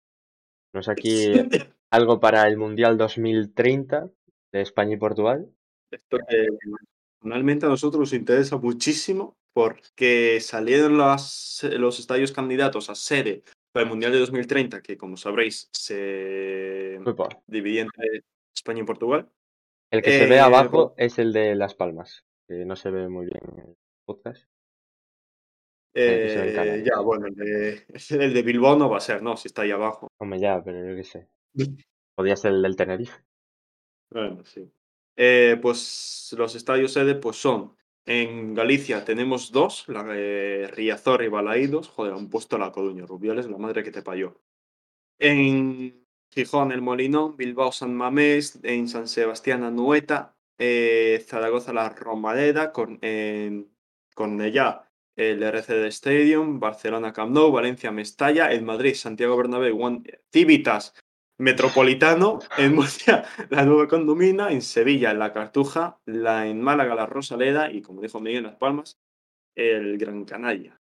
Pues 0.71 0.87
aquí 0.89 1.31
algo 1.91 2.19
para 2.19 2.47
el 2.47 2.57
Mundial 2.57 2.97
2030 2.97 4.09
de 4.51 4.61
España 4.61 4.93
y 4.93 4.97
Portugal. 4.97 5.49
Esto 5.91 6.17
que 6.27 6.47
personalmente 7.19 7.65
a 7.65 7.69
nosotros 7.69 7.99
nos 7.99 8.13
interesa 8.13 8.57
muchísimo 8.57 9.37
porque 9.53 10.39
salieron 10.41 10.97
las- 10.97 11.65
los 11.71 11.99
estadios 11.99 12.31
candidatos 12.31 12.89
a 12.89 12.95
sede 12.95 13.43
para 13.73 13.83
el 13.83 13.89
Mundial 13.89 14.11
de 14.11 14.19
2030, 14.19 14.81
que 14.81 14.97
como 14.97 15.17
sabréis 15.17 15.67
se 15.73 16.99
Upa. 17.05 17.27
dividía 17.47 17.81
entre 17.81 18.23
España 18.55 18.81
y 18.81 18.85
Portugal. 18.85 19.29
El 19.91 20.01
que 20.01 20.11
se 20.11 20.27
ve 20.27 20.35
Eh, 20.35 20.39
abajo 20.39 20.93
es 20.97 21.19
el 21.19 21.33
de 21.33 21.55
Las 21.55 21.75
Palmas, 21.75 22.23
que 22.47 22.65
no 22.65 22.75
se 22.75 22.89
ve 22.91 23.09
muy 23.09 23.25
bien 23.25 23.41
en 23.51 23.59
el 23.69 23.75
podcast. 24.05 24.43
Eh, 25.95 26.53
Eh, 26.55 26.83
ya, 26.85 26.99
bueno, 27.01 27.27
el 27.27 27.35
de, 27.35 27.85
el 28.29 28.33
de 28.33 28.41
Bilbao 28.43 28.77
no 28.77 28.89
va 28.89 28.97
a 28.97 29.01
ser, 29.01 29.21
¿no? 29.21 29.37
Si 29.37 29.47
está 29.47 29.63
ahí 29.63 29.71
abajo. 29.71 30.07
Hombre, 30.19 30.39
ya, 30.39 30.61
pero 30.63 30.79
yo 30.89 30.95
qué 30.95 31.03
sé. 31.03 31.27
Podía 32.15 32.35
ser 32.35 32.51
el 32.53 32.61
del 32.61 32.75
Tenerife. 32.75 33.23
Bueno, 34.11 34.43
sí. 34.45 34.71
Eh, 35.15 35.57
pues 35.61 36.33
los 36.37 36.55
estadios 36.55 36.93
sede 36.93 37.15
pues 37.15 37.37
son 37.37 37.75
en 38.05 38.53
Galicia 38.53 39.05
tenemos 39.05 39.51
dos, 39.51 39.85
la 39.87 40.03
Riazor 40.03 41.23
y 41.23 41.29
Balaídos. 41.29 41.87
Joder, 41.89 42.13
han 42.13 42.29
puesto 42.29 42.57
la 42.57 42.71
Coruña, 42.71 43.05
Rubiales, 43.05 43.47
la 43.49 43.57
madre 43.57 43.83
que 43.83 43.91
te 43.91 44.01
parió. 44.01 44.41
En 45.19 46.05
Gijón, 46.31 46.71
el 46.71 46.81
Molinón, 46.81 47.37
Bilbao, 47.37 47.71
San 47.71 47.95
Mamés, 47.95 48.59
en 48.63 48.87
San 48.87 49.07
Sebastián, 49.07 49.63
Anueta, 49.63 50.35
eh, 50.57 51.23
Zaragoza, 51.27 51.73
la 51.73 51.89
Romareda, 51.89 52.71
con, 52.71 52.99
en 53.01 53.71
Cornellá, 54.15 54.89
el 55.15 55.43
RCD 55.43 55.85
Stadium, 55.87 56.59
Barcelona, 56.59 57.13
Camp 57.13 57.31
Nou, 57.31 57.51
Valencia, 57.51 57.91
Mestalla, 57.91 58.51
en 58.51 58.65
Madrid, 58.65 58.95
Santiago 58.95 59.37
Bernabéu, 59.37 59.77
Civitas, 60.31 60.93
Metropolitano, 61.43 62.39
en 62.57 62.75
Murcia, 62.75 63.23
la 63.49 63.65
Nueva 63.65 63.87
Condomina, 63.87 64.51
en 64.51 64.61
Sevilla, 64.61 65.13
la 65.13 65.33
Cartuja, 65.33 65.99
la 66.05 66.47
en 66.47 66.61
Málaga, 66.61 66.95
la 66.95 67.05
Rosaleda 67.05 67.71
y, 67.71 67.81
como 67.81 68.01
dijo 68.01 68.19
Miguel, 68.19 68.43
Las 68.43 68.55
Palmas, 68.55 68.99
el 69.55 69.97
Gran 69.97 70.25
Canaria. 70.25 70.79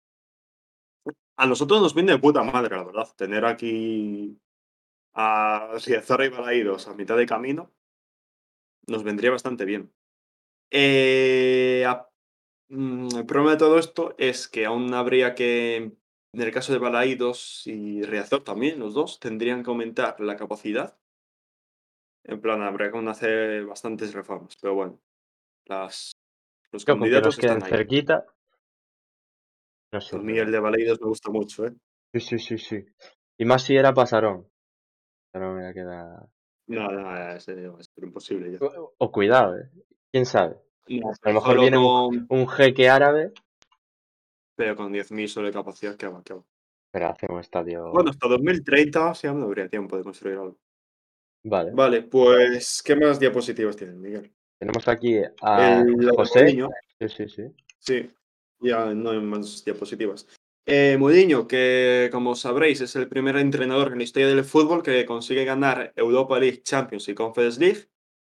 A 1.36 1.46
nosotros 1.46 1.82
nos 1.82 1.94
viene 1.94 2.12
de 2.12 2.18
puta 2.18 2.42
madre, 2.42 2.76
la 2.76 2.84
verdad, 2.84 3.08
tener 3.16 3.44
aquí 3.44 4.38
a 5.14 5.76
Riazor 5.84 6.24
y 6.24 6.28
Balaídos 6.28 6.88
a 6.88 6.94
mitad 6.94 7.16
de 7.16 7.26
camino 7.26 7.72
nos 8.86 9.02
vendría 9.02 9.30
bastante 9.30 9.64
bien. 9.64 9.92
Eh, 10.70 11.86
mm, 12.68 13.08
el 13.16 13.26
problema 13.26 13.52
de 13.52 13.58
todo 13.58 13.78
esto 13.78 14.14
es 14.18 14.48
que 14.48 14.66
aún 14.66 14.92
habría 14.94 15.34
que, 15.34 15.92
en 16.34 16.40
el 16.42 16.52
caso 16.52 16.72
de 16.72 16.78
Balaídos 16.78 17.62
y 17.66 18.02
Riazor 18.02 18.42
también, 18.44 18.78
los 18.78 18.94
dos, 18.94 19.18
tendrían 19.20 19.62
que 19.62 19.70
aumentar 19.70 20.20
la 20.20 20.36
capacidad. 20.36 20.96
En 22.24 22.40
plan, 22.40 22.62
habría 22.62 22.90
que 22.90 22.98
hacer 23.08 23.66
bastantes 23.66 24.14
reformas, 24.14 24.56
pero 24.60 24.74
bueno, 24.74 24.98
las, 25.66 26.12
los 26.72 26.84
Yo, 26.84 26.94
que 26.94 26.98
candidatos 27.00 27.36
queden 27.36 27.58
están 27.58 27.72
ahí. 27.72 27.78
cerquita. 27.78 28.26
No 29.92 30.00
sé. 30.00 30.16
A 30.16 30.18
mí 30.18 30.32
pero- 30.32 30.46
el 30.46 30.52
de 30.52 30.58
Balaídos 30.60 31.00
me 31.00 31.06
gusta 31.08 31.30
mucho, 31.30 31.66
¿eh? 31.66 31.74
Sí, 32.14 32.20
sí, 32.20 32.38
sí, 32.38 32.58
sí. 32.58 32.86
Y 33.38 33.44
más 33.44 33.62
si 33.62 33.76
era 33.76 33.92
Pasarón. 33.92 34.48
Pero 35.32 35.52
me 35.52 35.72
queda. 35.74 36.26
No, 36.68 36.88
no, 36.88 37.30
es, 37.34 37.48
es 37.48 37.90
imposible 37.96 38.52
ya. 38.52 38.64
O, 38.64 38.94
o 38.96 39.12
cuidado, 39.12 39.58
eh. 39.58 39.68
¿Quién 40.10 40.24
sabe? 40.24 40.56
No, 40.88 41.10
A 41.10 41.28
lo 41.28 41.34
mejor 41.34 41.60
viene 41.60 41.76
con, 41.76 42.26
Un 42.28 42.48
jeque 42.48 42.88
árabe, 42.88 43.32
pero 44.56 44.76
con 44.76 44.92
10.000 44.92 45.28
solo 45.28 45.46
de 45.48 45.52
capacidad, 45.52 45.96
que 45.96 46.06
va, 46.06 46.22
que 46.22 46.34
va. 46.34 46.42
pero 46.90 47.08
hace 47.08 47.26
un 47.30 47.40
estadio. 47.40 47.90
Bueno, 47.92 48.10
hasta 48.10 48.28
2030 48.28 49.14
sí 49.14 49.26
aún 49.26 49.40
no 49.40 49.46
habría 49.46 49.68
tiempo 49.68 49.96
de 49.96 50.04
construir 50.04 50.36
algo. 50.38 50.58
vale. 51.44 51.70
Vale, 51.72 52.02
pues, 52.02 52.82
¿qué 52.84 52.96
más 52.96 53.18
diapositivas 53.18 53.76
tienen, 53.76 54.00
Miguel? 54.00 54.32
Tenemos 54.58 54.86
aquí 54.88 55.18
a 55.42 55.80
El 55.80 56.10
José. 56.10 56.40
Mourinho, 56.40 56.68
Sí, 57.00 57.08
sí, 57.08 57.28
sí. 57.28 57.42
sí, 57.78 58.10
ya 58.60 58.86
no 58.94 59.10
hay 59.10 59.20
más 59.20 59.64
diapositivas. 59.64 60.26
Eh, 60.66 60.96
Mourinho, 60.98 61.46
que 61.46 62.08
como 62.10 62.34
sabréis 62.34 62.80
es 62.80 62.96
el 62.96 63.08
primer 63.08 63.36
entrenador 63.36 63.92
en 63.92 63.98
la 63.98 64.04
historia 64.04 64.28
del 64.28 64.44
fútbol 64.44 64.82
que 64.82 65.04
consigue 65.04 65.44
ganar 65.44 65.92
Europa 65.96 66.38
League, 66.38 66.62
Champions 66.62 67.06
y 67.08 67.14
Conference 67.14 67.60
League, 67.60 67.88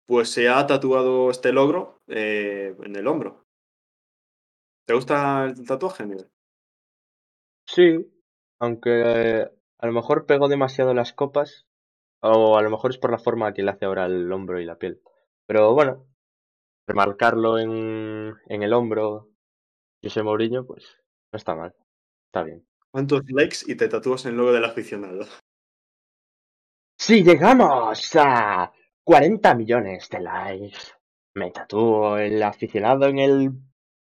pues 0.06 0.30
se 0.30 0.48
ha 0.48 0.66
tatuado 0.66 1.30
este 1.30 1.52
logro 1.52 2.00
eh, 2.08 2.74
en 2.82 2.96
el 2.96 3.06
hombro. 3.06 3.45
¿Te 4.86 4.94
gusta 4.94 5.46
el 5.46 5.66
tatuaje, 5.66 6.06
Miguel? 6.06 6.30
Sí, 7.66 8.08
aunque 8.60 9.50
a 9.78 9.86
lo 9.86 9.92
mejor 9.92 10.26
pegó 10.26 10.48
demasiado 10.48 10.94
las 10.94 11.12
copas, 11.12 11.66
o 12.20 12.56
a 12.56 12.62
lo 12.62 12.70
mejor 12.70 12.92
es 12.92 12.98
por 12.98 13.10
la 13.10 13.18
forma 13.18 13.52
que 13.52 13.62
le 13.62 13.72
hace 13.72 13.84
ahora 13.84 14.06
el 14.06 14.30
hombro 14.30 14.60
y 14.60 14.64
la 14.64 14.78
piel. 14.78 15.02
Pero 15.46 15.74
bueno, 15.74 16.06
remarcarlo 16.86 17.58
en, 17.58 18.34
en 18.46 18.62
el 18.62 18.72
hombro, 18.72 19.28
José 20.02 20.22
Mourinho, 20.22 20.64
pues 20.64 21.02
no 21.32 21.36
está 21.36 21.56
mal. 21.56 21.74
Está 22.26 22.44
bien. 22.44 22.64
¿Cuántos 22.92 23.22
likes 23.28 23.58
y 23.66 23.74
te 23.74 23.88
tatúas 23.88 24.24
el 24.26 24.36
logo 24.36 24.52
del 24.52 24.64
aficionado? 24.64 25.26
Si 26.98 27.24
llegamos 27.24 28.16
a 28.16 28.72
40 29.04 29.54
millones 29.54 30.08
de 30.08 30.20
likes, 30.20 30.78
me 31.34 31.50
tatúo 31.50 32.18
el 32.18 32.42
aficionado 32.42 33.06
en 33.06 33.18
el 33.18 33.50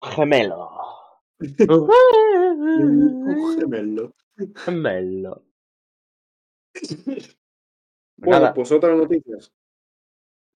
gemelo. 0.03 0.71
Un 1.69 3.59
gemelo. 3.59 4.15
Gemelo. 4.57 5.45
Bueno, 8.17 8.41
nada. 8.41 8.55
pues 8.55 8.71
otras 8.73 8.97
noticias. 8.97 9.53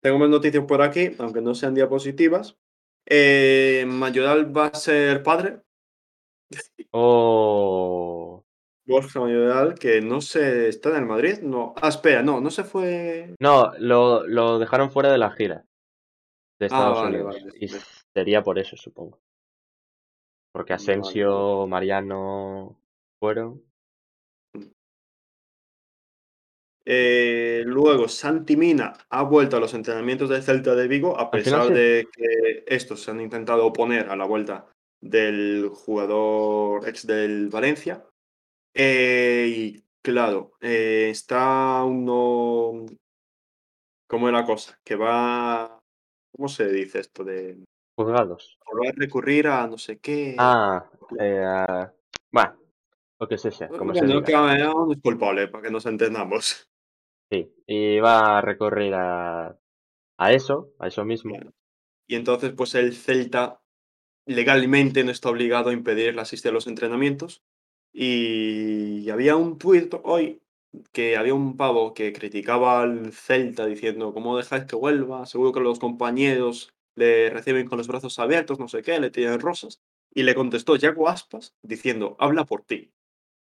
Tengo 0.01 0.19
más 0.19 0.29
noticias 0.29 0.63
por 0.65 0.81
aquí, 0.81 1.15
aunque 1.19 1.41
no 1.41 1.55
sean 1.55 1.73
diapositivas. 1.73 2.57
Eh, 3.07 3.85
Mayoral 3.87 4.55
va 4.55 4.67
a 4.67 4.75
ser 4.75 5.23
padre. 5.23 5.61
Oh. 6.91 8.43
Borja 8.87 9.19
Mayoral, 9.19 9.73
que 9.75 9.99
no 10.01 10.21
se 10.21 10.69
está 10.69 10.89
en 10.89 10.95
el 10.97 11.05
Madrid. 11.07 11.39
No. 11.41 11.73
Ah, 11.81 11.87
espera, 11.87 12.21
no, 12.21 12.39
no 12.39 12.51
se 12.51 12.63
fue. 12.63 13.33
No, 13.39 13.71
lo, 13.79 14.27
lo 14.27 14.59
dejaron 14.59 14.91
fuera 14.91 15.11
de 15.11 15.17
la 15.17 15.31
gira 15.31 15.65
de 16.59 16.65
Ah, 16.65 16.67
Estados 16.67 16.97
vale, 16.99 17.23
Unidos. 17.23 17.35
vale, 17.43 17.53
Y 17.59 17.67
sería 18.13 18.43
por 18.43 18.59
eso, 18.59 18.77
supongo. 18.77 19.19
Porque 20.55 20.71
Vale, 20.71 20.83
Asensio, 20.83 21.67
Mariano 21.67 22.79
fueron. 23.19 23.61
Eh, 26.85 27.63
luego, 27.65 28.07
Santi 28.07 28.55
Mina 28.55 28.93
ha 29.09 29.23
vuelto 29.23 29.57
a 29.57 29.59
los 29.59 29.73
entrenamientos 29.73 30.29
del 30.29 30.43
Celta 30.43 30.73
de 30.73 30.87
Vigo, 30.87 31.19
a 31.19 31.29
pesar 31.29 31.73
de 31.73 32.07
que 32.09 32.63
estos 32.67 33.03
se 33.03 33.11
han 33.11 33.19
intentado 33.19 33.65
oponer 33.65 34.07
a 34.07 34.15
la 34.15 34.23
vuelta 34.23 34.71
del 35.01 35.67
jugador 35.73 36.87
ex 36.87 37.05
del 37.05 37.49
Valencia. 37.49 38.05
Eh, 38.73 39.47
y 39.53 39.83
claro, 40.01 40.53
eh, 40.61 41.09
está 41.09 41.83
uno. 41.83 42.85
¿Cómo 44.07 44.29
es 44.29 44.33
la 44.33 44.45
cosa? 44.45 44.79
Que 44.85 44.95
va. 44.95 45.81
¿Cómo 46.33 46.47
se 46.47 46.71
dice 46.71 46.99
esto? 46.99 47.25
De. 47.25 47.57
Juzgados. 47.95 48.57
a 48.65 48.91
recurrir 48.95 49.47
a 49.47 49.67
no 49.67 49.77
sé 49.77 49.99
qué. 49.99 50.35
Ah, 50.37 50.89
eh, 51.19 51.87
bueno, 52.31 52.57
lo 53.19 53.27
que 53.27 53.37
se 53.37 53.51
sea, 53.51 53.69
como 53.69 53.93
se 53.93 54.01
no 54.01 54.19
es 54.19 55.01
culpable, 55.01 55.47
para 55.47 55.63
que 55.63 55.71
nos 55.71 55.85
entendamos. 55.85 56.69
Sí, 57.31 57.51
y 57.65 57.99
va 57.99 58.37
a 58.37 58.41
recurrir 58.41 58.93
a, 58.93 59.57
a 60.17 60.31
eso, 60.31 60.73
a 60.79 60.87
eso 60.87 61.05
mismo. 61.05 61.35
Y 62.07 62.15
entonces, 62.15 62.53
pues 62.55 62.75
el 62.75 62.93
Celta 62.93 63.61
legalmente 64.27 65.03
no 65.03 65.11
está 65.11 65.29
obligado 65.29 65.69
a 65.69 65.73
impedirle 65.73 66.21
asistir 66.21 66.51
a 66.51 66.53
los 66.53 66.67
entrenamientos. 66.67 67.43
Y 67.93 69.09
había 69.09 69.37
un 69.37 69.57
tuit 69.57 69.95
hoy 70.03 70.41
que 70.91 71.15
había 71.15 71.33
un 71.33 71.55
pavo 71.55 71.93
que 71.93 72.11
criticaba 72.11 72.81
al 72.81 73.13
Celta 73.13 73.65
diciendo, 73.65 74.13
¿cómo 74.13 74.37
dejáis 74.37 74.65
que 74.65 74.75
vuelva? 74.75 75.25
Seguro 75.25 75.53
que 75.53 75.61
los 75.61 75.79
compañeros 75.79 76.74
le 76.95 77.29
reciben 77.29 77.67
con 77.67 77.77
los 77.77 77.87
brazos 77.87 78.19
abiertos, 78.19 78.59
no 78.59 78.67
sé 78.67 78.81
qué, 78.81 78.99
le 78.99 79.11
tiran 79.11 79.39
rosas. 79.39 79.81
Y 80.13 80.23
le 80.23 80.35
contestó 80.35 80.77
Jaco 80.79 81.09
Aspas 81.09 81.55
diciendo, 81.61 82.15
habla 82.19 82.45
por 82.45 82.63
ti. 82.63 82.91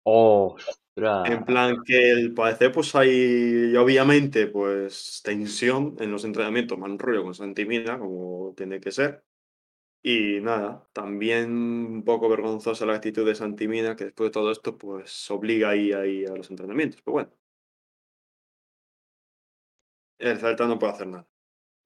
¡Ostras! 0.03 1.29
En 1.29 1.45
plan 1.45 1.77
que 1.85 2.11
al 2.11 2.33
parecer 2.33 2.71
pues 2.71 2.93
hay 2.95 3.75
obviamente 3.75 4.47
pues 4.47 5.21
tensión 5.23 5.95
en 5.99 6.11
los 6.11 6.25
entrenamientos, 6.25 6.77
mal 6.77 6.99
rollo 6.99 7.23
con 7.23 7.33
Santimina, 7.33 7.97
como 7.97 8.53
tiene 8.57 8.79
que 8.79 8.91
ser. 8.91 9.23
Y 10.03 10.39
nada, 10.41 10.87
también 10.93 11.51
un 11.51 12.03
poco 12.03 12.29
vergonzosa 12.29 12.85
la 12.85 12.95
actitud 12.95 13.25
de 13.25 13.35
Santimina, 13.35 13.95
que 13.95 14.05
después 14.05 14.29
de 14.29 14.33
todo 14.33 14.51
esto 14.51 14.77
pues 14.77 15.29
obliga 15.31 15.69
ahí, 15.69 15.91
ahí 15.93 16.25
a 16.25 16.35
los 16.35 16.49
entrenamientos. 16.49 17.01
Pero 17.03 17.13
bueno. 17.13 17.31
El 20.19 20.37
Celta 20.37 20.65
no 20.67 20.77
puede 20.79 20.93
hacer 20.93 21.07
nada. 21.07 21.28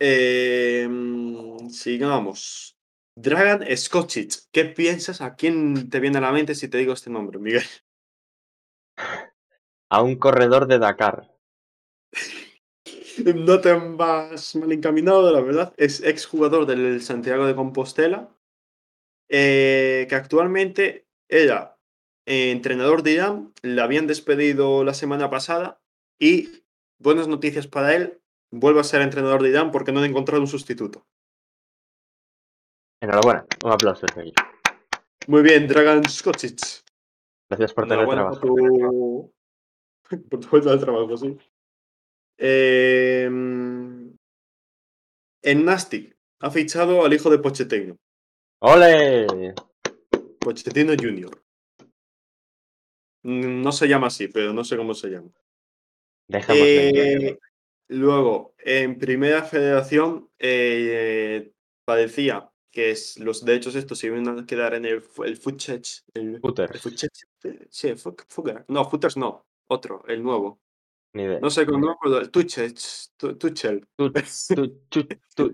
Eh, 0.06 0.86
mm, 0.90 1.70
sigamos. 1.70 2.78
Dragan 3.16 3.64
Skocic. 3.74 4.34
¿Qué 4.52 4.66
piensas? 4.66 5.22
¿A 5.22 5.36
quién 5.36 5.90
te 5.90 6.02
viene 6.02 6.18
a 6.18 6.22
la 6.22 6.34
mente 6.34 6.56
si 6.56 6.68
te 6.68 6.78
digo 6.78 6.92
este 6.92 7.10
nombre, 7.10 7.40
Miguel? 7.40 7.64
A 9.90 10.02
un 10.02 10.18
corredor 10.18 10.68
de 10.68 10.80
Dakar. 10.80 11.32
No 13.24 13.62
te 13.62 13.72
vas 13.72 14.56
mal 14.56 14.72
encaminado, 14.72 15.32
la 15.32 15.40
verdad. 15.40 15.72
Es 15.78 16.02
exjugador 16.02 16.66
del 16.66 17.00
Santiago 17.04 17.46
de 17.46 17.54
Compostela, 17.54 18.36
eh, 19.30 20.08
que 20.10 20.16
actualmente 20.16 21.06
era 21.30 21.78
eh, 22.26 22.50
entrenador 22.50 23.04
de 23.04 23.12
Irán, 23.12 23.54
le 23.62 23.80
habían 23.82 24.08
despedido 24.08 24.84
la 24.84 24.96
semana 24.96 25.30
pasada 25.30 25.80
y, 26.20 26.64
buenas 26.98 27.28
noticias 27.28 27.68
para 27.68 27.96
él, 27.96 28.23
vuelve 28.54 28.80
a 28.80 28.84
ser 28.84 29.02
entrenador 29.02 29.42
de 29.42 29.50
Irán 29.50 29.72
porque 29.72 29.92
no 29.92 30.00
han 30.00 30.06
encontrado 30.10 30.42
un 30.42 30.48
sustituto. 30.48 31.06
Enhorabuena, 33.02 33.46
un 33.66 33.72
aplauso 33.72 34.06
desde 34.06 34.22
aquí. 34.22 34.34
Muy 35.28 35.42
bien, 35.42 35.68
Dragan 35.68 36.08
Skocic. 36.08 36.60
Gracias 37.50 37.74
por 37.74 37.86
tener 37.88 38.04
Enhorabuena 38.06 38.30
por 38.30 38.40
trabajo. 38.40 39.32
tu, 40.10 40.22
por 40.30 40.40
tu 40.40 40.48
vuelta 40.50 40.72
al 40.72 40.80
trabajo, 40.80 41.18
sí. 41.18 41.38
Eh, 42.38 43.26
en 43.26 44.16
Nastic 45.66 46.16
ha 46.42 46.50
fichado 46.50 47.06
al 47.06 47.14
hijo 47.14 47.30
de 47.30 47.40
Pochettino, 47.40 47.98
¡Ole! 48.62 49.54
Pochettino 50.40 50.94
Jr. 50.94 51.30
Mm, 53.24 53.62
No 53.62 53.72
se 53.72 53.88
llama 53.88 54.08
así, 54.08 54.28
pero 54.30 54.54
no 54.54 54.64
sé 54.64 54.78
cómo 54.78 54.94
se 54.94 55.10
llama. 55.10 55.30
Duda. 56.28 56.46
Eh, 56.50 57.38
luego, 57.88 58.56
en 58.60 58.98
primera 58.98 59.44
federación, 59.44 60.30
eh, 60.40 61.54
parecía 61.86 62.50
que 62.72 62.90
es- 62.92 63.20
los 63.20 63.46
derechos 63.46 63.76
estos 63.76 64.00
se 64.00 64.08
iban 64.08 64.28
a 64.28 64.46
quedar 64.46 64.74
en 64.74 64.86
el, 64.86 65.04
el 65.26 65.38
Futchech. 65.38 66.04
El, 66.14 66.36
el 66.36 66.42
Footers, 66.42 66.82
Futchech, 66.82 67.12
sí. 67.70 67.94
No, 68.68 68.90
Footers 68.90 69.16
no, 69.18 69.46
otro, 69.68 70.04
el 70.08 70.24
nuevo. 70.24 70.60
ni 71.14 71.24
idea. 71.24 71.40
No 71.40 71.50
sé 71.52 71.66
cómo, 71.68 71.86
me 71.86 71.92
acuerdo, 71.92 72.20
el 72.20 72.32
Tuchel. 72.32 72.74
Tu- 73.18 73.38
Tuchel. 73.38 73.88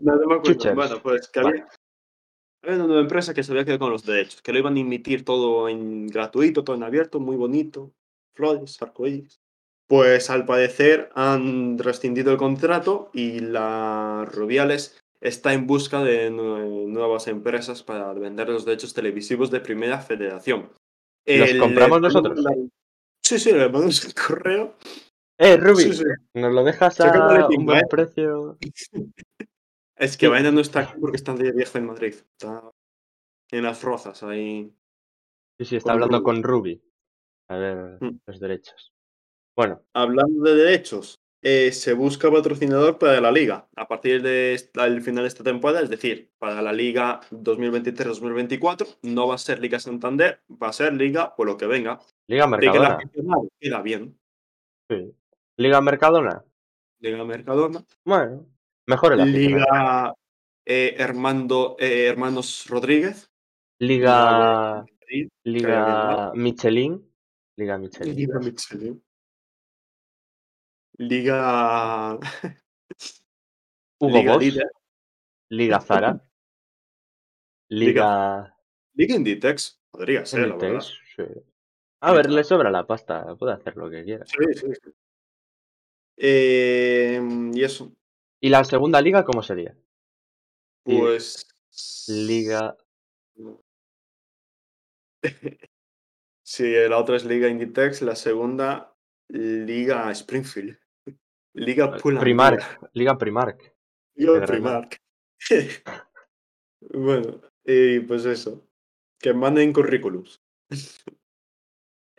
No, 0.01 0.15
no 0.15 0.27
me 0.27 0.35
acuerdo. 0.35 0.75
Bueno, 0.75 1.01
pues 1.03 1.27
que 1.29 1.39
había, 1.41 1.67
había 2.63 2.83
una 2.85 3.01
empresa 3.01 3.33
que 3.33 3.43
se 3.43 3.51
había 3.51 3.65
quedado 3.65 3.79
con 3.79 3.91
los 3.91 4.05
derechos, 4.05 4.41
que 4.41 4.53
lo 4.53 4.59
iban 4.59 4.77
a 4.77 4.79
emitir 4.79 5.25
todo 5.25 5.67
en 5.67 6.07
gratuito, 6.07 6.63
todo 6.63 6.75
en 6.77 6.83
abierto, 6.83 7.19
muy 7.19 7.35
bonito, 7.35 7.93
flores, 8.33 8.81
arcoíris. 8.81 9.41
Pues 9.89 10.29
al 10.29 10.45
parecer 10.45 11.09
han 11.15 11.79
rescindido 11.79 12.31
el 12.31 12.37
contrato 12.37 13.09
y 13.11 13.39
la 13.39 14.27
Rubiales 14.31 15.01
está 15.19 15.53
en 15.53 15.65
busca 15.65 16.03
de 16.03 16.31
nue- 16.31 16.85
nuevas 16.87 17.27
empresas 17.27 17.81
para 17.81 18.13
vender 18.13 18.49
los 18.49 18.65
derechos 18.65 18.93
televisivos 18.93 19.49
de 19.49 19.61
primera 19.61 19.99
federación. 19.99 20.69
¿Los 21.25 21.49
El- 21.49 21.59
compramos 21.59 22.01
nosotros? 22.01 22.39
Sí, 23.25 23.39
sí, 23.39 23.51
le 23.51 23.67
mandamos 23.67 24.05
el 24.05 24.13
correo. 24.13 24.75
¡Eh! 25.39 25.57
Sí, 25.75 25.93
sí. 25.93 26.03
¿Nos 26.35 26.53
lo 26.53 26.63
dejas 26.63 26.99
a 27.01 27.47
un 27.49 27.65
buen 27.65 27.81
precio? 27.89 28.57
Es 29.97 30.15
que 30.15 30.27
Sí. 30.27 30.31
Vaina 30.31 30.49
no 30.51 30.61
está 30.61 30.79
aquí 30.81 30.93
porque 31.01 31.17
está 31.17 31.33
de 31.33 31.51
viaje 31.51 31.77
en 31.77 31.85
Madrid. 31.87 32.13
Está 32.13 32.71
en 33.51 33.63
las 33.63 33.83
rozas 33.83 34.23
ahí. 34.23 34.71
Sí, 35.57 35.65
sí, 35.65 35.75
está 35.75 35.91
Con 35.91 36.03
hablando 36.03 36.17
Ruby. 36.19 36.23
con 36.25 36.43
Ruby. 36.43 36.81
A 37.49 37.57
ver 37.57 37.97
Mm. 37.99 38.19
los 38.25 38.39
derechos. 38.39 38.93
Bueno, 39.59 39.83
Hablando 39.93 40.43
de 40.43 40.55
derechos, 40.55 41.19
eh, 41.41 41.73
se 41.73 41.91
busca 41.91 42.31
patrocinador 42.31 42.97
para 42.97 43.19
la 43.19 43.29
liga 43.29 43.67
a 43.75 43.89
partir 43.89 44.21
del 44.21 45.01
final 45.01 45.25
de 45.25 45.27
esta 45.27 45.43
temporada, 45.43 45.81
es 45.81 45.89
decir, 45.89 46.31
para 46.39 46.61
la 46.61 46.71
liga 46.71 47.19
2023-2024 47.31 48.99
no 49.01 49.27
va 49.27 49.35
a 49.35 49.37
ser 49.37 49.59
Liga 49.59 49.77
Santander, 49.77 50.39
va 50.49 50.69
a 50.69 50.71
ser 50.71 50.93
Liga 50.93 51.35
por 51.35 51.45
lo 51.45 51.57
que 51.57 51.65
venga. 51.65 51.99
Liga 52.29 52.47
De 52.47 52.71
que 52.71 52.79
la 52.79 52.97
Mercadona. 53.03 53.49
queda 53.59 53.81
bien. 53.81 54.17
Sí. 54.89 55.13
Liga 55.57 55.81
Mercadona. 55.81 56.41
Liga 57.01 57.25
Mercadona. 57.25 57.83
Bueno, 58.05 58.47
mejor 58.87 59.19
el. 59.19 59.29
Liga 59.29 60.15
eh, 60.65 60.95
Hermando, 60.97 61.75
eh, 61.79 62.05
Hermanos 62.05 62.65
Rodríguez. 62.69 63.29
Liga, 63.77 64.85
Liga 65.43 66.31
Michelin. 66.33 67.11
Liga 67.57 67.77
Michelin. 67.77 68.15
Liga 68.15 68.39
Michelin. 68.39 69.03
Liga. 70.99 72.19
Hugo 73.99 74.39
Liga. 74.39 74.63
Liga 75.49 75.79
Zara. 75.81 76.21
Liga 77.69 78.55
Liga 78.93 79.15
Inditex. 79.15 79.81
Podría 79.89 80.25
ser, 80.25 80.41
la 80.41 80.55
verdad. 80.55 80.67
Inditex. 80.67 80.99
sí. 81.15 81.23
A 82.01 82.13
ver, 82.13 82.29
le 82.29 82.43
sobra 82.43 82.69
la 82.69 82.85
pasta. 82.85 83.35
Puede 83.35 83.53
hacer 83.53 83.75
lo 83.75 83.89
que 83.89 84.03
quiera. 84.03 84.25
Sí, 84.25 84.37
sí, 84.53 84.67
sí. 84.73 84.91
Eh, 86.17 87.21
y 87.53 87.63
eso, 87.63 87.93
¿Y 88.41 88.49
la 88.49 88.63
segunda 88.63 89.01
liga 89.01 89.23
cómo 89.25 89.43
sería? 89.43 89.75
Pues. 90.83 91.47
Liga. 92.07 92.77
Sí, 96.41 96.73
la 96.73 96.97
otra 96.97 97.15
es 97.15 97.25
Liga 97.25 97.47
Inditex, 97.47 98.01
la 98.01 98.15
segunda, 98.15 98.97
Liga 99.27 100.09
Springfield. 100.09 100.79
Liga 101.53 101.97
Pull&Bear. 101.97 102.23
Primark. 102.23 102.89
Liga 102.93 103.17
Primark. 103.17 103.75
Liga. 104.15 104.45
Primark. 104.45 105.01
bueno, 106.93 107.41
y 107.63 107.99
pues 108.01 108.25
eso. 108.25 108.65
Que 109.19 109.33
manden 109.33 109.73
currículums. 109.73 110.41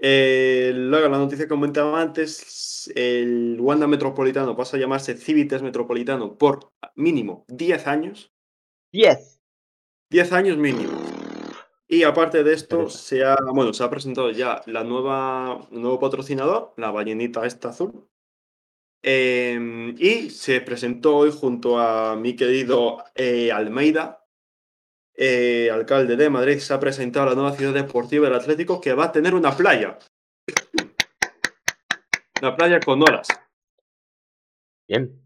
Eh, 0.02 0.72
luego, 0.74 1.10
la 1.10 1.18
noticia 1.18 1.44
que 1.44 1.50
comentaba 1.50 2.00
antes, 2.00 2.90
el 2.94 3.58
Wanda 3.60 3.86
Metropolitano 3.86 4.56
pasa 4.56 4.78
a 4.78 4.80
llamarse 4.80 5.14
Civitas 5.14 5.60
Metropolitano 5.60 6.38
por 6.38 6.72
mínimo 6.96 7.44
10 7.48 7.86
años. 7.86 8.32
10. 8.92 9.42
10 10.08 10.32
años 10.32 10.56
mínimo. 10.56 10.98
Y 11.86 12.04
aparte 12.04 12.42
de 12.42 12.54
esto, 12.54 12.88
se 12.88 13.24
ha, 13.24 13.36
bueno, 13.52 13.74
se 13.74 13.84
ha 13.84 13.90
presentado 13.90 14.30
ya 14.30 14.62
la 14.64 14.84
nueva, 14.84 15.68
nuevo 15.70 15.98
patrocinador, 15.98 16.72
la 16.78 16.90
ballenita 16.90 17.44
esta 17.44 17.68
azul. 17.68 18.08
Em, 19.02 19.94
y 19.98 20.28
se 20.28 20.60
presentó 20.60 21.16
hoy 21.16 21.32
junto 21.32 21.78
a 21.78 22.16
mi 22.16 22.36
querido 22.36 23.02
eh, 23.14 23.50
Almeida, 23.50 24.26
eh, 25.14 25.70
alcalde 25.72 26.16
de 26.16 26.28
Madrid, 26.28 26.58
se 26.58 26.74
ha 26.74 26.80
presentado 26.80 27.26
la 27.26 27.34
nueva 27.34 27.56
ciudad 27.56 27.72
deportiva 27.72 28.26
del 28.26 28.36
Atlético 28.36 28.80
que 28.80 28.92
va 28.92 29.06
a 29.06 29.12
tener 29.12 29.34
una 29.34 29.56
playa. 29.56 29.98
Una 32.42 32.56
playa 32.56 32.80
con 32.80 33.02
olas. 33.02 33.28
Bien. 34.86 35.22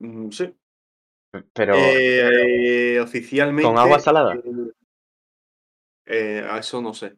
Mm, 0.00 0.30
sí. 0.30 0.52
Pero 1.52 1.74
Eh, 1.76 2.98
oficialmente. 3.00 3.68
¿Con 3.68 3.78
agua 3.78 3.98
salada? 4.00 4.34
a 6.08 6.58
eso 6.58 6.80
no 6.80 6.94
sé. 6.94 7.16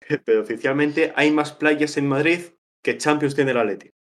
Pero 0.24 0.40
oficialmente 0.40 1.12
hay 1.14 1.30
más 1.30 1.52
playas 1.52 1.96
en 1.96 2.08
Madrid 2.08 2.40
que 2.82 2.96
Champions 2.96 3.34
tiene 3.34 3.50
el 3.50 3.58
Atleti. 3.58 3.92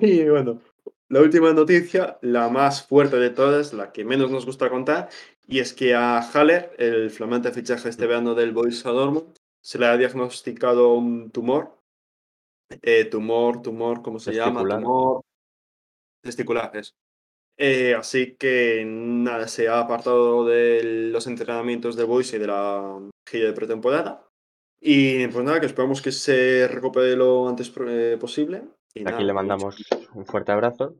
Y 0.06 0.28
bueno, 0.28 0.60
la 1.08 1.20
última 1.20 1.52
noticia, 1.52 2.18
la 2.22 2.48
más 2.48 2.86
fuerte 2.86 3.16
de 3.16 3.30
todas, 3.30 3.72
la 3.72 3.92
que 3.92 4.04
menos 4.04 4.30
nos 4.30 4.46
gusta 4.46 4.70
contar, 4.70 5.08
y 5.46 5.58
es 5.58 5.72
que 5.72 5.94
a 5.94 6.20
Haller, 6.20 6.74
el 6.78 7.10
flamante 7.10 7.52
fichaje 7.52 7.88
este 7.88 8.06
verano 8.06 8.34
del 8.34 8.52
Borussia 8.52 8.90
Dortmund, 8.90 9.34
se 9.62 9.78
le 9.78 9.86
ha 9.86 9.96
diagnosticado 9.96 10.94
un 10.94 11.30
tumor. 11.30 11.76
Eh, 12.82 13.04
tumor, 13.06 13.60
tumor, 13.60 14.00
¿cómo 14.00 14.18
se 14.18 14.32
llama? 14.32 14.60
Testicular. 14.60 14.82
Tumor 14.82 15.24
testicular, 16.20 16.76
eso. 16.76 16.94
Eh, 17.56 17.94
así 17.94 18.36
que 18.36 18.84
nada, 18.86 19.46
se 19.48 19.68
ha 19.68 19.80
apartado 19.80 20.46
de 20.46 21.10
los 21.12 21.26
entrenamientos 21.26 21.96
de 21.96 22.04
Boys 22.04 22.32
y 22.32 22.38
de 22.38 22.46
la 22.46 22.98
gira 23.28 23.46
de 23.46 23.52
pretemporada. 23.52 24.26
Y 24.80 25.26
pues 25.28 25.44
nada, 25.44 25.60
que 25.60 25.66
esperamos 25.66 26.00
que 26.00 26.12
se 26.12 26.66
recupere 26.68 27.16
lo 27.16 27.48
antes 27.48 27.70
eh, 27.86 28.16
posible. 28.18 28.62
Y 28.94 29.00
aquí 29.02 29.12
nada, 29.12 29.20
le 29.22 29.32
mandamos 29.32 29.76
un 30.14 30.26
fuerte 30.26 30.52
abrazo. 30.52 30.96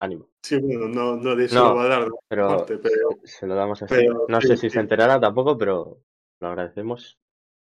Ánimo. 0.00 0.28
Sí, 0.42 0.58
bueno, 0.60 0.88
no, 0.88 1.16
no 1.16 1.34
de 1.36 1.44
eso 1.46 1.54
No, 1.54 1.68
lo 1.70 1.74
va 1.76 1.84
a 1.84 1.88
dar, 1.88 2.08
Pero 2.28 2.48
parte, 2.48 2.78
pero 2.78 3.08
se- 3.24 3.46
lo 3.46 3.54
damos 3.54 3.82
así. 3.82 3.94
pero 3.94 4.26
No 4.28 4.40
sí, 4.40 4.48
sé 4.48 4.56
si 4.56 4.68
sí. 4.68 4.70
se 4.70 4.80
enterará 4.80 5.18
tampoco, 5.20 5.56
pero 5.56 6.02
lo 6.40 6.48
agradecemos 6.48 7.18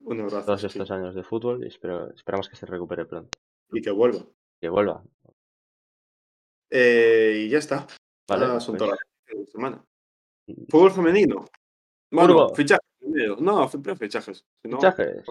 un 0.01 0.21
abrazo. 0.21 0.47
todos 0.47 0.61
sí. 0.61 0.67
estos 0.69 0.91
años 0.91 1.15
de 1.15 1.23
fútbol 1.23 1.65
y 1.65 1.67
espero, 1.69 2.11
esperamos 2.15 2.49
que 2.49 2.57
se 2.57 2.67
recupere 2.67 3.05
pronto. 3.05 3.31
Y 3.73 3.83
que 3.83 3.91
vuelva. 3.91 4.21
Que 4.61 4.69
vuelva. 4.69 5.03
Eh, 6.71 7.45
y 7.47 7.49
ya 7.51 7.59
está. 7.59 7.87
Vale, 8.29 8.47
Ah, 8.47 8.61
son 8.61 8.77
pues, 8.77 8.89
todas 8.89 8.99
las 9.29 9.51
semana. 9.51 9.85
Fútbol 10.69 10.93
femenino. 10.93 11.45
Bueno, 12.11 12.49
fichajes 12.51 12.87
primero. 12.99 13.37
No, 13.39 13.69
primero 13.69 13.97
fichajes. 13.97 14.45
Si 14.63 14.69
no- 14.69 14.77
fichajes. 14.79 15.25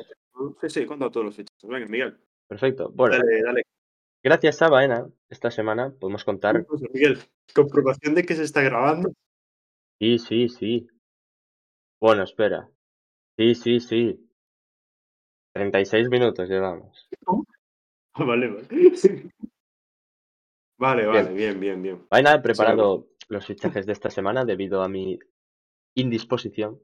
Sí, 0.61 0.69
sí, 0.69 0.86
cuenta 0.86 1.09
todos 1.09 1.26
los 1.28 1.36
fichajes. 1.36 1.69
Venga, 1.69 1.88
Miguel. 1.88 2.19
Perfecto. 2.54 2.91
Bueno, 2.93 3.18
Dale, 3.18 3.41
dale. 3.41 3.64
gracias 4.24 4.62
a 4.62 4.70
Baena, 4.70 5.10
esta 5.28 5.49
semana 5.49 5.91
podemos 5.99 6.24
contar. 6.24 6.64
Miguel, 6.93 7.18
comprobación 7.56 8.14
de 8.14 8.24
que 8.24 8.36
se 8.36 8.43
está 8.43 8.62
grabando. 8.62 9.12
Sí, 9.99 10.20
sí, 10.20 10.49
sí. 10.49 10.88
Bueno, 11.99 12.22
espera. 12.24 12.70
Sí, 13.38 13.56
sí, 13.56 13.80
sí. 13.80 14.30
36 15.56 16.10
minutos 16.10 16.47
llevamos. 16.47 17.10
Ah, 18.14 18.24
Vale, 18.24 18.49
vale. 18.49 18.68
Vale, 20.80 21.06
vale, 21.06 21.34
bien, 21.34 21.60
bien, 21.60 21.82
bien. 21.82 22.06
Vaina, 22.10 22.34
he 22.34 22.39
preparado 22.41 23.08
los 23.30 23.45
fichajes 23.45 23.86
de 23.86 23.93
esta 23.93 24.10
semana 24.10 24.43
debido 24.43 24.84
a 24.84 24.89
mi 24.89 25.18
indisposición 25.95 26.80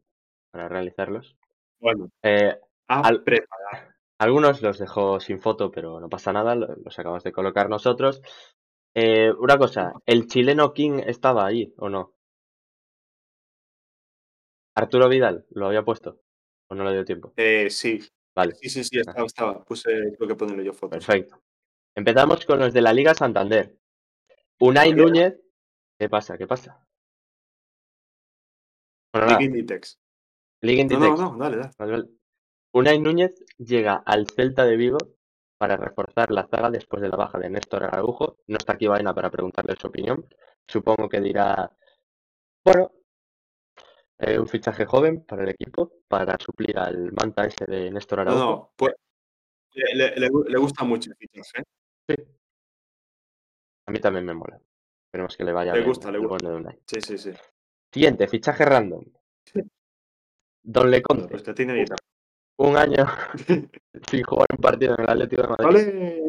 para 0.51 0.69
realizarlos. 0.69 1.35
Bueno, 1.79 2.09
Eh, 2.23 2.55
Al- 2.87 3.23
preparar. 3.23 3.95
Algunos 4.19 4.61
los 4.61 4.77
dejo 4.77 5.19
sin 5.19 5.39
foto, 5.39 5.71
pero 5.71 5.99
no 5.99 6.09
pasa 6.09 6.31
nada, 6.33 6.55
lo- 6.55 6.75
los 6.75 6.99
acabamos 6.99 7.23
de 7.23 7.31
colocar 7.31 7.69
nosotros. 7.69 8.21
Eh, 8.95 9.31
una 9.39 9.57
cosa, 9.57 9.93
¿el 10.05 10.27
chileno 10.27 10.73
King 10.73 10.99
estaba 11.05 11.45
ahí 11.45 11.73
o 11.77 11.89
no? 11.89 12.15
Arturo 14.75 15.09
Vidal, 15.09 15.45
¿lo 15.51 15.67
había 15.67 15.83
puesto? 15.83 16.21
¿O 16.69 16.75
no 16.75 16.83
le 16.83 16.93
dio 16.93 17.05
tiempo? 17.05 17.33
Eh, 17.35 17.69
sí, 17.69 17.99
Vale, 18.35 18.55
sí, 18.55 18.69
sí, 18.69 18.83
sí, 18.83 18.99
estaba, 18.99 19.25
estaba. 19.25 19.65
Puse, 19.65 19.89
creo 20.15 20.27
que 20.27 20.35
ponerle 20.35 20.63
yo 20.63 20.73
fotos. 20.73 21.05
perfecto. 21.05 21.41
Empezamos 21.95 22.45
con 22.45 22.59
los 22.59 22.73
de 22.73 22.81
la 22.81 22.93
Liga 22.93 23.13
Santander. 23.13 23.75
Unai. 24.59 24.93
Núñez. 24.93 25.35
¿Qué 25.97 26.07
pasa? 26.07 26.37
¿Qué 26.37 26.47
pasa? 26.47 26.85
Bueno, 29.11 29.27
Liga 29.27 29.43
Inditex. 29.43 29.99
Liga 30.61 30.83
No, 30.85 30.93
Inditex. 30.93 31.19
no, 31.19 31.31
no, 31.33 31.37
dale, 31.37 31.69
dale. 31.77 32.09
Unai 32.71 32.99
Núñez 32.99 33.33
llega 33.57 33.95
al 34.05 34.27
Celta 34.27 34.65
de 34.65 34.75
Vigo 34.77 34.97
para 35.57 35.75
reforzar 35.77 36.31
la 36.31 36.47
zaga 36.47 36.69
después 36.69 37.01
de 37.01 37.09
la 37.09 37.17
baja 37.17 37.39
de 37.39 37.49
Néstor 37.49 37.83
Araujo. 37.83 38.37
No 38.47 38.57
está 38.57 38.73
aquí 38.73 38.87
Vaina 38.87 39.13
para 39.13 39.29
preguntarle 39.31 39.75
su 39.75 39.87
opinión. 39.87 40.25
Supongo 40.67 41.09
que 41.09 41.19
dirá, 41.19 41.71
bueno, 42.63 42.91
eh, 44.19 44.37
un 44.39 44.47
fichaje 44.47 44.85
joven 44.85 45.25
para 45.25 45.43
el 45.43 45.49
equipo, 45.49 45.91
para 46.07 46.37
suplir 46.39 46.77
al 46.77 47.11
manta 47.13 47.45
ese 47.45 47.65
de 47.65 47.91
Néstor 47.91 48.19
No, 48.19 48.31
Araujo. 48.31 48.45
no, 48.45 48.73
pues 48.75 48.93
le, 49.73 49.95
le- 49.95 50.15
le 50.15 50.29
gu- 50.29 50.47
le 50.47 50.57
gusta 50.59 50.83
mucho 50.83 51.09
el 51.11 51.17
fichaje. 51.17 51.63
¿eh? 52.09 52.27
A 53.87 53.91
mí 53.91 53.99
también 53.99 54.25
me 54.25 54.33
mola. 54.35 54.59
Esperemos 55.07 55.35
que 55.35 55.43
le 55.43 55.51
vaya 55.53 55.73
Le 55.73 55.79
bien 55.79 55.89
gusta, 55.89 56.11
le 56.11 56.19
gusta. 56.19 56.49
bueno. 56.51 56.69
Sí, 56.85 57.01
sí, 57.01 57.17
sí. 57.17 57.31
Siguiente, 57.91 58.27
fichaje 58.27 58.63
random. 58.63 59.03
Sí. 59.45 59.59
Don 60.61 60.91
Leconte, 60.91 61.27
pues 61.27 61.41
que 61.41 61.53
tiene 61.53 61.73
guitarra. 61.73 61.97
Un 62.59 62.77
año 62.77 63.05
sin 64.09 64.23
jugar 64.23 64.47
un 64.55 64.61
partido 64.61 64.95
en 64.95 65.01
el 65.03 65.09
Atlético 65.09 65.41
de 65.43 65.47
Madrid, 65.47 65.65
Vale, 65.65 66.21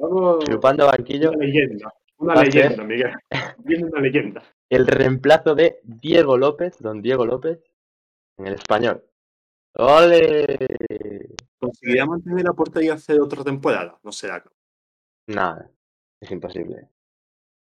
vamos. 0.00 0.44
chupando 0.44 0.86
banquillo, 0.86 1.30
Una 1.30 1.44
leyenda. 1.44 1.94
Una 2.18 2.34
Va 2.34 2.44
leyenda, 2.44 2.84
Miguel. 2.84 3.12
Viene 3.58 3.84
una 3.86 4.00
leyenda. 4.00 4.42
el 4.68 4.86
reemplazo 4.86 5.54
de 5.54 5.80
Diego 5.82 6.36
López, 6.36 6.76
don 6.80 7.00
Diego 7.00 7.24
López, 7.24 7.60
en 8.38 8.46
el 8.46 8.54
español. 8.54 9.04
¡Ole! 9.76 10.58
¿Conseguirá 11.58 12.04
mantener 12.06 12.44
la 12.44 12.52
portería 12.52 12.94
hace 12.94 13.18
otra 13.20 13.42
temporada? 13.44 13.98
No 14.02 14.12
será. 14.12 14.42
Nada, 15.28 15.70
es 16.20 16.30
imposible. 16.30 16.88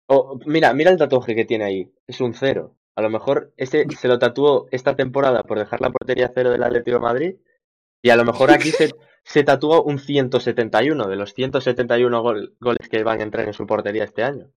O, 0.08 0.40
mira, 0.46 0.74
mira 0.74 0.90
el 0.92 0.98
tatuaje 0.98 1.36
que 1.36 1.46
tiene 1.46 1.66
ahí, 1.66 1.94
es 2.08 2.20
un 2.22 2.34
cero. 2.34 2.76
A 2.96 3.02
lo 3.02 3.10
mejor 3.10 3.54
ese 3.58 3.86
se 3.90 4.08
lo 4.08 4.18
tatuó 4.20 4.68
esta 4.72 4.96
temporada 4.96 5.44
por 5.44 5.58
dejar 5.60 5.82
la 5.82 5.92
portería 5.92 6.32
cero 6.34 6.50
del 6.50 6.64
Atlético 6.64 6.98
de 6.98 7.02
Madrid 7.04 7.36
y 8.02 8.10
a 8.10 8.16
lo 8.16 8.26
mejor 8.26 8.52
aquí 8.52 8.72
se, 8.72 8.92
se 9.24 9.44
tatuó 9.44 9.84
un 9.84 10.00
171 10.00 11.08
de 11.08 11.16
los 11.16 11.34
171 11.34 12.22
gol- 12.22 12.56
goles 12.60 12.90
que 12.90 13.04
van 13.04 13.20
a 13.20 13.24
entrar 13.24 13.48
en 13.48 13.54
su 13.54 13.66
portería 13.68 14.04
este 14.04 14.24
año. 14.24 14.52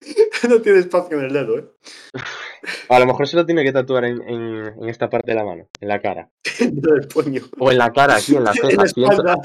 no 0.48 0.60
tiene 0.60 0.80
espacio 0.80 1.18
en 1.18 1.24
el 1.24 1.32
dedo, 1.32 1.58
¿eh? 1.58 1.68
A 2.88 2.98
lo 2.98 3.06
mejor 3.06 3.28
se 3.28 3.36
lo 3.36 3.44
tiene 3.46 3.62
que 3.62 3.72
tatuar 3.72 4.04
en, 4.04 4.22
en- 4.22 4.74
en 4.82 4.88
esta 4.88 5.08
parte 5.10 5.32
de 5.32 5.36
la 5.36 5.44
mano, 5.44 5.68
en 5.80 5.88
la 5.88 6.00
cara. 6.00 6.30
No 6.60 6.94
del 6.94 7.08
puño. 7.08 7.42
O 7.58 7.70
en 7.70 7.78
la 7.78 7.92
cara, 7.92 8.16
aquí, 8.16 8.36
en 8.36 8.44
la 8.44 8.52
ceja. 8.52 8.68
en 8.70 8.76
la 8.76 8.84
espalda, 8.84 9.36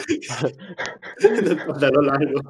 largo. 2.01 2.41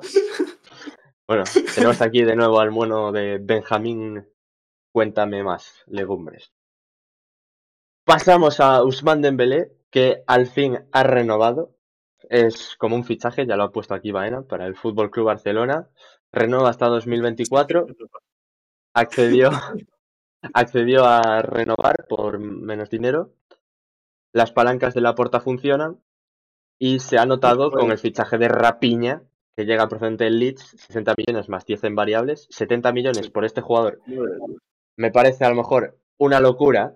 Bueno, 1.28 1.44
tenemos 1.76 2.02
aquí 2.02 2.24
de 2.24 2.36
nuevo 2.36 2.60
al 2.60 2.72
bueno 2.72 3.12
de 3.12 3.38
Benjamín. 3.40 4.26
Cuéntame 4.92 5.44
más, 5.44 5.84
legumbres. 5.88 6.52
Pasamos 8.10 8.60
a 8.60 8.84
Usman 8.84 9.22
Dembélé, 9.22 9.72
que 9.92 10.24
al 10.26 10.48
fin 10.48 10.80
ha 10.92 11.04
renovado. 11.04 11.76
Es 12.28 12.76
como 12.80 12.96
un 12.96 13.04
fichaje, 13.04 13.46
ya 13.46 13.56
lo 13.56 13.66
ha 13.66 13.72
puesto 13.72 13.94
aquí 13.94 14.12
Baena, 14.12 14.42
para 14.42 14.66
el 14.66 14.76
Fútbol 14.76 15.12
Club 15.12 15.28
Barcelona. 15.28 15.90
Renueva 16.32 16.72
hasta 16.72 16.88
2024. 16.88 17.86
Accedió, 18.96 19.52
accedió 20.56 21.06
a 21.06 21.44
renovar 21.44 22.08
por 22.10 22.40
menos 22.40 22.90
dinero. 22.90 23.36
Las 24.34 24.54
palancas 24.54 24.96
de 24.96 25.02
la 25.02 25.14
puerta 25.14 25.40
funcionan. 25.40 26.02
Y 26.80 27.02
se 27.02 27.20
ha 27.20 27.28
notado 27.28 27.70
con 27.70 27.92
el 27.92 28.00
fichaje 28.00 28.40
de 28.40 28.48
Rapiña, 28.48 29.22
que 29.56 29.66
llega 29.66 29.88
procedente 29.88 30.24
del 30.24 30.40
Leeds, 30.40 30.64
60 30.88 31.14
millones 31.16 31.48
más 31.48 31.64
10 31.64 31.84
en 31.84 31.96
variables, 31.96 32.48
70 32.50 32.92
millones 32.92 33.30
por 33.30 33.46
este 33.46 33.62
jugador. 33.62 34.02
Me 34.98 35.12
parece 35.12 35.46
a 35.46 35.50
lo 35.50 35.56
mejor 35.56 36.00
una 36.18 36.40
locura 36.40 36.96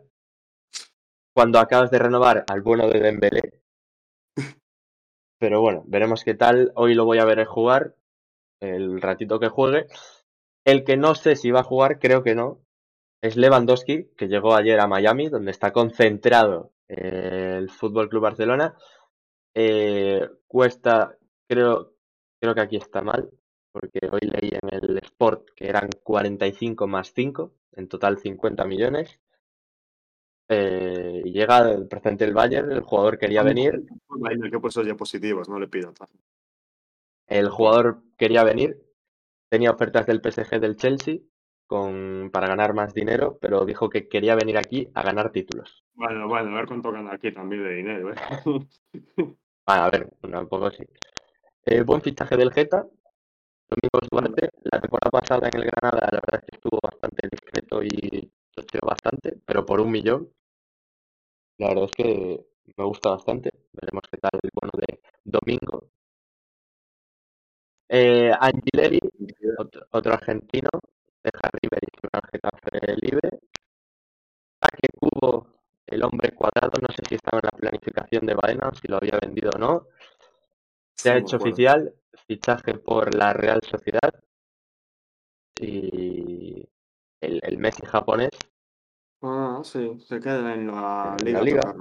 cuando 1.34 1.60
acabas 1.60 1.92
de 1.92 2.00
renovar 2.00 2.46
al 2.48 2.62
bueno 2.62 2.88
de 2.90 3.00
Dembélé. 3.00 3.62
Pero 5.40 5.62
bueno, 5.62 5.84
veremos 5.88 6.24
qué 6.24 6.36
tal. 6.36 6.72
Hoy 6.76 6.94
lo 6.94 7.06
voy 7.06 7.20
a 7.20 7.26
ver 7.26 7.44
jugar, 7.46 7.96
el 8.62 9.02
ratito 9.02 9.40
que 9.40 9.50
juegue. 9.50 9.88
El 10.66 10.84
que 10.84 10.96
no 10.96 11.16
sé 11.16 11.36
si 11.36 11.52
va 11.52 11.62
a 11.62 11.66
jugar, 11.66 12.00
creo 12.00 12.24
que 12.24 12.36
no, 12.36 12.62
es 13.22 13.36
Lewandowski, 13.36 14.12
que 14.18 14.28
llegó 14.28 14.56
ayer 14.56 14.80
a 14.80 14.88
Miami, 14.88 15.30
donde 15.30 15.52
está 15.52 15.72
concentrado 15.74 16.74
eh, 16.88 17.56
el 17.58 17.70
Fútbol 17.70 18.10
Club 18.10 18.24
Barcelona. 18.24 18.76
Eh, 19.56 20.28
cuesta, 20.48 21.18
creo, 21.48 21.94
creo 22.42 22.56
que 22.56 22.62
aquí 22.62 22.78
está 22.78 23.02
mal, 23.02 23.30
porque 23.72 24.00
hoy 24.12 24.22
leí 24.22 24.52
en 24.52 24.70
el 24.72 24.98
Sport 24.98 25.50
que 25.56 25.68
eran 25.68 25.90
45 26.04 26.88
más 26.88 27.14
5, 27.14 27.54
en 27.74 27.88
total 27.88 28.18
50 28.18 28.66
millones. 28.66 29.20
Eh, 30.50 31.22
llega 31.26 31.72
el 31.72 31.88
presente 31.88 32.26
del 32.26 32.34
Bayern, 32.34 32.72
el 32.72 32.82
jugador 32.82 33.18
quería 33.18 33.44
venir, 33.44 33.86
que 33.86 34.58
he 34.58 34.60
puesto 34.60 34.84
diapositivas, 34.84 35.48
no 35.48 35.60
le 35.60 35.68
pido 35.68 35.94
el 37.28 37.50
jugador 37.50 38.02
quería 38.18 38.44
venir, 38.44 38.78
tenía 39.50 39.72
ofertas 39.72 40.06
del 40.06 40.22
PSG 40.22 40.60
del 40.60 40.76
Chelsea 40.76 41.20
con, 41.68 42.30
para 42.32 42.48
ganar 42.48 42.74
más 42.74 42.94
dinero, 42.94 43.38
pero 43.42 43.66
dijo 43.66 43.90
que 43.90 44.08
quería 44.08 44.36
venir 44.36 44.58
aquí 44.58 44.90
a 44.94 45.02
ganar 45.02 45.32
títulos. 45.32 45.84
Bueno, 45.94 46.28
bueno, 46.28 46.52
a 46.52 46.56
ver 46.56 46.68
cuánto 46.68 46.92
gana 46.92 47.14
aquí 47.14 47.32
también 47.32 47.64
de 47.64 47.74
dinero, 47.76 48.12
¿eh? 48.12 48.16
Bueno, 49.66 49.84
a 49.84 49.90
ver, 49.90 50.10
un 50.22 50.50
poco 50.50 50.70
sí. 50.72 50.84
Eh, 51.66 51.84
buen 51.84 52.02
fichaje 52.02 52.36
del 52.36 52.52
Geta, 52.52 52.86
Domingos 53.70 54.10
Duarte. 54.12 54.50
La 54.64 54.82
temporada 54.82 55.10
pasada 55.10 55.48
en 55.48 55.62
el 55.62 55.66
Granada, 55.68 56.10
la 56.12 56.20
verdad 56.20 56.42
es 56.42 56.42
que 56.42 56.56
estuvo 56.58 56.80
bastante 56.84 57.30
discreto 57.32 57.82
y 57.82 58.30
chocheó 58.56 58.82
bastante, 58.86 59.38
pero 59.46 59.66
por 59.66 59.82
un 59.82 59.92
millón. 59.92 60.30
La 61.58 61.70
verdad 61.70 61.86
es 61.86 61.92
que 61.92 62.46
me 62.78 62.86
gusta 62.86 63.12
bastante. 63.12 63.50
Veremos 63.74 64.04
qué 64.12 64.18
tal 64.18 64.40
el 64.42 64.50
bono 64.54 64.72
de 64.76 65.00
Domingo. 65.24 65.90
Eh, 67.90 68.32
Angileri, 68.40 69.00
otro, 69.58 69.86
otro 69.92 70.14
argentino, 70.14 70.70
deja 71.24 71.50
River 71.62 71.80
y 71.84 72.08
al 72.12 72.22
Getafe 72.32 72.96
libre. 73.02 73.30
Saque 74.60 74.88
Cubo, 75.00 75.48
el 75.86 76.04
hombre 76.04 76.32
cuadrado, 76.32 76.74
no 76.82 76.88
sé 76.90 77.04
si 77.08 77.16
estaba 77.16 77.40
en 77.40 77.50
la 77.52 77.58
planificación 77.58 78.26
de 78.26 78.34
Baena, 78.36 78.72
si 78.82 78.88
lo 78.88 78.98
había 78.98 79.20
vendido 79.22 79.52
o 79.56 79.60
no. 79.60 79.88
Se 80.96 81.12
ha 81.12 81.18
hecho 81.18 81.38
oficial, 81.38 81.94
fichaje 82.28 82.76
por 82.76 83.14
la 83.14 83.34
Real 83.34 83.62
Sociedad 83.62 84.14
y 85.60 86.53
el, 87.26 87.40
el 87.44 87.58
Messi 87.58 87.86
japonés. 87.86 88.30
Ah, 89.22 89.62
sí, 89.64 89.98
se 90.00 90.20
queda 90.20 90.54
en 90.54 90.68
la 90.68 91.16
En 91.20 91.26
liga. 91.26 91.40
la 91.40 91.46
liga. 91.46 91.76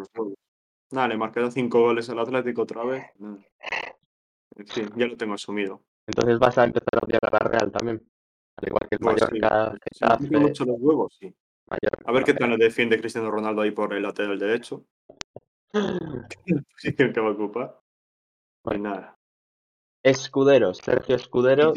Nada, 0.92 1.08
le 1.08 1.16
marcaron 1.16 1.50
cinco 1.50 1.80
goles 1.80 2.08
al 2.10 2.18
Atlético 2.18 2.62
otra 2.62 2.84
vez. 2.84 3.04
En 4.54 4.66
fin, 4.66 4.90
ya 4.96 5.06
lo 5.06 5.16
tengo 5.16 5.32
asumido. 5.32 5.82
Entonces 6.06 6.38
vas 6.38 6.58
a 6.58 6.64
empezar 6.64 6.90
a 7.00 7.06
odiar 7.06 7.20
a 7.24 7.30
la 7.32 7.38
Real 7.38 7.72
también. 7.72 8.06
Al 8.58 8.68
igual 8.68 8.86
que 8.86 8.96
el 8.96 8.98
Pues 8.98 9.22
Mallorca, 9.22 9.78
mucho 10.38 10.64
los 10.66 10.76
huevos, 10.78 11.16
sí. 11.18 11.34
Mallorca. 11.70 12.04
A 12.04 12.12
ver 12.12 12.24
qué 12.24 12.34
tal 12.34 12.50
le 12.50 12.58
defiende 12.58 13.00
Cristiano 13.00 13.30
Ronaldo 13.30 13.62
ahí 13.62 13.70
por 13.70 13.94
el 13.94 14.02
lateral 14.02 14.38
derecho. 14.38 14.84
Sí, 16.76 16.94
que 16.94 17.20
va 17.20 17.28
a 17.28 17.32
ocupar. 17.32 17.80
Pues 18.62 18.78
nada. 18.78 19.16
Escudero, 20.02 20.74
Sergio 20.74 21.16
Escudero. 21.16 21.72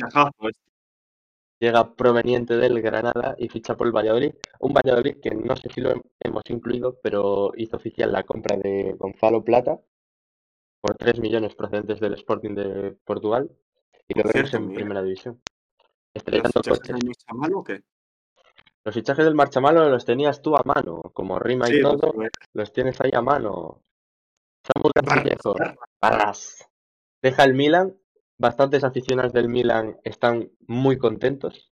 Llega 1.60 1.96
proveniente 1.96 2.58
del 2.58 2.82
Granada 2.82 3.36
y 3.38 3.50
ficha 3.50 3.76
por 3.76 3.88
el 3.88 3.94
Valladolid. 3.96 4.34
Un 4.60 4.74
Valladolid 4.74 5.18
que 5.22 5.32
no 5.32 5.56
sé 5.56 5.70
si 5.70 5.82
lo 5.82 5.92
hem- 5.94 6.02
hemos 6.20 6.44
incluido, 6.50 7.00
pero 7.02 7.52
hizo 7.56 7.78
oficial 7.78 8.12
la 8.12 8.24
compra 8.24 8.58
de 8.58 8.94
Gonzalo 8.98 9.44
Plata 9.44 9.80
por 10.82 10.96
3 10.96 11.20
millones 11.20 11.56
procedentes 11.56 12.00
del 12.00 12.14
Sporting 12.16 12.54
de 12.56 12.96
Portugal 13.06 13.50
y 14.08 14.18
lo 14.20 14.30
vemos 14.32 14.54
en 14.54 14.68
mira. 14.68 14.76
primera 14.76 15.02
división. 15.02 15.42
¿Los 16.14 16.22
Estrenando 16.24 16.52
fichajes 16.64 16.80
coches. 16.80 16.96
hay 16.96 17.02
mucha 17.08 17.34
malo 17.34 17.60
o 17.60 17.64
qué? 17.64 17.84
Los 18.84 18.94
fichajes 18.94 19.26
del 19.26 19.34
Marchamalo 19.36 19.90
los 19.90 20.06
tenías 20.06 20.42
tú 20.42 20.56
a 20.56 20.62
mano, 20.64 21.02
como 21.14 21.40
rima 21.40 21.68
y 21.70 21.82
todo, 21.82 22.14
los 22.54 22.72
tienes 22.72 23.02
ahí 23.02 23.10
a 23.14 23.22
mano. 23.22 23.82
Samu 24.64 24.90
Castillejo. 24.94 25.56
Barras. 26.00 26.70
Deja 27.22 27.44
el 27.46 27.56
Milan. 27.56 27.96
Bastantes 28.38 28.84
aficionados 28.84 29.34
del 29.34 29.50
Milan 29.50 29.98
están 30.04 30.52
muy 30.68 30.98
contentos. 30.98 31.72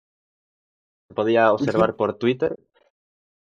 Se 1.09 1.13
podía 1.13 1.51
observar 1.51 1.95
por 1.95 2.17
Twitter. 2.17 2.57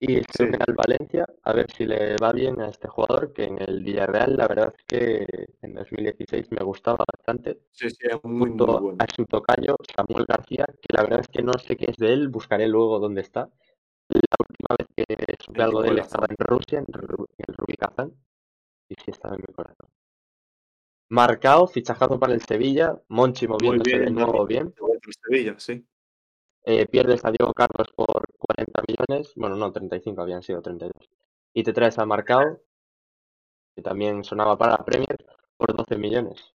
Y 0.02 0.22
se 0.32 0.48
Sí. 0.48 0.52
al 0.66 0.76
Valencia 0.76 1.26
a 1.44 1.52
ver 1.52 1.70
si 1.72 1.86
le 1.86 2.16
va 2.16 2.32
bien 2.32 2.62
a 2.62 2.70
este 2.70 2.88
jugador, 2.88 3.34
que 3.34 3.44
en 3.44 3.62
el 3.62 3.84
Villarreal 3.84 4.38
la 4.38 4.48
verdad 4.48 4.74
es 4.78 4.86
que 4.86 5.28
en 5.62 5.74
2016 5.74 6.52
me 6.52 6.64
gustaba 6.64 7.04
bastante. 7.14 7.60
Sí, 7.72 7.90
sí, 7.90 8.08
muy, 8.24 8.52
muy 8.52 8.66
bueno. 8.66 8.98
a 8.98 9.06
su 9.14 9.26
tocayo, 9.26 9.76
Samuel 9.94 10.26
García, 10.26 10.66
que 10.68 10.96
la 10.96 11.04
verdad 11.04 11.20
es 11.20 11.28
que 11.28 11.44
no 11.44 11.52
sé 11.52 11.76
qué 11.76 11.88
es 11.90 11.98
de 11.98 12.14
él, 12.14 12.30
buscaré 12.30 12.70
luego 12.70 12.98
dónde 13.00 13.20
está. 13.20 13.50
La 14.08 14.38
última 14.40 14.76
vez 14.78 14.88
que 14.96 15.36
supe 15.44 15.64
algo 15.64 15.82
de 15.82 15.90
él 15.90 16.00
estaba 16.00 16.28
en 16.30 16.38
Rusia, 16.40 16.80
en, 16.80 16.86
el 17.38 17.54
Rubí 17.56 17.76
Kazán, 17.76 18.14
y 18.88 18.96
sí 18.96 19.12
estaba 19.12 19.36
en 19.36 19.42
mi 19.46 19.54
corazón. 19.54 19.90
Marcao, 21.10 21.68
fichajazo 21.68 22.20
para 22.20 22.34
el 22.34 22.42
Sevilla, 22.42 23.02
Monchi 23.08 23.48
moviéndose 23.48 23.98
de 23.98 24.12
nuevo 24.12 24.46
bien. 24.46 24.74
Sevilla, 25.26 25.56
sí. 25.58 25.84
Eh, 26.64 26.86
pierdes 26.86 27.26
a 27.26 27.32
Diego 27.32 27.52
Carlos 27.54 27.88
por 27.96 28.28
40 28.38 28.84
millones, 28.88 29.34
bueno, 29.36 29.56
no, 29.56 29.72
35, 29.72 30.22
habían 30.22 30.44
sido 30.44 30.62
32. 30.62 31.10
Y 31.54 31.64
te 31.64 31.74
traes 31.74 31.98
a 31.98 32.06
Marcao, 32.06 32.62
que 33.76 33.82
también 33.82 34.24
sonaba 34.24 34.56
para 34.56 34.74
la 34.74 34.86
Premier, 34.86 35.18
por 35.58 35.76
12 35.76 35.98
millones. 35.98 36.54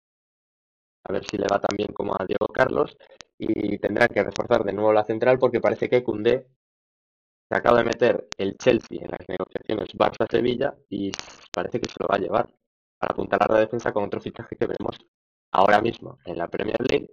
A 1.05 1.13
ver 1.13 1.25
si 1.27 1.37
le 1.37 1.47
va 1.47 1.61
tan 1.61 1.77
bien 1.77 1.93
como 1.93 2.15
a 2.15 2.27
Diego 2.27 2.49
Carlos. 2.49 2.97
Y 3.39 3.79
tendrán 3.79 4.09
que 4.09 4.25
reforzar 4.25 4.65
de 4.65 4.73
nuevo 4.73 4.93
la 4.93 5.05
central 5.05 5.39
porque 5.39 5.61
parece 5.61 5.89
que 5.89 6.03
Koundé 6.03 6.47
se 7.49 7.57
acaba 7.57 7.79
de 7.79 7.85
meter 7.85 8.29
el 8.37 8.57
Chelsea 8.59 8.99
en 9.01 9.11
las 9.11 9.29
negociaciones 9.29 9.89
Barça-Sevilla 9.95 10.77
y 10.91 11.11
parece 11.53 11.81
que 11.81 11.89
se 11.89 11.97
lo 12.01 12.09
va 12.09 12.17
a 12.17 12.21
llevar 12.21 12.49
para 13.01 13.13
apuntalar 13.13 13.51
la 13.51 13.61
defensa 13.61 13.93
con 13.93 14.05
otro 14.05 14.21
fichaje 14.21 14.57
que 14.57 14.67
vemos 14.67 14.99
ahora 15.53 15.81
mismo 15.81 16.19
en 16.27 16.37
la 16.37 16.49
Premier 16.49 16.77
League. 16.89 17.09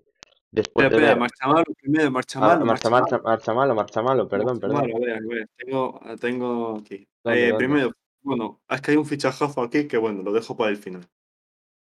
Después 0.52 0.86
Espera, 0.86 0.90
de 0.90 0.96
espera, 0.96 1.14
ver 1.14 1.20
marcha 1.20 1.48
malo 1.48 1.66
primero, 1.82 2.12
marcha 2.12 2.40
Ah, 2.40 2.48
malo, 2.48 2.66
marcha, 2.66 2.90
marcha 2.90 3.18
marcha, 3.18 3.24
marcha 3.24 3.54
malo, 3.54 3.76
marcha 3.76 4.02
malo, 4.02 4.28
perdón, 4.28 4.60
perdón. 4.60 4.78
a 4.78 4.82
ver, 5.00 5.14
a 5.14 5.20
ver, 5.22 5.50
tengo, 5.56 6.00
tengo 6.20 6.78
aquí. 6.78 7.08
¿Dónde, 7.24 7.50
Eh, 7.50 7.54
primero, 7.54 7.92
bueno, 8.22 8.62
es 8.70 8.82
que 8.82 8.92
hay 8.92 8.98
un 8.98 9.06
fichajazo 9.06 9.62
aquí 9.62 9.88
que, 9.88 9.98
bueno, 9.98 10.24
lo 10.24 10.34
dejo 10.34 10.56
para 10.58 10.70
el 10.72 10.78
final. 10.78 11.08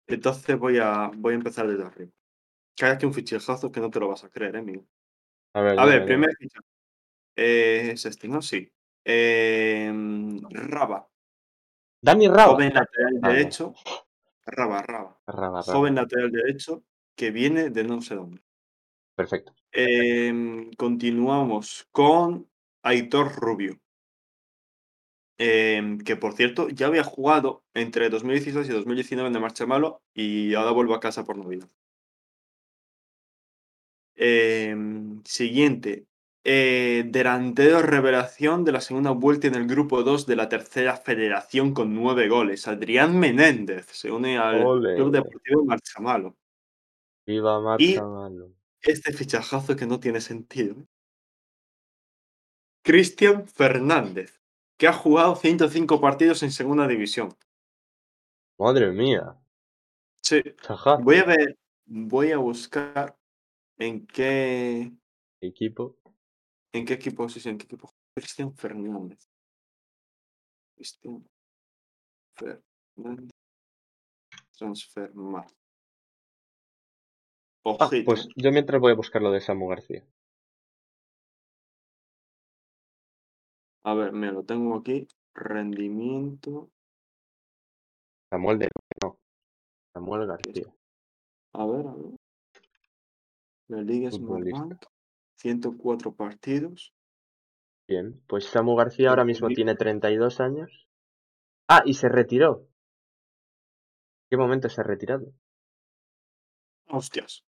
Entonces 0.07 0.57
voy 0.57 0.77
a, 0.77 1.09
voy 1.15 1.33
a 1.33 1.37
empezar 1.37 1.67
desde 1.67 1.83
arriba. 1.83 2.11
Que 2.75 2.85
hay 2.85 2.91
aquí 2.91 3.05
un 3.07 3.13
fichajazo 3.13 3.71
que 3.71 3.79
no 3.79 3.89
te 3.89 3.99
lo 3.99 4.07
vas 4.07 4.23
a 4.23 4.29
creer, 4.29 4.55
eh, 4.55 4.59
amigo. 4.59 4.85
A 5.53 5.61
ver, 5.61 5.79
A 5.79 5.85
ver, 5.85 6.05
primer 6.05 6.35
fichaje. 6.37 6.65
Eh, 7.35 7.91
es 7.93 8.05
este, 8.05 8.27
¿no? 8.27 8.41
Sí. 8.41 8.71
Eh, 9.03 9.91
Raba, 10.51 11.07
Dani 12.05 12.27
Raba. 12.27 12.53
joven 12.53 12.73
lateral 12.73 13.19
derecho. 13.19 13.73
Raba, 14.45 14.83
Raba. 14.83 15.19
Raba, 15.25 15.61
Raba. 15.61 15.63
Joven 15.63 15.95
lateral 15.95 16.31
derecho 16.31 16.83
que 17.15 17.31
viene 17.31 17.71
de 17.71 17.83
no 17.83 17.99
sé 18.01 18.13
dónde. 18.13 18.43
Perfecto. 19.15 19.55
Em, 19.71 20.71
continuamos 20.73 21.87
con 21.91 22.47
Aitor 22.83 23.33
Rubio. 23.35 23.79
Em, 25.39 25.97
que 25.97 26.15
por 26.15 26.33
cierto, 26.33 26.69
ya 26.69 26.87
había 26.87 27.03
jugado 27.03 27.63
entre 27.73 28.09
2016 28.09 28.69
y 28.69 28.71
2019 28.71 29.29
en 29.29 29.35
el 29.35 29.41
Marchamalo 29.41 30.03
y 30.13 30.53
ahora 30.53 30.71
vuelvo 30.71 30.93
a 30.93 30.99
casa 30.99 31.25
por 31.25 31.37
Navidad. 31.37 31.67
Em, 34.15 35.23
siguiente. 35.25 36.05
Eh, 36.47 37.05
delantero 37.07 37.81
revelación 37.81 38.63
de 38.65 38.71
la 38.71 38.79
segunda 38.79 39.09
vuelta 39.09 39.47
en 39.47 39.55
el 39.55 39.65
grupo 39.65 40.03
2 40.03 40.27
de 40.27 40.35
la 40.35 40.47
tercera 40.47 40.95
federación 40.95 41.73
con 41.73 41.95
nueve 41.95 42.29
goles. 42.29 42.67
Adrián 42.67 43.17
Menéndez 43.17 43.87
se 43.87 44.11
une 44.11 44.37
al 44.37 44.63
Ole. 44.63 44.95
Club 44.95 45.11
Deportivo 45.11 45.65
Marchamalo. 45.65 46.37
Viva 47.25 47.57
Y- 47.79 47.95
marcha 47.95 48.05
malo. 48.07 48.51
Este 48.79 49.11
fichajazo 49.11 49.75
que 49.75 49.87
no 49.87 49.99
tiene 49.99 50.21
sentido. 50.21 50.75
¿eh? 50.75 50.85
Cristian 52.83 53.47
Fernández, 53.47 54.39
que 54.77 54.87
ha 54.87 54.93
jugado 54.93 55.35
105 55.35 55.99
partidos 55.99 56.43
en 56.43 56.51
segunda 56.51 56.87
división. 56.87 57.35
Madre 58.59 58.91
mía. 58.91 59.35
Sí, 60.21 60.43
voy 61.01 61.15
a 61.17 61.23
ver, 61.25 61.57
voy 61.85 62.31
a 62.31 62.37
buscar 62.37 63.17
en 63.79 64.05
qué, 64.05 64.91
Equipo. 65.41 65.97
En 66.77 66.85
qué 66.85 66.93
equipo, 66.93 67.27
sí, 67.29 67.47
en 67.47 67.57
qué 67.57 67.65
equipo. 67.65 67.89
Cristian 68.13 68.53
Fernández. 68.53 69.29
Cristian 70.75 71.25
Fernández. 72.35 73.31
Transfermar. 74.57 75.47
Ah, 77.65 77.89
pues 78.05 78.27
yo 78.35 78.51
mientras 78.51 78.79
voy 78.79 78.91
a 78.91 78.95
buscar 78.95 79.21
lo 79.21 79.31
de 79.31 79.41
Samu 79.41 79.67
García. 79.67 80.05
A 83.83 83.93
ver, 83.93 84.11
me 84.11 84.31
lo 84.31 84.43
tengo 84.43 84.75
aquí. 84.77 85.07
Rendimiento. 85.33 86.69
Samuel 88.29 88.59
de 88.59 88.69
no. 89.01 89.17
Samuel 89.93 90.27
García. 90.27 90.73
A 91.53 91.65
ver, 91.65 91.87
a 91.87 91.93
ver. 91.93 92.15
La 93.67 93.81
Liga. 93.81 94.11
Smartbank. 94.11 94.85
104 95.37 96.15
partidos. 96.15 96.93
Bien, 97.87 98.21
pues 98.27 98.45
Samu 98.45 98.75
García 98.75 99.09
ahora 99.09 99.25
mismo 99.25 99.47
Entendido. 99.47 99.75
tiene 99.75 99.77
32 99.77 100.39
años. 100.39 100.87
Ah, 101.67 101.83
y 101.85 101.93
se 101.93 102.09
retiró. 102.09 102.67
¿Qué 104.29 104.37
momento 104.37 104.69
se 104.69 104.81
ha 104.81 104.83
retirado? 104.83 105.31
Hostias. 106.87 107.43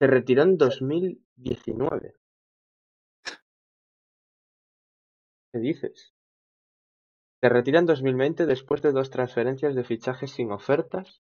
Se 0.00 0.06
retiró 0.06 0.42
en 0.42 0.56
2019. 0.58 2.14
¿Qué 5.52 5.58
dices? 5.58 6.14
Se 7.40 7.48
retira 7.48 7.78
en 7.80 7.86
2020 7.86 8.46
después 8.46 8.82
de 8.82 8.92
dos 8.92 9.10
transferencias 9.10 9.74
de 9.74 9.84
fichajes 9.84 10.30
sin 10.30 10.50
ofertas. 10.52 11.22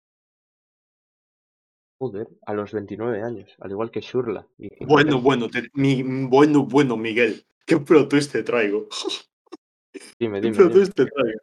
Joder, 2.03 2.27
a 2.47 2.53
los 2.53 2.73
29 2.73 3.23
años, 3.23 3.55
al 3.61 3.71
igual 3.71 3.93
que 3.93 4.01
Shurla. 4.01 4.45
y 4.59 4.85
Bueno, 4.85 5.21
bueno, 5.21 5.49
te- 5.49 5.71
mi, 5.75 6.03
bueno, 6.03 6.65
bueno, 6.67 6.97
Miguel. 6.97 7.47
¿Qué 7.65 7.77
pro 7.77 8.09
twist 8.09 8.33
te 8.33 8.43
traigo? 8.43 8.89
Dime, 10.19 10.41
¿Qué 10.41 10.51
pro 10.51 10.65
dime. 10.65 10.75
twist 10.75 10.95
te 10.97 11.07
traigo? 11.07 11.39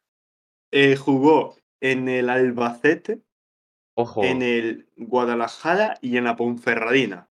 Eh, 0.72 0.98
jugó 0.98 1.56
en 1.80 2.10
el 2.10 2.30
Albacete, 2.30 3.22
Ojo, 3.94 4.22
en 4.22 4.42
el 4.42 4.90
Guadalajara 4.98 5.98
y 6.02 6.18
en 6.18 6.26
la 6.26 6.36
Ponferradina. 6.36 7.30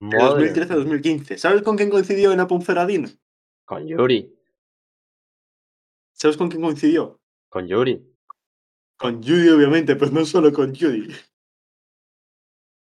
De 0.00 0.08
madre 0.18 0.48
2013 0.48 0.72
a 0.72 0.74
mía, 0.74 0.84
2015. 0.84 1.38
¿Sabes 1.38 1.62
con 1.62 1.76
quién 1.76 1.90
coincidió 1.90 2.32
en 2.32 2.38
la 2.38 2.48
Ponferradina? 2.48 3.08
con 3.64 3.86
Yuri, 3.86 4.34
¿Sabes 6.12 6.36
con 6.36 6.48
quién 6.48 6.60
coincidió? 6.62 7.20
con 7.48 7.68
Yuri. 7.68 8.04
Con 8.96 9.22
Judy, 9.22 9.48
obviamente, 9.50 9.94
pues 9.94 10.10
no 10.10 10.24
solo 10.24 10.52
con 10.52 10.74
Judy. 10.74 11.14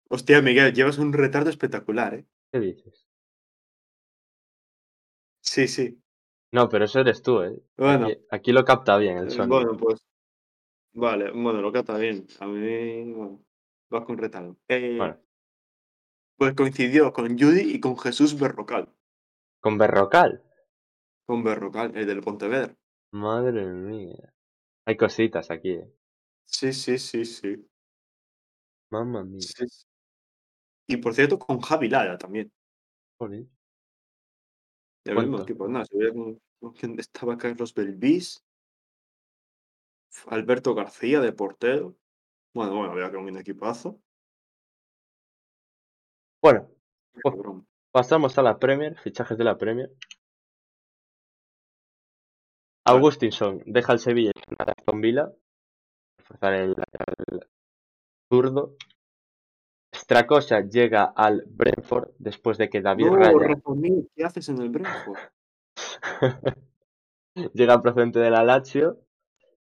Hostia, 0.10 0.42
Miguel, 0.42 0.74
llevas 0.74 0.98
un 0.98 1.14
retardo 1.14 1.50
espectacular, 1.50 2.14
¿eh? 2.16 2.26
¿Qué 2.52 2.60
dices? 2.60 3.06
Sí, 5.42 5.68
sí. 5.68 6.02
No, 6.52 6.70
pero 6.70 6.86
eso 6.86 7.00
eres 7.00 7.22
tú, 7.22 7.42
¿eh? 7.42 7.62
Bueno, 7.78 8.08
Aquí, 8.08 8.18
aquí 8.30 8.52
lo 8.52 8.64
capta 8.64 8.98
bien 8.98 9.18
el 9.18 9.28
eh, 9.28 9.32
sonido. 9.32 9.56
bueno, 9.56 9.78
pues. 9.78 10.00
Vale, 10.94 11.32
bueno, 11.32 11.62
lo 11.62 11.72
cata 11.72 11.98
bien. 11.98 12.26
A 12.40 12.48
mí, 12.48 13.12
bueno, 13.14 13.46
vas 13.90 14.06
con 14.06 14.18
retardo. 14.18 14.58
Eh, 14.68 14.96
Bueno, 14.98 15.20
Pues 16.38 16.54
coincidió 16.56 17.12
con 17.14 17.38
Judy 17.38 17.62
y 17.76 17.80
con 17.80 17.98
Jesús 17.98 18.40
Berrocal. 18.40 18.94
con 19.60 19.78
Berrocal. 19.78 20.44
Con 21.26 21.44
Berrocal, 21.44 21.96
el 21.98 22.08
del 22.08 22.22
Pontevedra. 22.22 22.74
Madre 23.12 23.66
mía. 23.66 24.34
Hay 24.86 24.96
cositas 24.96 25.52
aquí, 25.52 25.72
¿eh? 25.72 25.92
Sí, 26.46 26.72
sí, 26.72 26.98
sí, 26.98 27.26
sí. 27.26 27.68
Mamma 28.90 29.24
mía. 29.24 29.42
sí. 29.42 29.66
Y 30.88 30.98
por 30.98 31.14
cierto, 31.14 31.38
con 31.38 31.60
Javi 31.60 31.90
Lara 31.90 32.18
también. 32.18 32.52
Joder. 33.20 33.46
Del 35.04 35.18
mismo 35.18 35.42
equipo. 35.42 35.68
Quién 36.80 37.00
estaba 37.00 37.38
Carlos 37.38 37.74
Belvis, 37.74 38.44
Alberto 40.28 40.74
García 40.74 41.20
de 41.20 41.32
portero. 41.34 41.96
Bueno, 42.54 42.76
bueno, 42.76 42.94
había 42.94 43.12
que 43.12 43.18
un 43.18 43.38
equipazo. 43.38 44.02
Bueno, 46.42 46.70
pues 47.22 47.36
pasamos 47.92 48.38
a 48.38 48.42
la 48.42 48.58
Premier, 48.58 48.98
fichajes 48.98 49.38
de 49.38 49.44
la 49.44 49.58
Premier. 49.58 49.90
Vale. 52.86 52.98
Augustinson 53.00 53.62
deja 53.66 53.94
el 53.94 54.00
Sevilla 54.00 54.32
y 54.36 54.56
Aston 54.58 55.02
Villa. 55.02 55.32
Reforzar 56.18 56.54
el 56.54 56.70
lateral 56.70 57.50
zurdo. 58.30 58.76
Stracosa 60.08 60.62
llega 60.62 61.04
al 61.04 61.44
Brentford 61.46 62.12
después 62.18 62.58
de 62.58 62.70
que 62.70 62.82
David 62.82 63.08
No, 63.08 63.16
Raya 63.18 63.62
¿qué 64.16 64.24
haces 64.24 64.48
en 64.48 64.62
el 64.62 64.70
Brentford? 64.70 65.20
llega 67.54 67.82
procedente 67.82 68.20
de 68.20 68.32
la 68.32 68.46
Lazio 68.46 69.02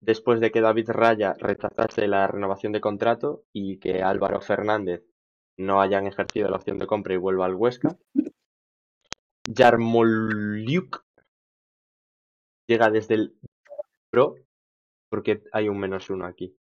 después 0.00 0.38
de 0.38 0.52
que 0.52 0.60
David 0.60 0.90
Raya 0.90 1.34
rechazase 1.36 2.06
la 2.06 2.28
renovación 2.28 2.72
de 2.72 2.80
contrato 2.80 3.42
y 3.52 3.78
que 3.78 4.04
Álvaro 4.04 4.40
Fernández 4.40 5.02
no 5.58 5.80
hayan 5.80 6.06
ejercido 6.06 6.48
la 6.48 6.58
opción 6.58 6.78
de 6.78 6.86
compra 6.86 7.14
y 7.14 7.16
vuelva 7.16 7.46
al 7.46 7.56
Huesca. 7.56 7.98
Yarmolyuk 9.48 11.04
llega 12.68 12.88
desde 12.90 13.14
el 13.14 13.34
Pro, 14.12 14.36
porque 15.10 15.42
hay 15.52 15.68
un 15.68 15.80
menos 15.80 16.08
uno 16.08 16.24
aquí, 16.24 16.56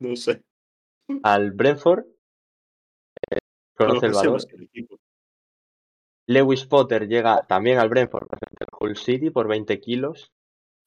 No 0.00 0.16
sé. 0.16 0.42
al 1.22 1.52
Brentford. 1.52 2.06
Conoce 3.86 4.06
el 4.06 4.12
valor. 4.12 4.40
el. 4.50 4.88
Lewis 6.26 6.64
Potter 6.66 7.08
llega 7.08 7.44
también 7.46 7.78
al 7.78 7.88
Brentford, 7.88 8.28
procedente 8.28 8.64
del 8.64 8.78
Hull 8.80 8.96
City, 8.96 9.30
por 9.30 9.48
20 9.48 9.80
kilos. 9.80 10.32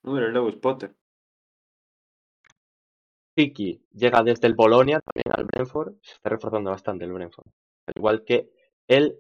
Hombre, 0.04 0.32
Lewis 0.32 0.56
Potter. 0.56 0.96
Tiki 3.36 3.82
llega 3.94 4.24
desde 4.24 4.48
el 4.48 4.56
Bolonia 4.56 5.02
también 5.02 5.38
al 5.38 5.46
Brentford. 5.46 5.96
Se 6.02 6.14
está 6.14 6.30
reforzando 6.30 6.70
bastante 6.72 7.04
el 7.06 7.12
Brentford. 7.12 7.48
Al 7.88 7.94
igual 7.98 8.24
que 8.24 8.50
el. 8.88 9.18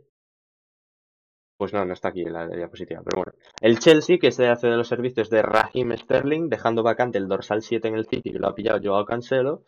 Pues 1.57 1.73
no, 1.73 1.86
no 1.86 1.93
está 1.93 2.09
aquí 2.09 2.21
en 2.21 2.34
la 2.34 2.47
diapositiva, 2.47 3.01
pero 3.03 3.23
bueno. 3.23 3.34
El 3.61 3.80
Chelsea, 3.80 4.17
que 4.17 4.32
se 4.32 4.47
hace 4.47 4.67
de 4.67 4.76
los 4.76 4.88
servicios 4.88 5.30
de 5.30 5.41
Raheem 5.41 5.95
Sterling, 5.97 6.49
dejando 6.49 6.84
vacante 6.84 7.17
el 7.17 7.28
dorsal 7.28 7.61
7 7.61 7.88
en 7.88 7.95
el 7.95 8.07
City, 8.07 8.32
que 8.32 8.39
lo 8.39 8.47
ha 8.47 8.55
pillado 8.55 8.80
Joao 8.84 9.05
Cancelo. 9.05 9.63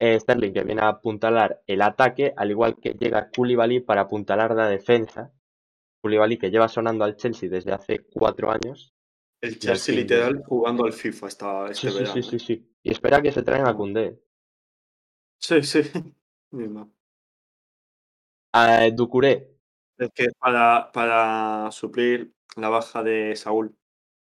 Sterling, 0.00 0.52
que 0.52 0.64
viene 0.64 0.80
a 0.82 0.88
apuntalar 0.88 1.62
el 1.66 1.82
ataque, 1.82 2.32
al 2.36 2.50
igual 2.50 2.76
que 2.80 2.94
llega 2.94 3.30
Koulibaly 3.30 3.80
para 3.80 4.02
apuntalar 4.02 4.54
la 4.54 4.68
defensa. 4.68 5.32
Koulibaly, 6.00 6.38
que 6.38 6.50
lleva 6.50 6.68
sonando 6.68 7.04
al 7.04 7.16
Chelsea 7.16 7.50
desde 7.50 7.72
hace 7.72 8.06
cuatro 8.12 8.50
años. 8.50 8.94
El 9.42 9.58
Chelsea 9.58 9.94
literal 9.94 10.42
jugando 10.46 10.84
al 10.84 10.92
FIFA 10.92 11.28
Sí, 11.30 11.36
este 11.70 11.90
sí, 11.90 11.98
verano. 11.98 12.14
sí, 12.14 12.22
sí, 12.22 12.38
sí. 12.38 12.72
Y 12.82 12.92
espera 12.92 13.20
que 13.20 13.32
se 13.32 13.42
traen 13.42 13.66
a. 13.66 13.76
Koundé. 13.76 14.22
Sí, 15.38 15.62
sí. 15.62 15.80
A 18.52 18.90
Ducouré, 18.90 19.48
Es 19.96 20.10
que 20.12 20.28
para, 20.38 20.90
para 20.92 21.70
suplir 21.70 22.34
la 22.56 22.68
baja 22.68 23.02
de 23.02 23.36
Saúl 23.36 23.76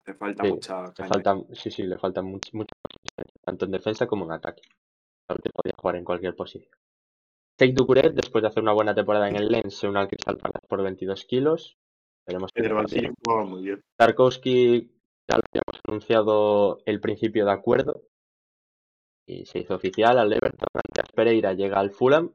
le 0.07 0.15
falta 0.15 0.43
Sí, 0.45 0.51
mucha 0.51 0.83
Le 0.87 0.93
caña. 0.95 1.09
faltan, 1.09 1.47
sí, 1.53 1.71
sí, 1.71 1.83
le 1.83 1.99
faltan 1.99 2.25
much- 2.25 2.53
muchas 2.55 2.79
posiciones, 2.83 3.35
tanto 3.45 3.65
en 3.67 3.73
defensa 3.73 4.07
como 4.07 4.25
en 4.25 4.33
ataque. 4.33 4.63
Podía 5.27 5.75
jugar 5.77 5.97
en 5.97 6.05
cualquier 6.05 6.37
posición. 6.37 6.75
Sheikh 7.59 7.75
Doucouré, 7.75 8.11
después 8.11 8.43
de 8.43 8.49
hacer 8.49 8.63
una 8.63 8.73
buena 8.73 8.95
temporada 8.95 9.29
en 9.29 9.37
el 9.37 9.49
Lens, 9.49 9.77
se 9.77 9.89
une 9.89 10.01
al 10.01 10.09
Crystal 10.09 10.37
Palace 10.37 10.67
por 10.69 10.83
22 10.83 11.25
kilos. 11.25 11.79
Veremos 12.27 12.51
banquillo 12.55 12.89
sigue. 12.89 13.13
jugaba 13.25 13.45
muy 13.45 13.63
bien. 13.63 13.81
Tarkowski, 13.97 14.91
ya 15.29 15.37
lo 15.37 15.43
habíamos 15.51 15.81
anunciado 15.87 16.79
el 16.87 17.01
principio 17.01 17.45
de 17.45 17.53
acuerdo. 17.53 18.03
Y 19.27 19.47
se 19.47 19.61
hizo 19.61 19.75
oficial 19.75 20.19
al 20.19 20.33
Everton. 20.33 20.69
Andreas 20.75 21.13
Pereira 21.15 21.53
llega 21.55 21.79
al 21.79 21.91
Fulham. 21.91 22.33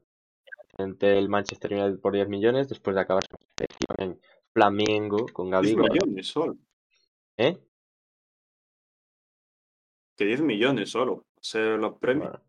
Ante 0.78 1.18
el 1.18 1.28
Manchester 1.28 1.74
United 1.74 2.00
por 2.00 2.14
10 2.14 2.30
millones, 2.30 2.70
después 2.70 2.96
de 2.96 3.02
acabar 3.02 3.24
su 3.24 3.36
selección 3.58 3.96
en 3.98 4.22
Flamengo 4.54 5.26
con 5.34 5.48
10 5.50 5.52
Gavigo. 5.52 5.84
millones 5.84 6.28
solo. 6.28 6.58
¿Eh? 7.38 7.58
Que 10.16 10.26
10 10.26 10.42
millones 10.42 10.90
solo. 10.90 11.26
Ser 11.42 11.80
los 11.80 11.98
premios. 11.98 12.30
Bueno, 12.30 12.46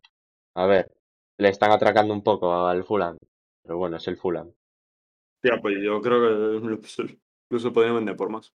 a 0.55 0.65
ver, 0.65 0.91
le 1.37 1.49
están 1.49 1.71
atracando 1.71 2.13
un 2.13 2.23
poco 2.23 2.53
al 2.65 2.83
Fulham. 2.83 3.17
Pero 3.63 3.77
bueno, 3.77 3.97
es 3.97 4.07
el 4.07 4.17
Fulham. 4.17 4.51
Ya, 5.43 5.59
pues 5.61 5.75
yo 5.81 6.01
creo 6.01 6.21
que 6.21 6.77
incluso 7.49 7.73
podrían 7.73 7.95
vender 7.95 8.15
por 8.15 8.29
más. 8.29 8.53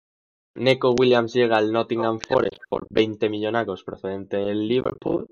Neko 0.55 0.95
Williams 0.99 1.33
llega 1.33 1.57
al 1.57 1.71
Nottingham 1.71 2.19
Forest 2.19 2.57
por 2.69 2.85
20 2.89 3.29
millonacos 3.29 3.83
procedente 3.83 4.37
del 4.37 4.67
Liverpool. 4.67 5.27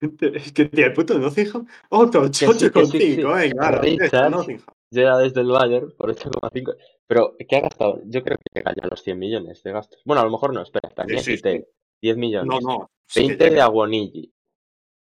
Es 0.00 0.52
que 0.52 0.64
tío, 0.64 0.86
el 0.86 0.92
puto 0.92 1.16
Nottingham. 1.18 1.66
Otro 1.90 2.32
sí, 2.32 2.44
8,5. 2.44 2.72
que 2.72 2.86
sí, 2.86 2.98
que 2.98 3.14
sí. 3.14 3.16
Venga, 3.22 3.66
ahora, 3.66 3.80
Richards. 3.80 4.30
Nottingham. 4.30 4.66
Llega 4.90 5.18
desde 5.18 5.40
el 5.40 5.48
Bayern 5.48 5.92
por 5.96 6.14
8,5. 6.14 6.76
Pero, 7.06 7.36
¿qué 7.48 7.56
ha 7.56 7.60
gastado? 7.60 8.00
Yo 8.06 8.22
creo 8.22 8.36
que 8.36 8.58
llega 8.58 8.74
ya 8.74 8.84
a 8.84 8.88
los 8.88 9.02
100 9.02 9.18
millones 9.18 9.62
de 9.62 9.72
gastos. 9.72 10.02
Bueno, 10.04 10.20
a 10.20 10.24
lo 10.24 10.30
mejor 10.30 10.52
no, 10.52 10.62
espera. 10.62 10.90
Sí, 11.06 11.18
sí, 11.18 11.30
Niakite, 11.30 11.68
10 12.02 12.16
millones. 12.16 12.48
No, 12.48 12.60
no. 12.60 12.90
sí 13.06 13.22
que 13.22 13.28
20 13.28 13.50
de. 13.50 13.60
Aguonigi, 13.60 14.32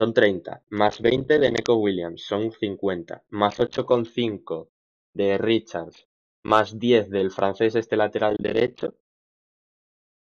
son 0.01 0.15
30. 0.15 0.63
Más 0.71 1.03
20 1.03 1.39
de 1.39 1.53
Neko 1.53 1.75
Williams, 1.77 2.23
son 2.25 2.51
50. 2.53 3.23
Más 3.31 3.61
8,5 3.61 4.71
de 5.13 5.37
Richards. 5.37 6.09
Más 6.45 6.79
10 6.79 7.11
del 7.11 7.31
francés 7.31 7.75
este 7.75 7.97
lateral 7.99 8.37
derecho. 8.39 8.95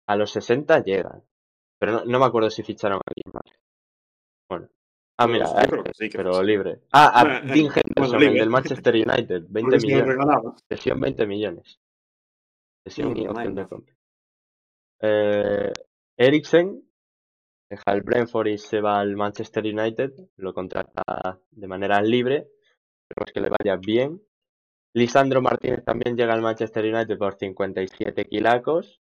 A 0.06 0.14
los 0.16 0.30
60 0.30 0.84
llegan. 0.84 1.24
Pero 1.80 1.92
no, 1.92 2.04
no 2.04 2.18
me 2.20 2.26
acuerdo 2.26 2.50
si 2.50 2.62
ficharon 2.62 2.98
a 2.98 3.02
alguien 3.06 3.32
más. 3.34 3.58
Bueno. 4.48 4.68
Ah, 5.18 5.26
mira, 5.26 5.46
que 5.82 5.90
este, 5.90 5.92
sí 5.94 6.10
que 6.10 6.18
pero 6.18 6.42
ficharon. 6.42 6.46
libre. 6.46 6.82
Ah, 6.92 7.20
a 7.20 7.24
Bueno, 7.24 7.40
eh, 7.42 7.42
Dean 7.42 7.68
bueno, 7.74 7.74
Henderson, 7.74 8.22
el 8.22 8.34
libre. 8.34 8.40
del 8.40 8.50
Manchester 8.50 8.94
United, 8.94 9.44
20 9.48 9.60
Porque 9.60 9.80
si 9.80 9.92
nos 9.92 10.06
millones. 10.06 10.64
Sesión 10.68 11.00
20 11.00 11.26
millones. 11.26 11.80
Sesión 12.84 13.12
No, 13.12 13.16
y 13.16 13.22
no 13.22 13.32
opción 13.32 13.54
de 13.54 13.66
compra. 13.68 13.94
Eh, 15.00 15.72
Eriksen 16.16 16.85
deja 17.68 17.92
el 17.92 18.02
Brentford 18.02 18.48
y 18.48 18.58
se 18.58 18.80
va 18.80 19.00
al 19.00 19.16
Manchester 19.16 19.64
United. 19.64 20.12
Lo 20.36 20.54
contrata 20.54 21.40
de 21.50 21.66
manera 21.68 22.00
libre. 22.02 22.48
Esperemos 23.08 23.32
que 23.32 23.40
le 23.40 23.50
vaya 23.50 23.76
bien. 23.76 24.22
Lisandro 24.94 25.42
Martínez 25.42 25.84
también 25.84 26.16
llega 26.16 26.32
al 26.32 26.42
Manchester 26.42 26.84
United 26.84 27.18
por 27.18 27.36
57 27.36 28.24
kilacos. 28.24 29.00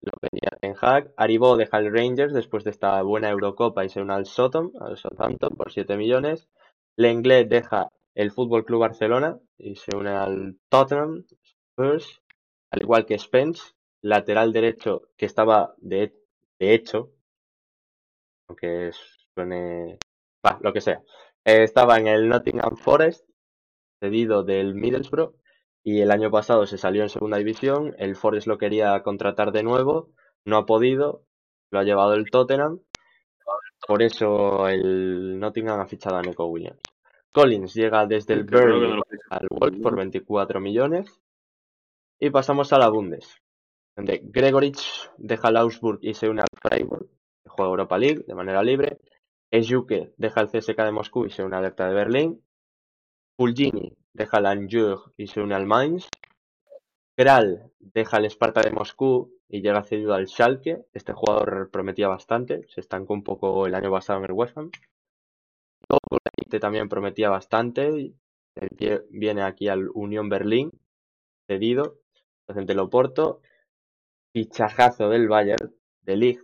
Lo 0.00 0.12
pedía 0.20 0.50
Ten 0.60 0.74
Hag. 0.80 1.12
Aribó 1.16 1.56
deja 1.56 1.78
el 1.78 1.92
Rangers 1.92 2.32
después 2.32 2.64
de 2.64 2.70
esta 2.70 3.00
buena 3.02 3.30
Eurocopa 3.30 3.84
y 3.84 3.88
se 3.88 4.00
une 4.00 4.14
al 4.14 4.26
Southampton, 4.26 4.82
al 4.82 4.96
Southampton 4.96 5.54
por 5.56 5.70
7 5.70 5.96
millones. 5.96 6.48
Lenglet 6.96 7.48
deja 7.48 7.88
el 8.14 8.30
Fútbol 8.30 8.64
Club 8.64 8.80
Barcelona 8.80 9.38
y 9.58 9.76
se 9.76 9.96
une 9.96 10.10
al 10.10 10.58
Tottenham 10.68 11.24
Spurs, 11.42 12.22
al 12.70 12.82
igual 12.82 13.06
que 13.06 13.18
Spence, 13.18 13.74
lateral 14.02 14.52
derecho 14.52 15.02
que 15.16 15.26
estaba 15.26 15.74
de, 15.78 16.14
de 16.58 16.74
hecho, 16.74 17.10
aunque 18.52 18.90
suene, 19.34 19.98
bah, 20.42 20.58
lo 20.60 20.72
que 20.72 20.80
sea, 20.80 21.02
eh, 21.44 21.62
estaba 21.62 21.98
en 21.98 22.06
el 22.06 22.28
Nottingham 22.28 22.76
Forest, 22.76 23.26
cedido 24.00 24.44
del 24.44 24.74
Middlesbrough, 24.74 25.34
y 25.82 26.00
el 26.00 26.10
año 26.10 26.30
pasado 26.30 26.66
se 26.66 26.78
salió 26.78 27.02
en 27.02 27.08
segunda 27.08 27.38
división, 27.38 27.94
el 27.98 28.14
Forest 28.14 28.46
lo 28.46 28.58
quería 28.58 29.02
contratar 29.02 29.52
de 29.52 29.62
nuevo, 29.62 30.10
no 30.44 30.58
ha 30.58 30.66
podido, 30.66 31.24
lo 31.70 31.78
ha 31.78 31.84
llevado 31.84 32.14
el 32.14 32.30
Tottenham, 32.30 32.80
por 33.86 34.02
eso 34.02 34.68
el 34.68 35.40
Nottingham 35.40 35.80
ha 35.80 35.86
fichado 35.86 36.16
a 36.16 36.22
Nico 36.22 36.46
Williams. 36.46 36.80
Collins 37.32 37.74
llega 37.74 38.06
desde 38.06 38.34
el 38.34 38.44
Burnley 38.44 39.00
al 39.30 39.46
Wolf 39.50 39.80
por 39.82 39.96
24 39.96 40.60
millones. 40.60 41.20
Y 42.20 42.30
pasamos 42.30 42.72
a 42.72 42.78
la 42.78 42.88
Bundes, 42.88 43.42
donde 43.96 44.20
Gregorich 44.22 45.10
deja 45.16 45.48
el 45.48 45.56
Augsburg 45.56 45.98
y 46.02 46.14
se 46.14 46.28
une 46.28 46.42
al 46.42 46.60
Freiburg, 46.60 47.08
juega 47.54 47.70
Europa 47.70 47.98
League 47.98 48.24
de 48.26 48.34
manera 48.34 48.62
libre. 48.62 48.98
Ejuke 49.50 50.12
deja 50.16 50.40
el 50.40 50.48
CSK 50.48 50.78
de 50.84 50.92
Moscú 50.92 51.26
y 51.26 51.30
se 51.30 51.42
une 51.42 51.56
al 51.56 51.64
Alerta 51.64 51.86
de 51.86 51.94
Berlín. 51.94 52.42
Fulgini 53.36 53.96
deja 54.12 54.38
el 54.38 54.46
Angers 54.46 55.00
y 55.16 55.26
se 55.26 55.40
une 55.40 55.54
al 55.54 55.66
Mainz. 55.66 56.08
Kral 57.16 57.70
deja 57.78 58.16
el 58.16 58.26
Sparta 58.26 58.62
de 58.62 58.70
Moscú 58.70 59.32
y 59.48 59.60
llega 59.60 59.82
cedido 59.84 60.14
al 60.14 60.26
Schalke. 60.28 60.86
Este 60.92 61.12
jugador 61.12 61.70
prometía 61.70 62.08
bastante, 62.08 62.66
se 62.68 62.80
estancó 62.80 63.12
un 63.14 63.22
poco 63.22 63.66
el 63.66 63.74
año 63.74 63.90
pasado 63.90 64.18
en 64.18 64.24
el 64.24 64.32
West 64.32 64.56
Ham. 64.56 64.70
Este 66.36 66.58
también 66.58 66.88
prometía 66.88 67.28
bastante. 67.28 68.14
Viene 69.10 69.42
aquí 69.42 69.68
al 69.68 69.88
Unión 69.94 70.28
Berlín, 70.28 70.70
cedido. 71.46 71.98
Docente 72.46 72.74
Loporto. 72.74 73.40
Fichajazo 74.32 75.10
del 75.10 75.28
Bayern, 75.28 75.74
de 76.00 76.16
Ligt, 76.16 76.42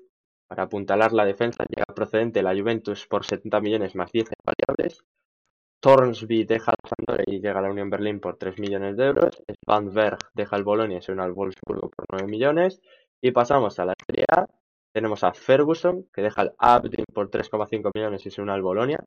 para 0.49 0.65
apuntalar 0.65 1.13
la 1.13 1.25
defensa. 1.25 1.65
Llega 1.69 1.85
procedente 1.95 2.43
la 2.43 2.57
Juventus 2.57 3.07
por 3.07 3.25
70 3.25 3.61
millones 3.61 3.95
más 3.95 4.11
10 4.11 4.29
variables. 4.45 5.05
Thornsby 5.81 6.45
deja 6.45 6.73
el 6.73 6.89
Sampdoria 6.89 7.25
y 7.29 7.41
llega 7.41 7.61
a 7.61 7.63
la 7.63 7.71
Unión 7.71 7.89
Berlín 7.91 8.19
por 8.19 8.37
3 8.37 8.59
millones 8.59 8.97
de 8.97 9.07
euros. 9.07 9.43
Spanberg 9.49 10.19
deja 10.35 10.57
el 10.57 10.65
Bolonia 10.65 10.99
y 10.99 11.03
se 11.03 11.13
une 11.13 11.23
al 11.23 11.33
Wolfsburgo 11.33 11.91
por 11.91 12.07
9 12.11 12.27
millones. 12.27 12.81
Y 13.21 13.31
pasamos 13.31 13.79
a 13.79 13.85
la 13.85 13.95
Serie 14.07 14.25
A. 14.29 14.47
Tenemos 14.93 15.23
a 15.23 15.33
Ferguson, 15.35 16.09
que 16.13 16.23
deja 16.23 16.43
el 16.43 16.53
Aberdeen 16.59 17.05
por 17.13 17.31
3,5 17.31 17.91
millones 17.95 18.27
y 18.27 18.31
se 18.31 18.43
une 18.43 18.53
al 18.53 18.63
Bolonia. 18.63 19.07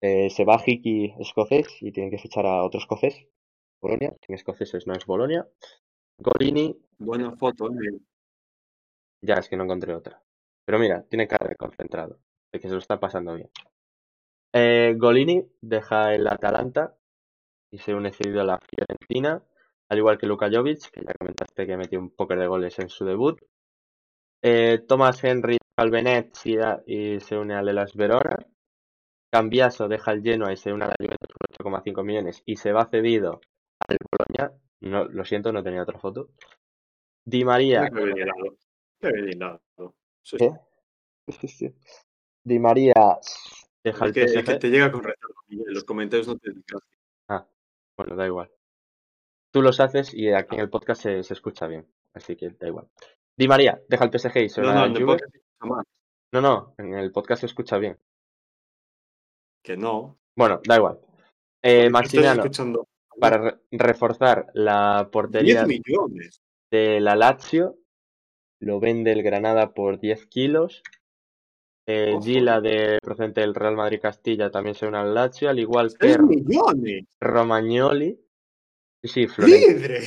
Eh, 0.00 0.30
se 0.30 0.44
va 0.44 0.60
Hiki 0.64 1.14
escocés 1.20 1.68
y 1.82 1.92
tienen 1.92 2.10
que 2.10 2.18
fichar 2.18 2.46
a 2.46 2.64
otro 2.64 2.80
escocés. 2.80 3.26
Bolonia, 3.80 4.14
sin 4.24 4.34
escoceses 4.34 4.86
no 4.86 4.94
es 4.94 5.06
Bolonia. 5.06 5.46
Golini. 6.18 6.76
Buena 6.98 7.32
foto, 7.36 7.70
¿eh? 7.70 8.00
Ya, 9.22 9.34
es 9.34 9.48
que 9.48 9.56
no 9.56 9.64
encontré 9.64 9.94
otra. 9.94 10.22
Pero 10.70 10.78
mira, 10.78 11.02
tiene 11.02 11.26
cara 11.26 11.48
de 11.48 11.56
concentrado, 11.56 12.20
de 12.52 12.60
que 12.60 12.68
se 12.68 12.74
lo 12.74 12.78
está 12.78 13.00
pasando 13.00 13.34
bien. 13.34 13.50
Eh, 14.54 14.94
Golini 14.96 15.44
deja 15.60 16.14
el 16.14 16.28
Atalanta 16.28 16.94
y 17.72 17.78
se 17.78 17.92
une 17.92 18.12
cedido 18.12 18.42
a 18.42 18.44
la 18.44 18.60
Fiorentina, 18.60 19.42
al 19.88 19.98
igual 19.98 20.16
que 20.16 20.28
Luka 20.28 20.48
Jovic, 20.48 20.92
que 20.92 21.00
ya 21.04 21.12
comentaste 21.18 21.66
que 21.66 21.76
metió 21.76 21.98
un 21.98 22.10
poco 22.10 22.36
de 22.36 22.46
goles 22.46 22.78
en 22.78 22.88
su 22.88 23.04
debut. 23.04 23.40
Eh, 24.44 24.78
Thomas 24.86 25.24
Henry 25.24 25.58
al 25.76 25.90
y 26.86 27.18
se 27.18 27.36
une 27.36 27.56
al 27.56 27.68
Elas 27.68 27.96
Verona. 27.96 28.36
Cambiaso 29.28 29.88
deja 29.88 30.12
el 30.12 30.22
Genoa 30.22 30.52
y 30.52 30.56
se 30.56 30.72
une 30.72 30.84
a 30.84 30.88
la 30.88 30.94
Juventus 30.96 31.34
por 31.58 31.82
8,5 31.82 32.04
millones 32.04 32.44
y 32.46 32.54
se 32.54 32.70
va 32.70 32.86
cedido 32.86 33.40
al 33.88 33.96
Bologna. 34.08 34.56
No, 34.82 35.06
lo 35.06 35.24
siento, 35.24 35.50
no 35.50 35.64
tenía 35.64 35.82
otra 35.82 35.98
foto. 35.98 36.28
Di 37.24 37.44
María. 37.44 37.90
Qué 37.92 38.04
bien. 38.04 38.28
Qué 39.00 39.10
bien. 39.10 39.40
Sí. 40.22 40.36
¿Qué? 40.38 40.50
Sí, 41.40 41.48
sí. 41.48 41.74
Di 42.44 42.58
María 42.58 42.92
deja 43.84 44.06
el 44.06 44.12
que, 44.12 44.26
PSG. 44.28 44.44
que 44.44 44.54
te 44.56 44.68
llega 44.70 44.90
con 44.90 45.02
retardo, 45.02 45.34
Los 45.48 45.84
comentarios 45.84 46.26
no 46.28 46.36
te 46.38 46.50
Ah, 47.28 47.46
bueno, 47.96 48.16
da 48.16 48.26
igual. 48.26 48.50
Tú 49.52 49.62
los 49.62 49.80
haces 49.80 50.14
y 50.14 50.32
aquí 50.32 50.54
en 50.56 50.62
el 50.62 50.70
podcast 50.70 51.02
se, 51.02 51.22
se 51.22 51.34
escucha 51.34 51.66
bien, 51.66 51.86
así 52.14 52.36
que 52.36 52.50
da 52.50 52.68
igual. 52.68 52.88
Di 53.36 53.48
María 53.48 53.80
deja 53.88 54.04
el 54.04 54.10
PSG 54.18 54.36
y 54.38 54.48
se 54.48 54.60
No, 54.60 54.88
no, 54.88 54.94
puedo 54.94 55.16
decir 55.16 55.42
jamás. 55.60 55.84
No, 56.32 56.40
no, 56.40 56.74
en 56.78 56.94
el 56.94 57.10
podcast 57.12 57.40
se 57.40 57.46
escucha 57.46 57.78
bien. 57.78 57.98
Que 59.62 59.76
no. 59.76 60.18
Bueno, 60.36 60.60
da 60.66 60.76
igual. 60.76 61.00
Eh, 61.62 61.90
Maximiano, 61.90 62.42
para 63.20 63.38
re- 63.38 63.60
reforzar 63.72 64.50
la 64.54 65.00
10 65.02 65.10
portería 65.10 65.66
de 66.70 67.00
la 67.00 67.16
Lazio, 67.16 67.76
lo 68.60 68.78
vende 68.80 69.12
el 69.12 69.22
Granada 69.22 69.72
por 69.74 69.98
10 69.98 70.26
kilos. 70.26 70.82
Eh. 71.86 72.16
Gila, 72.22 72.60
de 72.60 72.98
procedente 73.02 73.40
del 73.40 73.54
Real 73.54 73.74
Madrid 73.74 74.00
Castilla, 74.00 74.50
también 74.50 74.74
se 74.76 74.86
une 74.86 74.98
al 74.98 75.12
Lazio, 75.14 75.50
al 75.50 75.58
igual 75.58 75.90
que 75.90 75.96
3 76.14 76.20
millones. 76.20 77.04
Romagnoli. 77.20 78.20
Sí, 79.02 79.08
sí, 79.08 79.26
Floren- 79.26 79.76
¡Libre! 79.76 80.00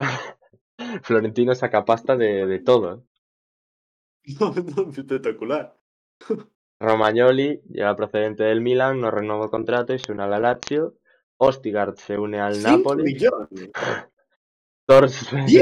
Florentino 1.02 1.54
saca 1.54 1.84
pasta 1.84 2.16
de, 2.16 2.46
de 2.46 2.58
todo. 2.60 2.94
¿eh? 2.94 4.34
No, 4.40 4.52
no, 4.54 4.90
espectacular. 4.90 5.76
Romagnoli 6.80 7.60
llega 7.68 7.94
procedente 7.94 8.44
del 8.44 8.62
Milan, 8.62 9.00
no 9.00 9.10
renovó 9.10 9.50
contrato 9.50 9.92
y 9.92 9.98
se 9.98 10.12
une 10.12 10.22
a 10.22 10.26
la 10.28 10.38
Lazio. 10.38 10.96
Ostigard 11.36 11.96
se 11.96 12.18
une 12.18 12.40
al 12.40 12.54
5 12.54 12.70
Napoli. 12.70 13.02
millones. 13.04 13.70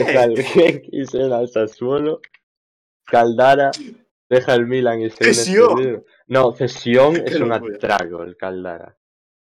Deja 0.04 0.24
el 0.24 0.42
Genk 0.42 0.84
y 0.92 1.04
se 1.06 1.18
une 1.24 1.34
al 1.34 1.48
Sassuolo. 1.48 2.20
Caldara 3.06 3.70
deja 4.28 4.54
el 4.54 4.66
Milan 4.66 5.00
y 5.00 5.10
se 5.10 5.24
cedido. 5.76 6.04
No, 6.26 6.52
cesión 6.52 7.16
es 7.26 7.40
un 7.40 7.52
atrago 7.52 8.22
el 8.22 8.36
Caldara. 8.36 8.96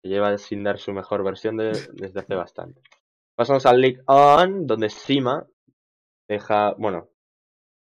Que 0.03 0.09
lleva 0.09 0.37
sin 0.39 0.63
dar 0.65 0.79
su 0.79 0.93
mejor 0.93 1.23
versión 1.25 1.57
de- 1.57 1.89
desde 1.93 2.21
hace 2.21 2.35
bastante. 2.35 2.81
Pasamos 3.37 3.67
al 3.67 3.81
League 3.81 4.03
On, 4.07 4.67
donde 4.67 4.89
Sima 4.91 5.47
deja, 6.29 6.75
bueno, 6.79 7.09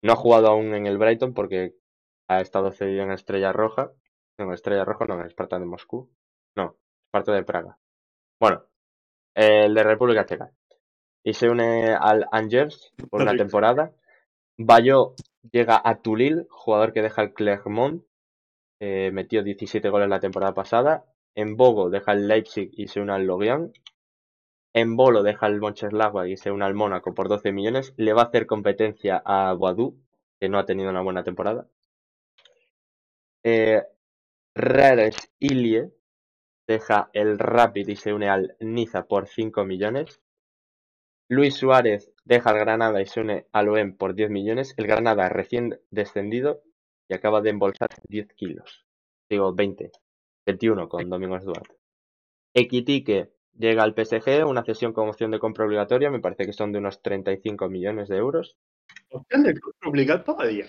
no 0.03 0.13
ha 0.13 0.17
jugado 0.17 0.49
aún 0.49 0.75
en 0.75 0.87
el 0.87 0.99
Brighton 0.99 1.35
porque 1.35 1.75
ha 2.29 2.41
estado 2.41 2.73
cedido 2.73 3.03
en 3.05 3.13
Estrella 3.13 3.53
Roja. 3.53 3.93
No, 4.39 4.47
en 4.47 4.53
Estrella 4.53 4.85
Roja 4.85 5.05
no, 5.07 5.21
en 5.21 5.27
Esparta 5.27 5.59
de 5.59 5.67
Moscú. 5.67 6.11
No, 6.57 6.77
Esparta 7.07 7.33
de 7.33 7.43
Praga. 7.43 7.79
Bueno, 8.39 8.65
el 9.35 9.75
de 9.75 9.83
República 9.83 10.25
Checa. 10.27 10.51
Y 11.23 11.35
se 11.35 11.49
une 11.49 11.95
al 11.95 12.27
Angers 12.33 12.93
por 13.11 13.23
una 13.23 13.37
temporada. 13.37 13.93
Bayo 14.59 15.15
llega 15.51 15.81
a 15.83 16.01
Tulil, 16.01 16.47
jugador 16.51 16.93
que 16.93 17.03
deja 17.03 17.23
el 17.23 17.33
Clermont. 17.35 18.05
eh, 18.81 19.11
metió 19.13 19.43
17 19.43 19.89
goles 19.91 20.09
la 20.09 20.21
temporada 20.21 20.55
pasada. 20.55 21.05
En 21.35 21.57
Bogo 21.57 21.91
deja 21.91 22.13
el 22.13 22.27
Leipzig 22.29 22.71
y 22.73 22.89
se 22.89 23.01
une 23.01 23.13
al 23.13 23.27
Lorient. 23.27 23.75
En 24.73 24.97
Bolo 24.97 25.23
deja 25.23 25.47
el 25.49 25.61
Mönchengladbach 25.61 26.29
y 26.29 26.37
se 26.37 26.51
une 26.51 26.65
al 26.65 26.75
Mónaco 26.75 27.15
por 27.15 27.29
12 27.29 27.53
millones. 27.53 27.93
Le 27.97 28.13
va 28.13 28.23
a 28.23 28.25
hacer 28.27 28.47
competencia 28.47 29.21
a 29.25 29.53
Boadou, 29.55 29.97
que 30.41 30.49
no 30.49 30.59
ha 30.59 30.65
tenido 30.65 30.91
una 30.91 31.03
buena 31.03 31.25
temporada. 31.25 31.67
Eh, 33.45 33.83
Rares 34.55 35.33
Ilie 35.39 35.91
deja 36.67 37.11
el 37.13 37.39
Rapid 37.39 37.89
y 37.89 37.97
se 37.97 38.13
une 38.13 38.29
al 38.29 38.57
Niza 38.61 39.07
por 39.07 39.27
5 39.27 39.65
millones. 39.65 40.21
Luis 41.31 41.55
Suárez 41.55 42.13
deja 42.25 42.51
el 42.51 42.59
Granada 42.59 43.01
y 43.01 43.07
se 43.07 43.21
une 43.21 43.47
al 43.53 43.69
OEM 43.69 43.97
por 43.97 44.17
10 44.17 44.31
millones. 44.31 44.75
El 44.77 44.89
Granada 44.89 45.29
recién 45.29 45.81
descendido 45.93 46.65
y 47.09 47.15
acaba 47.15 47.41
de 47.41 47.51
embolsar 47.51 47.89
10 48.09 48.35
kilos. 48.35 48.85
Digo 49.29 49.55
20. 49.55 49.93
21 50.45 50.89
con 50.89 51.09
Domingos 51.09 51.45
Duarte. 51.45 51.77
Equitique 52.53 53.31
llega 53.57 53.85
al 53.85 53.95
PSG, 53.95 54.45
una 54.45 54.65
cesión 54.65 54.93
con 54.93 55.09
opción 55.09 55.31
de 55.31 55.39
compra 55.39 55.67
obligatoria. 55.67 56.11
Me 56.11 56.19
parece 56.19 56.47
que 56.47 56.53
son 56.53 56.73
de 56.73 56.79
unos 56.79 57.01
35 57.01 57.69
millones 57.69 58.09
de 58.09 58.17
euros. 58.17 58.57
Opción 59.11 59.45
de 59.45 59.61
compra 59.61 59.89
obligada 59.89 60.25
todavía. 60.25 60.67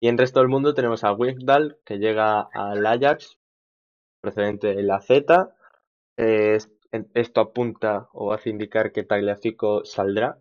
Y 0.00 0.08
en 0.08 0.16
resto 0.16 0.40
del 0.40 0.48
mundo 0.48 0.72
tenemos 0.72 1.04
a 1.04 1.12
Wigdal, 1.12 1.76
que 1.84 1.98
llega 1.98 2.40
al 2.40 2.86
Ajax, 2.86 3.38
procedente 4.22 4.74
de 4.74 4.82
la 4.82 5.02
Z. 5.02 5.54
Eh, 6.16 6.56
esto 7.14 7.40
apunta 7.40 8.08
o 8.12 8.32
hace 8.32 8.50
indicar 8.50 8.92
que 8.92 9.02
Tagliafico 9.02 9.84
saldrá, 9.84 10.38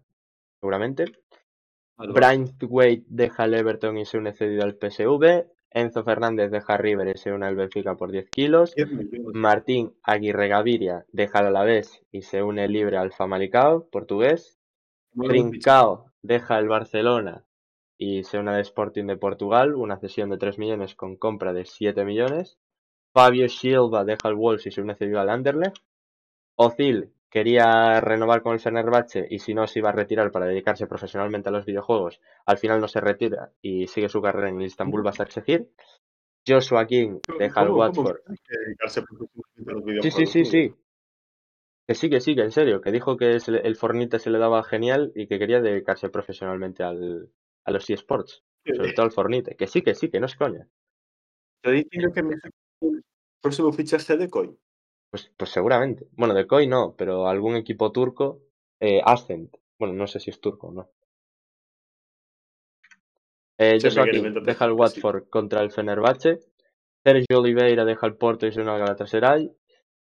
seguramente. 0.60 1.06
Algo. 1.98 2.14
Braithwaite 2.14 3.06
deja 3.08 3.46
el 3.46 3.54
Everton 3.54 3.98
y 3.98 4.06
se 4.06 4.18
une 4.18 4.34
cedido 4.34 4.64
al 4.64 4.76
PSV. 4.76 5.46
Enzo 5.74 6.04
Fernández 6.04 6.52
deja 6.52 6.76
River 6.76 7.16
y 7.16 7.18
se 7.18 7.32
une 7.32 7.46
al 7.46 7.56
Benfica 7.56 7.96
por 7.96 8.12
10 8.12 8.30
kilos. 8.30 8.76
10 8.76 8.92
millones. 8.92 9.34
Martín 9.34 9.94
Aguirre 10.04 10.50
Gaviria 10.50 11.06
deja 11.12 11.40
el 11.40 11.48
Alavés 11.48 12.04
y 12.12 12.24
se 12.24 12.44
une 12.44 12.68
libre 12.68 12.98
al 12.98 13.14
Famalicão, 13.14 13.86
portugués. 13.90 14.58
Trincao 15.14 16.12
deja 16.22 16.60
el 16.60 16.68
Barcelona 16.68 17.46
y 17.98 18.24
se 18.24 18.40
une 18.40 18.52
al 18.52 18.62
Sporting 18.62 19.06
de 19.06 19.16
Portugal, 19.16 19.76
una 19.76 19.98
cesión 19.98 20.30
de 20.30 20.38
3 20.38 20.58
millones 20.58 20.96
con 20.96 21.16
compra 21.16 21.54
de 21.54 21.66
7 21.66 22.04
millones. 22.04 22.58
Fabio 23.14 23.48
Silva 23.48 24.04
deja 24.04 24.28
el 24.28 24.36
Wolves 24.36 24.66
y 24.66 24.72
se 24.72 24.82
une 24.82 24.96
cedido 24.96 25.20
al 25.20 25.30
Anderlecht. 25.30 25.78
Ozil 26.66 27.12
quería 27.30 28.02
renovar 28.02 28.42
con 28.42 28.54
el 28.54 28.60
Fenerbahce 28.60 29.26
y 29.30 29.40
si 29.40 29.54
no 29.54 29.66
se 29.68 29.80
iba 29.80 29.90
a 29.90 29.94
retirar 29.94 30.32
para 30.32 30.46
dedicarse 30.46 30.86
profesionalmente 30.88 31.50
a 31.50 31.52
los 31.52 31.66
videojuegos. 31.66 32.20
Al 32.46 32.58
final 32.58 32.82
no 32.82 32.88
se 32.88 33.00
retira 33.02 33.52
y 33.62 33.88
sigue 33.88 34.10
su 34.10 34.22
carrera 34.22 34.50
en 34.50 34.60
el 34.60 34.66
Istanbul 34.68 35.02
Basaksehir. 35.04 35.70
Joshua 36.48 36.86
King 36.88 37.20
deja 37.40 37.62
el 37.62 37.68
¿Cómo- 37.68 37.80
cómo 37.80 37.80
Watford. 37.80 38.18
hay 38.28 38.36
que 38.38 38.58
dedicarse 38.66 39.02
profesionalmente 39.04 39.72
a 39.72 39.94
los 39.96 40.04
Sí, 40.04 40.12
sí, 40.12 40.26
sí, 40.26 40.46
sí. 40.46 40.76
Que 41.88 41.96
sí, 41.96 42.10
que 42.10 42.20
sí, 42.22 42.36
que 42.36 42.42
en 42.42 42.52
serio, 42.52 42.82
que 42.82 42.92
dijo 42.92 43.18
que 43.18 43.38
el 43.48 43.76
Fornite 43.76 44.20
se 44.20 44.30
le 44.30 44.38
daba 44.40 44.64
genial 44.64 45.12
y 45.16 45.28
que 45.28 45.40
quería 45.40 45.62
dedicarse 45.62 46.10
profesionalmente 46.10 46.84
al, 46.84 47.30
a 47.66 47.72
los 47.72 47.90
eSports, 47.90 48.44
sobre 48.76 48.94
todo 48.94 49.06
al 49.06 49.12
Fornite. 49.12 49.56
Que 49.56 49.68
sí, 49.68 49.82
que 49.82 49.94
sí, 49.96 50.10
que 50.10 50.20
no 50.20 50.26
es 50.28 50.36
coña. 50.36 50.68
¿Te 51.62 51.72
diciendo 51.72 52.12
que 52.14 52.24
me 52.24 52.36
el 52.82 53.04
próximo 53.42 53.72
fichaje 53.74 54.16
de 54.18 54.30
Coin? 54.30 54.58
Pues, 55.12 55.30
pues 55.38 55.52
seguramente. 55.52 56.08
Bueno, 56.14 56.34
de 56.34 56.48
COI 56.48 56.68
no, 56.68 56.96
pero 56.98 57.28
algún 57.28 57.56
equipo 57.56 57.92
turco, 57.92 58.40
eh, 58.80 59.02
Ascent. 59.06 59.56
Bueno, 59.78 59.94
no 59.94 60.08
sé 60.08 60.20
si 60.20 60.30
es 60.30 60.40
turco 60.40 60.68
o 60.68 60.72
no. 60.72 60.90
Eh, 63.58 63.80
Sí, 63.80 63.88
Joshua 63.88 64.06
King 64.10 64.34
deja 64.44 64.66
el 64.66 64.72
Sí. 64.72 64.78
Watford 64.78 65.30
contra 65.30 65.62
el 65.62 65.72
Fenerbahce. 65.72 66.40
Sergio 67.04 67.40
Oliveira 67.40 67.84
deja 67.84 68.08
el 68.08 68.16
Porto 68.16 68.48
y 68.48 68.52
se 68.52 68.62
une 68.62 68.72
al 68.72 68.80
Galatasaray. 68.80 69.52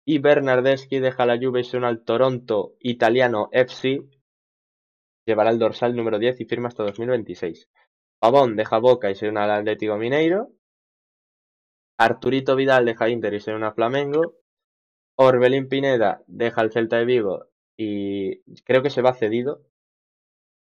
Y 0.04 0.18
Bernardeschi 0.18 0.98
deja 0.98 1.26
la 1.26 1.38
Juve 1.38 1.60
y 1.60 1.64
se 1.64 1.76
une 1.76 1.86
al 1.86 2.04
Toronto 2.04 2.74
Italiano 2.80 3.48
FC. 3.52 4.02
Llevará 5.26 5.50
el 5.50 5.58
dorsal 5.58 5.94
número 5.96 6.18
10 6.18 6.40
y 6.40 6.44
firma 6.44 6.68
hasta 6.68 6.84
2026. 6.84 7.68
Pavón 8.18 8.56
deja 8.56 8.78
Boca 8.78 9.10
y 9.10 9.14
se 9.14 9.28
une 9.28 9.40
al 9.40 9.50
Atlético 9.50 9.96
Mineiro. 9.96 10.50
Arturito 11.98 12.56
Vidal 12.56 12.84
deja 12.84 13.08
Inter 13.08 13.34
y 13.34 13.40
se 13.40 13.54
une 13.54 13.66
a 13.66 13.72
Flamengo. 13.72 14.34
Orbelín 15.16 15.68
Pineda 15.68 16.22
deja 16.26 16.60
el 16.60 16.72
Celta 16.72 16.96
de 16.98 17.06
Vigo 17.06 17.46
y 17.76 18.40
creo 18.62 18.82
que 18.82 18.90
se 18.90 19.02
va 19.02 19.14
cedido 19.14 19.62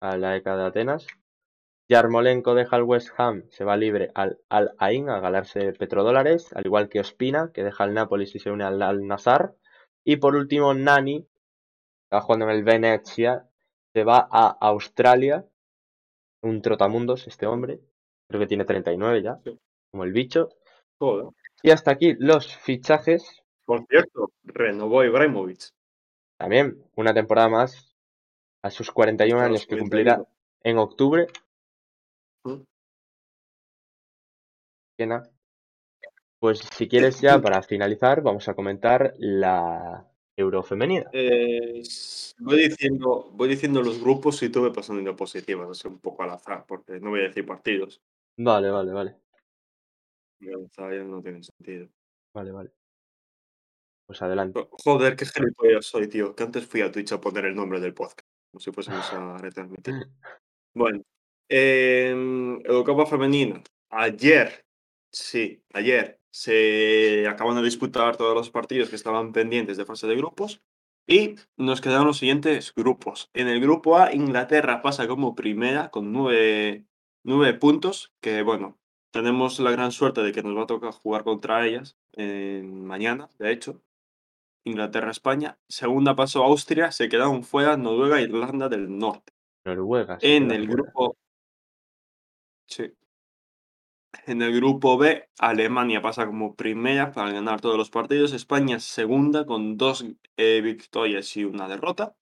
a 0.00 0.16
la 0.16 0.36
ECA 0.36 0.57
de 0.57 0.64
Atenas. 0.64 1.07
Yarmolenko 1.88 2.55
deja 2.55 2.76
el 2.76 2.84
West 2.84 3.11
Ham, 3.18 3.44
se 3.50 3.64
va 3.64 3.76
libre 3.76 4.11
al 4.14 4.38
Al 4.48 4.74
Ain 4.78 5.09
a 5.09 5.20
ganarse 5.20 5.72
petrodólares, 5.72 6.53
al 6.55 6.64
igual 6.64 6.88
que 6.88 7.00
Ospina, 7.00 7.50
que 7.53 7.64
deja 7.64 7.84
el 7.84 7.94
Nápoles 7.94 8.34
y 8.34 8.38
se 8.38 8.50
une 8.50 8.64
al 8.64 8.80
Al 8.82 9.07
Nassr. 9.07 9.55
Y 10.05 10.16
por 10.16 10.34
último, 10.34 10.74
Nani, 10.74 11.22
que 11.22 12.16
va 12.16 12.20
jugando 12.20 12.46
en 12.46 12.53
el 12.53 12.64
Venezia, 12.64 13.48
se 13.94 14.05
va 14.05 14.26
a 14.30 14.57
Australia. 14.61 15.46
Un 16.42 16.61
trotamundos 16.61 17.26
este 17.26 17.46
hombre, 17.46 17.80
creo 18.28 18.40
que 18.40 18.48
tiene 18.48 18.64
39 18.64 19.22
ya, 19.22 19.40
como 19.90 20.05
el 20.05 20.12
bicho. 20.12 20.48
Joder. 20.98 21.26
Y 21.62 21.70
hasta 21.70 21.92
aquí 21.92 22.14
los 22.18 22.57
fichajes. 22.57 23.41
Por 23.64 23.86
cierto, 23.86 24.32
renovó 24.44 25.04
Ibrahimovic. 25.04 25.70
También 26.36 26.82
una 26.96 27.14
temporada 27.14 27.48
más 27.48 27.96
a 28.62 28.70
sus 28.70 28.90
41 28.90 29.38
Hasta 29.38 29.48
los 29.48 29.60
años 29.60 29.66
que 29.66 29.78
cumplirá 29.78 30.16
41. 30.16 30.36
en 30.64 30.78
octubre. 30.78 31.26
¿Mm? 32.44 32.62
Pues 36.38 36.58
si 36.76 36.88
quieres 36.88 37.20
ya 37.20 37.40
para 37.40 37.62
finalizar 37.62 38.22
vamos 38.22 38.48
a 38.48 38.54
comentar 38.54 39.14
la 39.18 40.06
Eurofemenina. 40.36 41.08
Eh, 41.12 41.82
voy, 42.38 42.68
diciendo, 42.68 43.30
voy 43.32 43.48
diciendo 43.48 43.82
los 43.82 44.00
grupos 44.00 44.42
y 44.42 44.48
tú 44.48 44.62
me 44.62 44.70
pasando 44.70 45.02
diapositivas, 45.02 45.70
así 45.70 45.88
un 45.88 46.00
poco 46.00 46.22
al 46.22 46.30
azar, 46.30 46.64
porque 46.66 46.98
no 47.00 47.10
voy 47.10 47.20
a 47.20 47.24
decir 47.24 47.46
partidos. 47.46 48.00
Vale, 48.36 48.70
vale, 48.70 48.92
vale. 48.92 49.16
no 50.40 51.22
tiene 51.22 51.42
sentido. 51.42 51.88
Vale, 52.34 52.50
vale. 52.50 52.72
Pues 54.12 54.20
adelante. 54.20 54.68
Joder, 54.84 55.16
qué 55.16 55.24
gilipollas 55.24 55.86
soy, 55.86 56.06
tío. 56.06 56.36
Que 56.36 56.42
antes 56.42 56.66
fui 56.66 56.82
a 56.82 56.92
Twitch 56.92 57.12
a 57.12 57.20
poner 57.20 57.46
el 57.46 57.54
nombre 57.54 57.80
del 57.80 57.94
podcast. 57.94 58.28
Como 58.50 58.60
si 58.60 58.70
fuésemos 58.70 59.10
a 59.10 59.38
retransmitir. 59.38 60.06
Bueno. 60.74 61.02
Eh, 61.48 62.10
Eurocopa 62.62 63.06
Femenina. 63.06 63.62
Ayer, 63.88 64.66
sí, 65.10 65.62
ayer 65.72 66.20
se 66.30 67.26
acaban 67.26 67.56
de 67.56 67.62
disputar 67.62 68.18
todos 68.18 68.34
los 68.34 68.50
partidos 68.50 68.90
que 68.90 68.96
estaban 68.96 69.32
pendientes 69.32 69.78
de 69.78 69.86
fase 69.86 70.06
de 70.06 70.16
grupos. 70.16 70.60
Y 71.06 71.36
nos 71.56 71.80
quedaron 71.80 72.06
los 72.06 72.18
siguientes 72.18 72.74
grupos. 72.74 73.30
En 73.32 73.48
el 73.48 73.62
grupo 73.62 73.96
A, 73.96 74.12
Inglaterra 74.12 74.82
pasa 74.82 75.08
como 75.08 75.34
primera 75.34 75.88
con 75.90 76.12
nueve, 76.12 76.84
nueve 77.24 77.54
puntos. 77.54 78.12
Que 78.20 78.42
bueno, 78.42 78.78
tenemos 79.10 79.58
la 79.58 79.70
gran 79.70 79.90
suerte 79.90 80.22
de 80.22 80.32
que 80.32 80.42
nos 80.42 80.54
va 80.54 80.64
a 80.64 80.66
tocar 80.66 80.92
jugar 80.92 81.24
contra 81.24 81.66
ellas 81.66 81.96
eh, 82.12 82.62
mañana, 82.62 83.30
de 83.38 83.52
hecho. 83.52 83.82
Inglaterra-España. 84.64 85.58
Segunda 85.68 86.14
pasó 86.16 86.44
Austria, 86.44 86.92
se 86.92 87.08
quedaron 87.08 87.44
fuera 87.44 87.76
Noruega 87.76 88.20
e 88.20 88.24
Irlanda 88.24 88.68
del 88.68 88.96
Norte. 88.98 89.32
Noruega. 89.64 90.18
En 90.20 90.50
el 90.50 90.66
fuera. 90.66 90.82
grupo. 90.82 91.16
Sí. 92.66 92.92
En 94.26 94.42
el 94.42 94.54
grupo 94.54 94.98
B, 94.98 95.28
Alemania 95.38 96.02
pasa 96.02 96.26
como 96.26 96.54
primera 96.54 97.12
para 97.12 97.32
ganar 97.32 97.60
todos 97.60 97.76
los 97.76 97.90
partidos. 97.90 98.32
España 98.32 98.78
segunda 98.78 99.46
con 99.46 99.76
dos 99.76 100.04
eh, 100.36 100.60
victorias 100.62 101.36
y 101.36 101.44
una 101.44 101.68
derrota. 101.68 102.14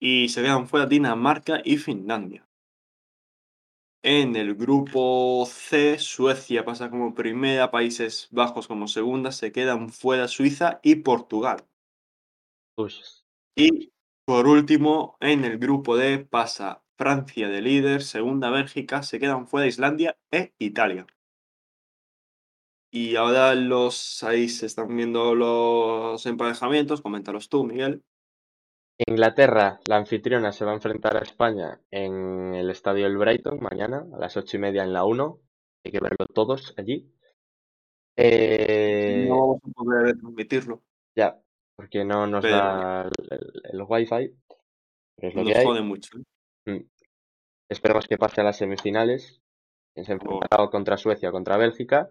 Y 0.00 0.30
se 0.30 0.42
quedan 0.42 0.68
fuera 0.68 0.86
Dinamarca 0.86 1.60
y 1.64 1.76
Finlandia. 1.78 2.49
En 4.02 4.34
el 4.34 4.54
grupo 4.54 5.44
C, 5.46 5.98
Suecia 5.98 6.64
pasa 6.64 6.88
como 6.88 7.14
primera, 7.14 7.70
Países 7.70 8.28
Bajos 8.30 8.66
como 8.66 8.88
segunda, 8.88 9.30
se 9.30 9.52
quedan 9.52 9.90
fuera 9.90 10.26
Suiza 10.26 10.80
y 10.82 10.96
Portugal. 10.96 11.66
Uy, 12.76 12.94
Y 13.56 13.92
por 14.24 14.46
último, 14.46 15.16
en 15.20 15.44
el 15.44 15.58
grupo 15.58 15.96
D 15.96 16.18
pasa 16.18 16.82
Francia 16.96 17.48
de 17.48 17.60
líder, 17.60 18.02
segunda 18.02 18.48
Bélgica, 18.48 19.02
se 19.02 19.18
quedan 19.18 19.46
fuera 19.46 19.66
Islandia 19.66 20.16
e 20.30 20.54
Italia. 20.58 21.06
Y 22.92 23.16
ahora 23.16 23.54
los 23.54 24.22
ahí 24.24 24.48
se 24.48 24.66
están 24.66 24.96
viendo 24.96 25.34
los 25.34 26.24
emparejamientos, 26.26 27.00
coméntalos 27.02 27.48
tú, 27.48 27.64
Miguel. 27.64 28.02
Inglaterra, 29.06 29.80
la 29.86 29.96
anfitriona, 29.96 30.52
se 30.52 30.64
va 30.64 30.72
a 30.72 30.74
enfrentar 30.74 31.16
a 31.16 31.20
España 31.22 31.80
en 31.90 32.54
el 32.54 32.70
estadio 32.70 33.06
El 33.06 33.16
Brighton 33.16 33.58
mañana 33.60 34.04
a 34.12 34.18
las 34.18 34.36
ocho 34.36 34.56
y 34.56 34.60
media 34.60 34.82
en 34.84 34.92
la 34.92 35.04
1. 35.04 35.40
Hay 35.84 35.92
que 35.92 36.00
verlo 36.00 36.26
todos 36.34 36.74
allí. 36.76 37.10
Eh, 38.16 39.26
No 39.28 39.38
vamos 39.38 39.60
a 39.64 39.70
poder 39.72 40.16
transmitirlo. 40.18 40.82
Ya, 41.16 41.40
porque 41.76 42.04
no 42.04 42.26
nos 42.26 42.42
Pero- 42.42 42.56
da 42.56 43.10
el, 43.72 43.82
wifi. 43.88 44.34
Pero 45.16 45.28
es 45.28 45.34
lo 45.34 45.42
Nos 45.44 45.52
que 45.52 45.58
hay. 45.58 45.64
jode 45.64 45.82
mucho. 45.82 46.18
¿eh? 46.66 46.72
Mm. 46.72 46.84
Esperemos 47.70 48.06
que 48.06 48.18
pase 48.18 48.40
a 48.40 48.44
las 48.44 48.58
semifinales. 48.58 49.40
se 49.96 50.12
enfrentará 50.12 50.68
contra 50.70 50.96
Suecia 50.96 51.28
o 51.28 51.32
contra 51.32 51.56
Bélgica. 51.58 52.10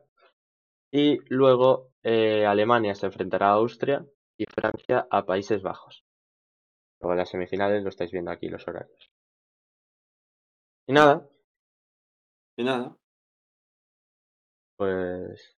Y 0.92 1.18
luego 1.30 1.92
eh, 2.04 2.46
Alemania 2.46 2.94
se 2.96 3.06
enfrentará 3.08 3.48
a 3.50 3.54
Austria 3.54 4.06
y 4.38 4.46
Francia 4.46 5.08
a 5.10 5.26
Países 5.26 5.62
Bajos. 5.62 6.04
Luego 7.02 7.12
en 7.14 7.18
las 7.18 7.30
semifinales 7.30 7.84
lo 7.84 7.90
estáis 7.90 8.12
viendo 8.12 8.32
aquí 8.32 8.48
los 8.48 8.66
horarios. 8.68 9.12
Y 10.88 10.94
nada, 10.94 11.30
Y 12.58 12.64
nada, 12.64 12.96
pues. 14.78 15.56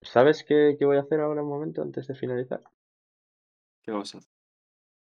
¿Sabes 0.00 0.42
qué, 0.42 0.76
qué 0.78 0.86
voy 0.86 0.96
a 0.96 1.00
hacer 1.00 1.20
ahora 1.20 1.42
un 1.42 1.50
momento 1.50 1.82
antes 1.82 2.06
de 2.06 2.14
finalizar? 2.14 2.62
¿qué 3.82 3.90
vas 3.92 4.14
a 4.14 4.18
hacer? 4.18 4.30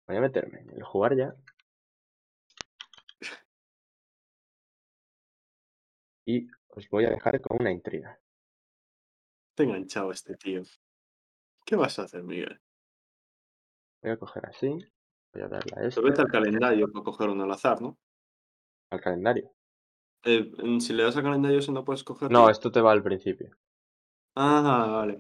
Voy 0.07 0.17
a 0.17 0.21
meterme 0.21 0.61
en 0.61 0.71
el 0.71 0.85
jugar 0.85 1.17
ya. 1.17 1.35
Y 6.27 6.49
os 6.69 6.89
voy 6.89 7.05
a 7.05 7.11
dejar 7.11 7.41
con 7.41 7.59
una 7.61 7.71
intriga. 7.71 8.19
Te 9.55 9.63
enganchado 9.63 10.11
este 10.11 10.37
tío. 10.37 10.63
¿Qué 11.65 11.77
vas 11.77 11.99
a 11.99 12.03
hacer, 12.03 12.23
Miguel? 12.23 12.61
Voy 14.03 14.13
a 14.13 14.17
coger 14.17 14.47
así. 14.47 14.92
Voy 15.33 15.43
a 15.43 15.49
darle 15.49 15.73
a 15.73 15.77
Pero 15.77 15.89
este, 15.89 16.01
vete 16.01 16.21
al 16.23 16.29
calendario 16.29 16.91
para 16.91 17.05
coger 17.05 17.31
uno 17.31 17.45
al 17.45 17.53
azar, 17.53 17.81
¿no? 17.81 17.99
al 18.93 19.01
calendario. 19.01 19.51
Eh, 20.25 20.53
mm, 20.63 20.79
si 20.79 20.93
le 20.93 21.03
das 21.03 21.17
al 21.17 21.23
calendario, 21.23 21.59
eso 21.59 21.73
no 21.73 21.85
puedes 21.85 22.05
coger. 22.05 22.31
No, 22.31 22.49
esto 22.49 22.71
te 22.71 22.81
va 22.81 22.93
al 22.93 23.03
principio. 23.03 23.57
Ah, 24.37 24.89
vale. 24.93 25.19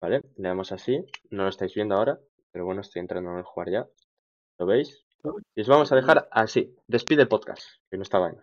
¿Vale? 0.00 0.20
Le 0.36 0.48
damos 0.48 0.72
así. 0.72 1.04
No 1.30 1.44
lo 1.44 1.48
estáis 1.48 1.74
viendo 1.74 1.94
ahora. 1.94 2.18
Pero 2.50 2.64
bueno, 2.64 2.80
estoy 2.80 3.00
entrando 3.00 3.30
en 3.30 3.38
el 3.38 3.44
jugar 3.44 3.70
ya. 3.70 3.88
¿Lo 4.58 4.66
veis? 4.66 5.04
Y 5.54 5.60
os 5.60 5.68
vamos 5.68 5.90
a 5.92 5.96
dejar 5.96 6.28
así. 6.30 6.74
Despide 6.86 7.22
el 7.22 7.28
podcast, 7.28 7.62
que 7.90 7.96
no 7.96 8.02
está 8.02 8.18
bien. 8.18 8.42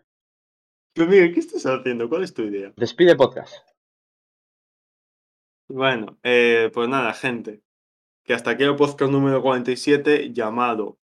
Pero 0.93 1.09
Miguel, 1.09 1.33
¿qué 1.33 1.39
estás 1.39 1.65
haciendo? 1.65 2.09
¿Cuál 2.09 2.23
es 2.23 2.33
tu 2.33 2.41
idea? 2.41 2.73
Despide 2.75 3.15
podcast. 3.15 3.55
Bueno, 5.69 6.17
eh, 6.23 6.69
pues 6.73 6.89
nada, 6.89 7.13
gente. 7.13 7.61
Que 8.23 8.33
hasta 8.33 8.51
aquí 8.51 8.63
el 8.63 8.75
podcast 8.75 9.11
número 9.11 9.41
47 9.41 10.31
llamado 10.33 10.97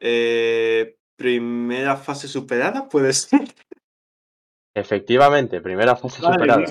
eh, 0.00 0.96
Primera 1.16 1.96
fase 1.96 2.28
superada, 2.28 2.88
puede 2.88 3.12
ser. 3.12 3.42
Efectivamente, 4.74 5.60
primera 5.60 5.94
fase 5.94 6.22
Vale. 6.22 6.34
superada. 6.34 6.64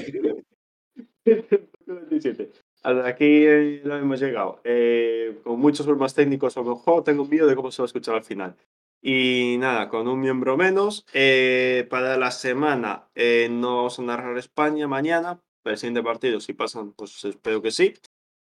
47. 1.85 2.51
Hasta 2.81 3.07
aquí 3.07 3.45
eh, 3.45 3.81
lo 3.83 3.97
hemos 3.97 4.19
llegado. 4.19 4.61
Eh, 4.63 5.39
con 5.43 5.59
muchos 5.59 5.85
problemas 5.85 6.15
técnicos 6.15 6.57
a 6.57 6.61
lo 6.61 6.75
mejor, 6.75 7.03
tengo 7.03 7.25
miedo 7.25 7.45
de 7.45 7.55
cómo 7.55 7.69
se 7.71 7.81
va 7.81 7.85
a 7.85 7.87
escuchar 7.87 8.15
al 8.15 8.23
final. 8.23 8.55
Y 9.03 9.57
nada, 9.59 9.87
con 9.89 10.07
un 10.07 10.19
miembro 10.19 10.57
menos. 10.57 11.05
eh, 11.13 11.85
para 11.89 12.17
la 12.17 12.31
semana 12.31 13.07
no 13.51 13.75
vamos 13.77 13.99
a 13.99 14.01
narrar 14.01 14.37
España 14.37 14.87
mañana. 14.87 15.39
El 15.63 15.77
siguiente 15.77 16.03
partido, 16.03 16.39
si 16.39 16.53
pasan, 16.53 16.93
pues 16.93 17.23
espero 17.25 17.61
que 17.61 17.71
sí. 17.71 17.93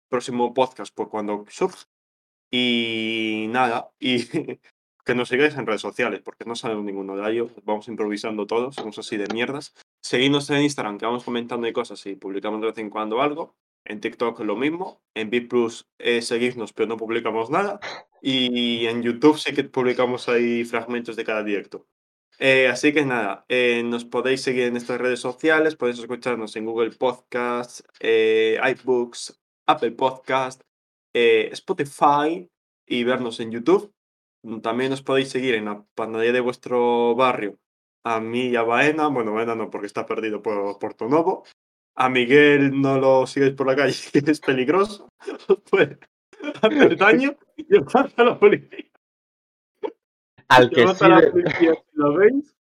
Próximo 0.09 0.54
podcast 0.54 0.94
por 0.94 1.09
cuando 1.09 1.44
surja. 1.48 1.86
Y 2.50 3.46
nada, 3.50 3.90
y 3.98 4.24
que 5.04 5.14
nos 5.14 5.28
sigáis 5.28 5.56
en 5.56 5.66
redes 5.66 5.80
sociales, 5.80 6.20
porque 6.22 6.44
no 6.44 6.54
sabemos 6.54 6.84
ningún 6.84 7.11
horario. 7.11 7.50
Vamos 7.64 7.88
improvisando 7.88 8.46
todos, 8.46 8.74
somos 8.74 8.98
así 8.98 9.16
de 9.16 9.26
mierdas. 9.32 9.74
Seguidnos 10.02 10.48
en 10.50 10.62
Instagram, 10.62 10.98
que 10.98 11.06
vamos 11.06 11.24
comentando 11.24 11.66
y 11.66 11.72
cosas 11.72 12.04
y 12.06 12.14
publicamos 12.14 12.61
de 12.61 12.66
vez 12.68 12.78
en 12.78 12.90
cuando 12.90 13.20
algo. 13.22 13.56
En 13.84 14.00
TikTok 14.00 14.40
lo 14.40 14.56
mismo. 14.56 15.00
En 15.14 15.30
Big 15.30 15.48
Plus 15.48 15.88
eh, 15.98 16.22
seguidnos, 16.22 16.72
pero 16.72 16.88
no 16.88 16.96
publicamos 16.96 17.50
nada. 17.50 17.80
Y 18.20 18.86
en 18.86 19.02
YouTube 19.02 19.38
sí 19.38 19.54
que 19.54 19.64
publicamos 19.64 20.28
ahí 20.28 20.64
fragmentos 20.64 21.16
de 21.16 21.24
cada 21.24 21.42
directo. 21.42 21.86
Eh, 22.39 22.68
así 22.68 22.93
que 22.93 23.05
nada, 23.05 23.45
eh, 23.49 23.82
nos 23.84 24.05
podéis 24.05 24.43
seguir 24.43 24.64
en 24.64 24.76
estas 24.76 25.01
redes 25.01 25.20
sociales, 25.20 25.76
podéis 25.76 25.99
escucharnos 25.99 26.55
en 26.57 26.64
Google 26.66 26.93
Podcasts, 26.93 27.82
eh, 28.01 28.59
iBooks, 28.62 29.41
Apple 29.66 29.93
Podcast, 29.93 30.62
eh, 31.14 31.49
Spotify 31.53 32.49
y 32.86 33.05
vernos 33.05 33.41
en 33.41 33.51
YouTube. 33.51 33.93
También 34.62 34.93
os 34.93 35.03
podéis 35.03 35.30
seguir 35.30 35.55
en 35.57 35.64
la 35.64 35.84
pantalla 35.95 36.32
de 36.32 36.41
vuestro 36.41 37.14
barrio 37.16 37.59
a 38.05 38.20
mí 38.20 38.49
y 38.49 38.57
a 38.57 38.62
Baena. 38.62 39.09
Bueno, 39.09 39.32
Baena 39.32 39.55
no, 39.55 39.70
porque 39.70 39.86
está 39.86 40.07
perdido 40.07 40.41
por 40.43 40.78
Porto 40.78 41.09
Novo. 41.09 41.45
A 41.97 42.09
Miguel 42.09 42.80
no 42.80 42.99
lo 42.99 43.26
sigáis 43.26 43.55
por 43.55 43.66
la 43.66 43.76
calle, 43.76 43.95
que 44.12 44.30
es 44.30 44.41
peligroso. 44.41 45.09
Os 45.49 45.61
puede 45.68 45.99
hacer 46.62 46.97
daño 46.97 47.36
y 47.57 47.76
os 47.76 47.95
a 47.95 48.24
la 48.24 48.39
policía. 48.39 48.86
Al 50.49 50.70
que 50.70 50.86
sí. 50.88 51.05
de- 51.05 51.44
si 51.61 51.66
lo 51.92 52.14
veis. 52.14 52.55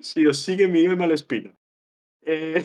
si 0.00 0.26
os 0.26 0.38
sigue 0.38 0.68
Miguel 0.68 0.96
Malespina. 0.96 1.54
Eh, 2.22 2.64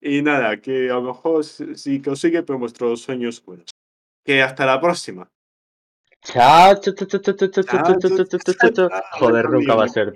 y 0.00 0.22
nada, 0.22 0.60
que 0.60 0.90
a 0.90 0.94
lo 0.94 1.02
mejor 1.02 1.44
sí 1.44 2.00
que 2.00 2.10
os 2.10 2.20
sigue, 2.20 2.42
pero 2.42 2.58
vuestros 2.58 3.02
sueños 3.02 3.42
buenos. 3.44 3.66
Que 4.24 4.42
hasta 4.42 4.66
la 4.66 4.80
próxima. 4.80 5.30
Chao, 6.22 6.78
Joder, 9.18 9.48
nunca 9.48 9.74
va 9.74 9.84
a 9.84 9.88
ser 9.88 10.06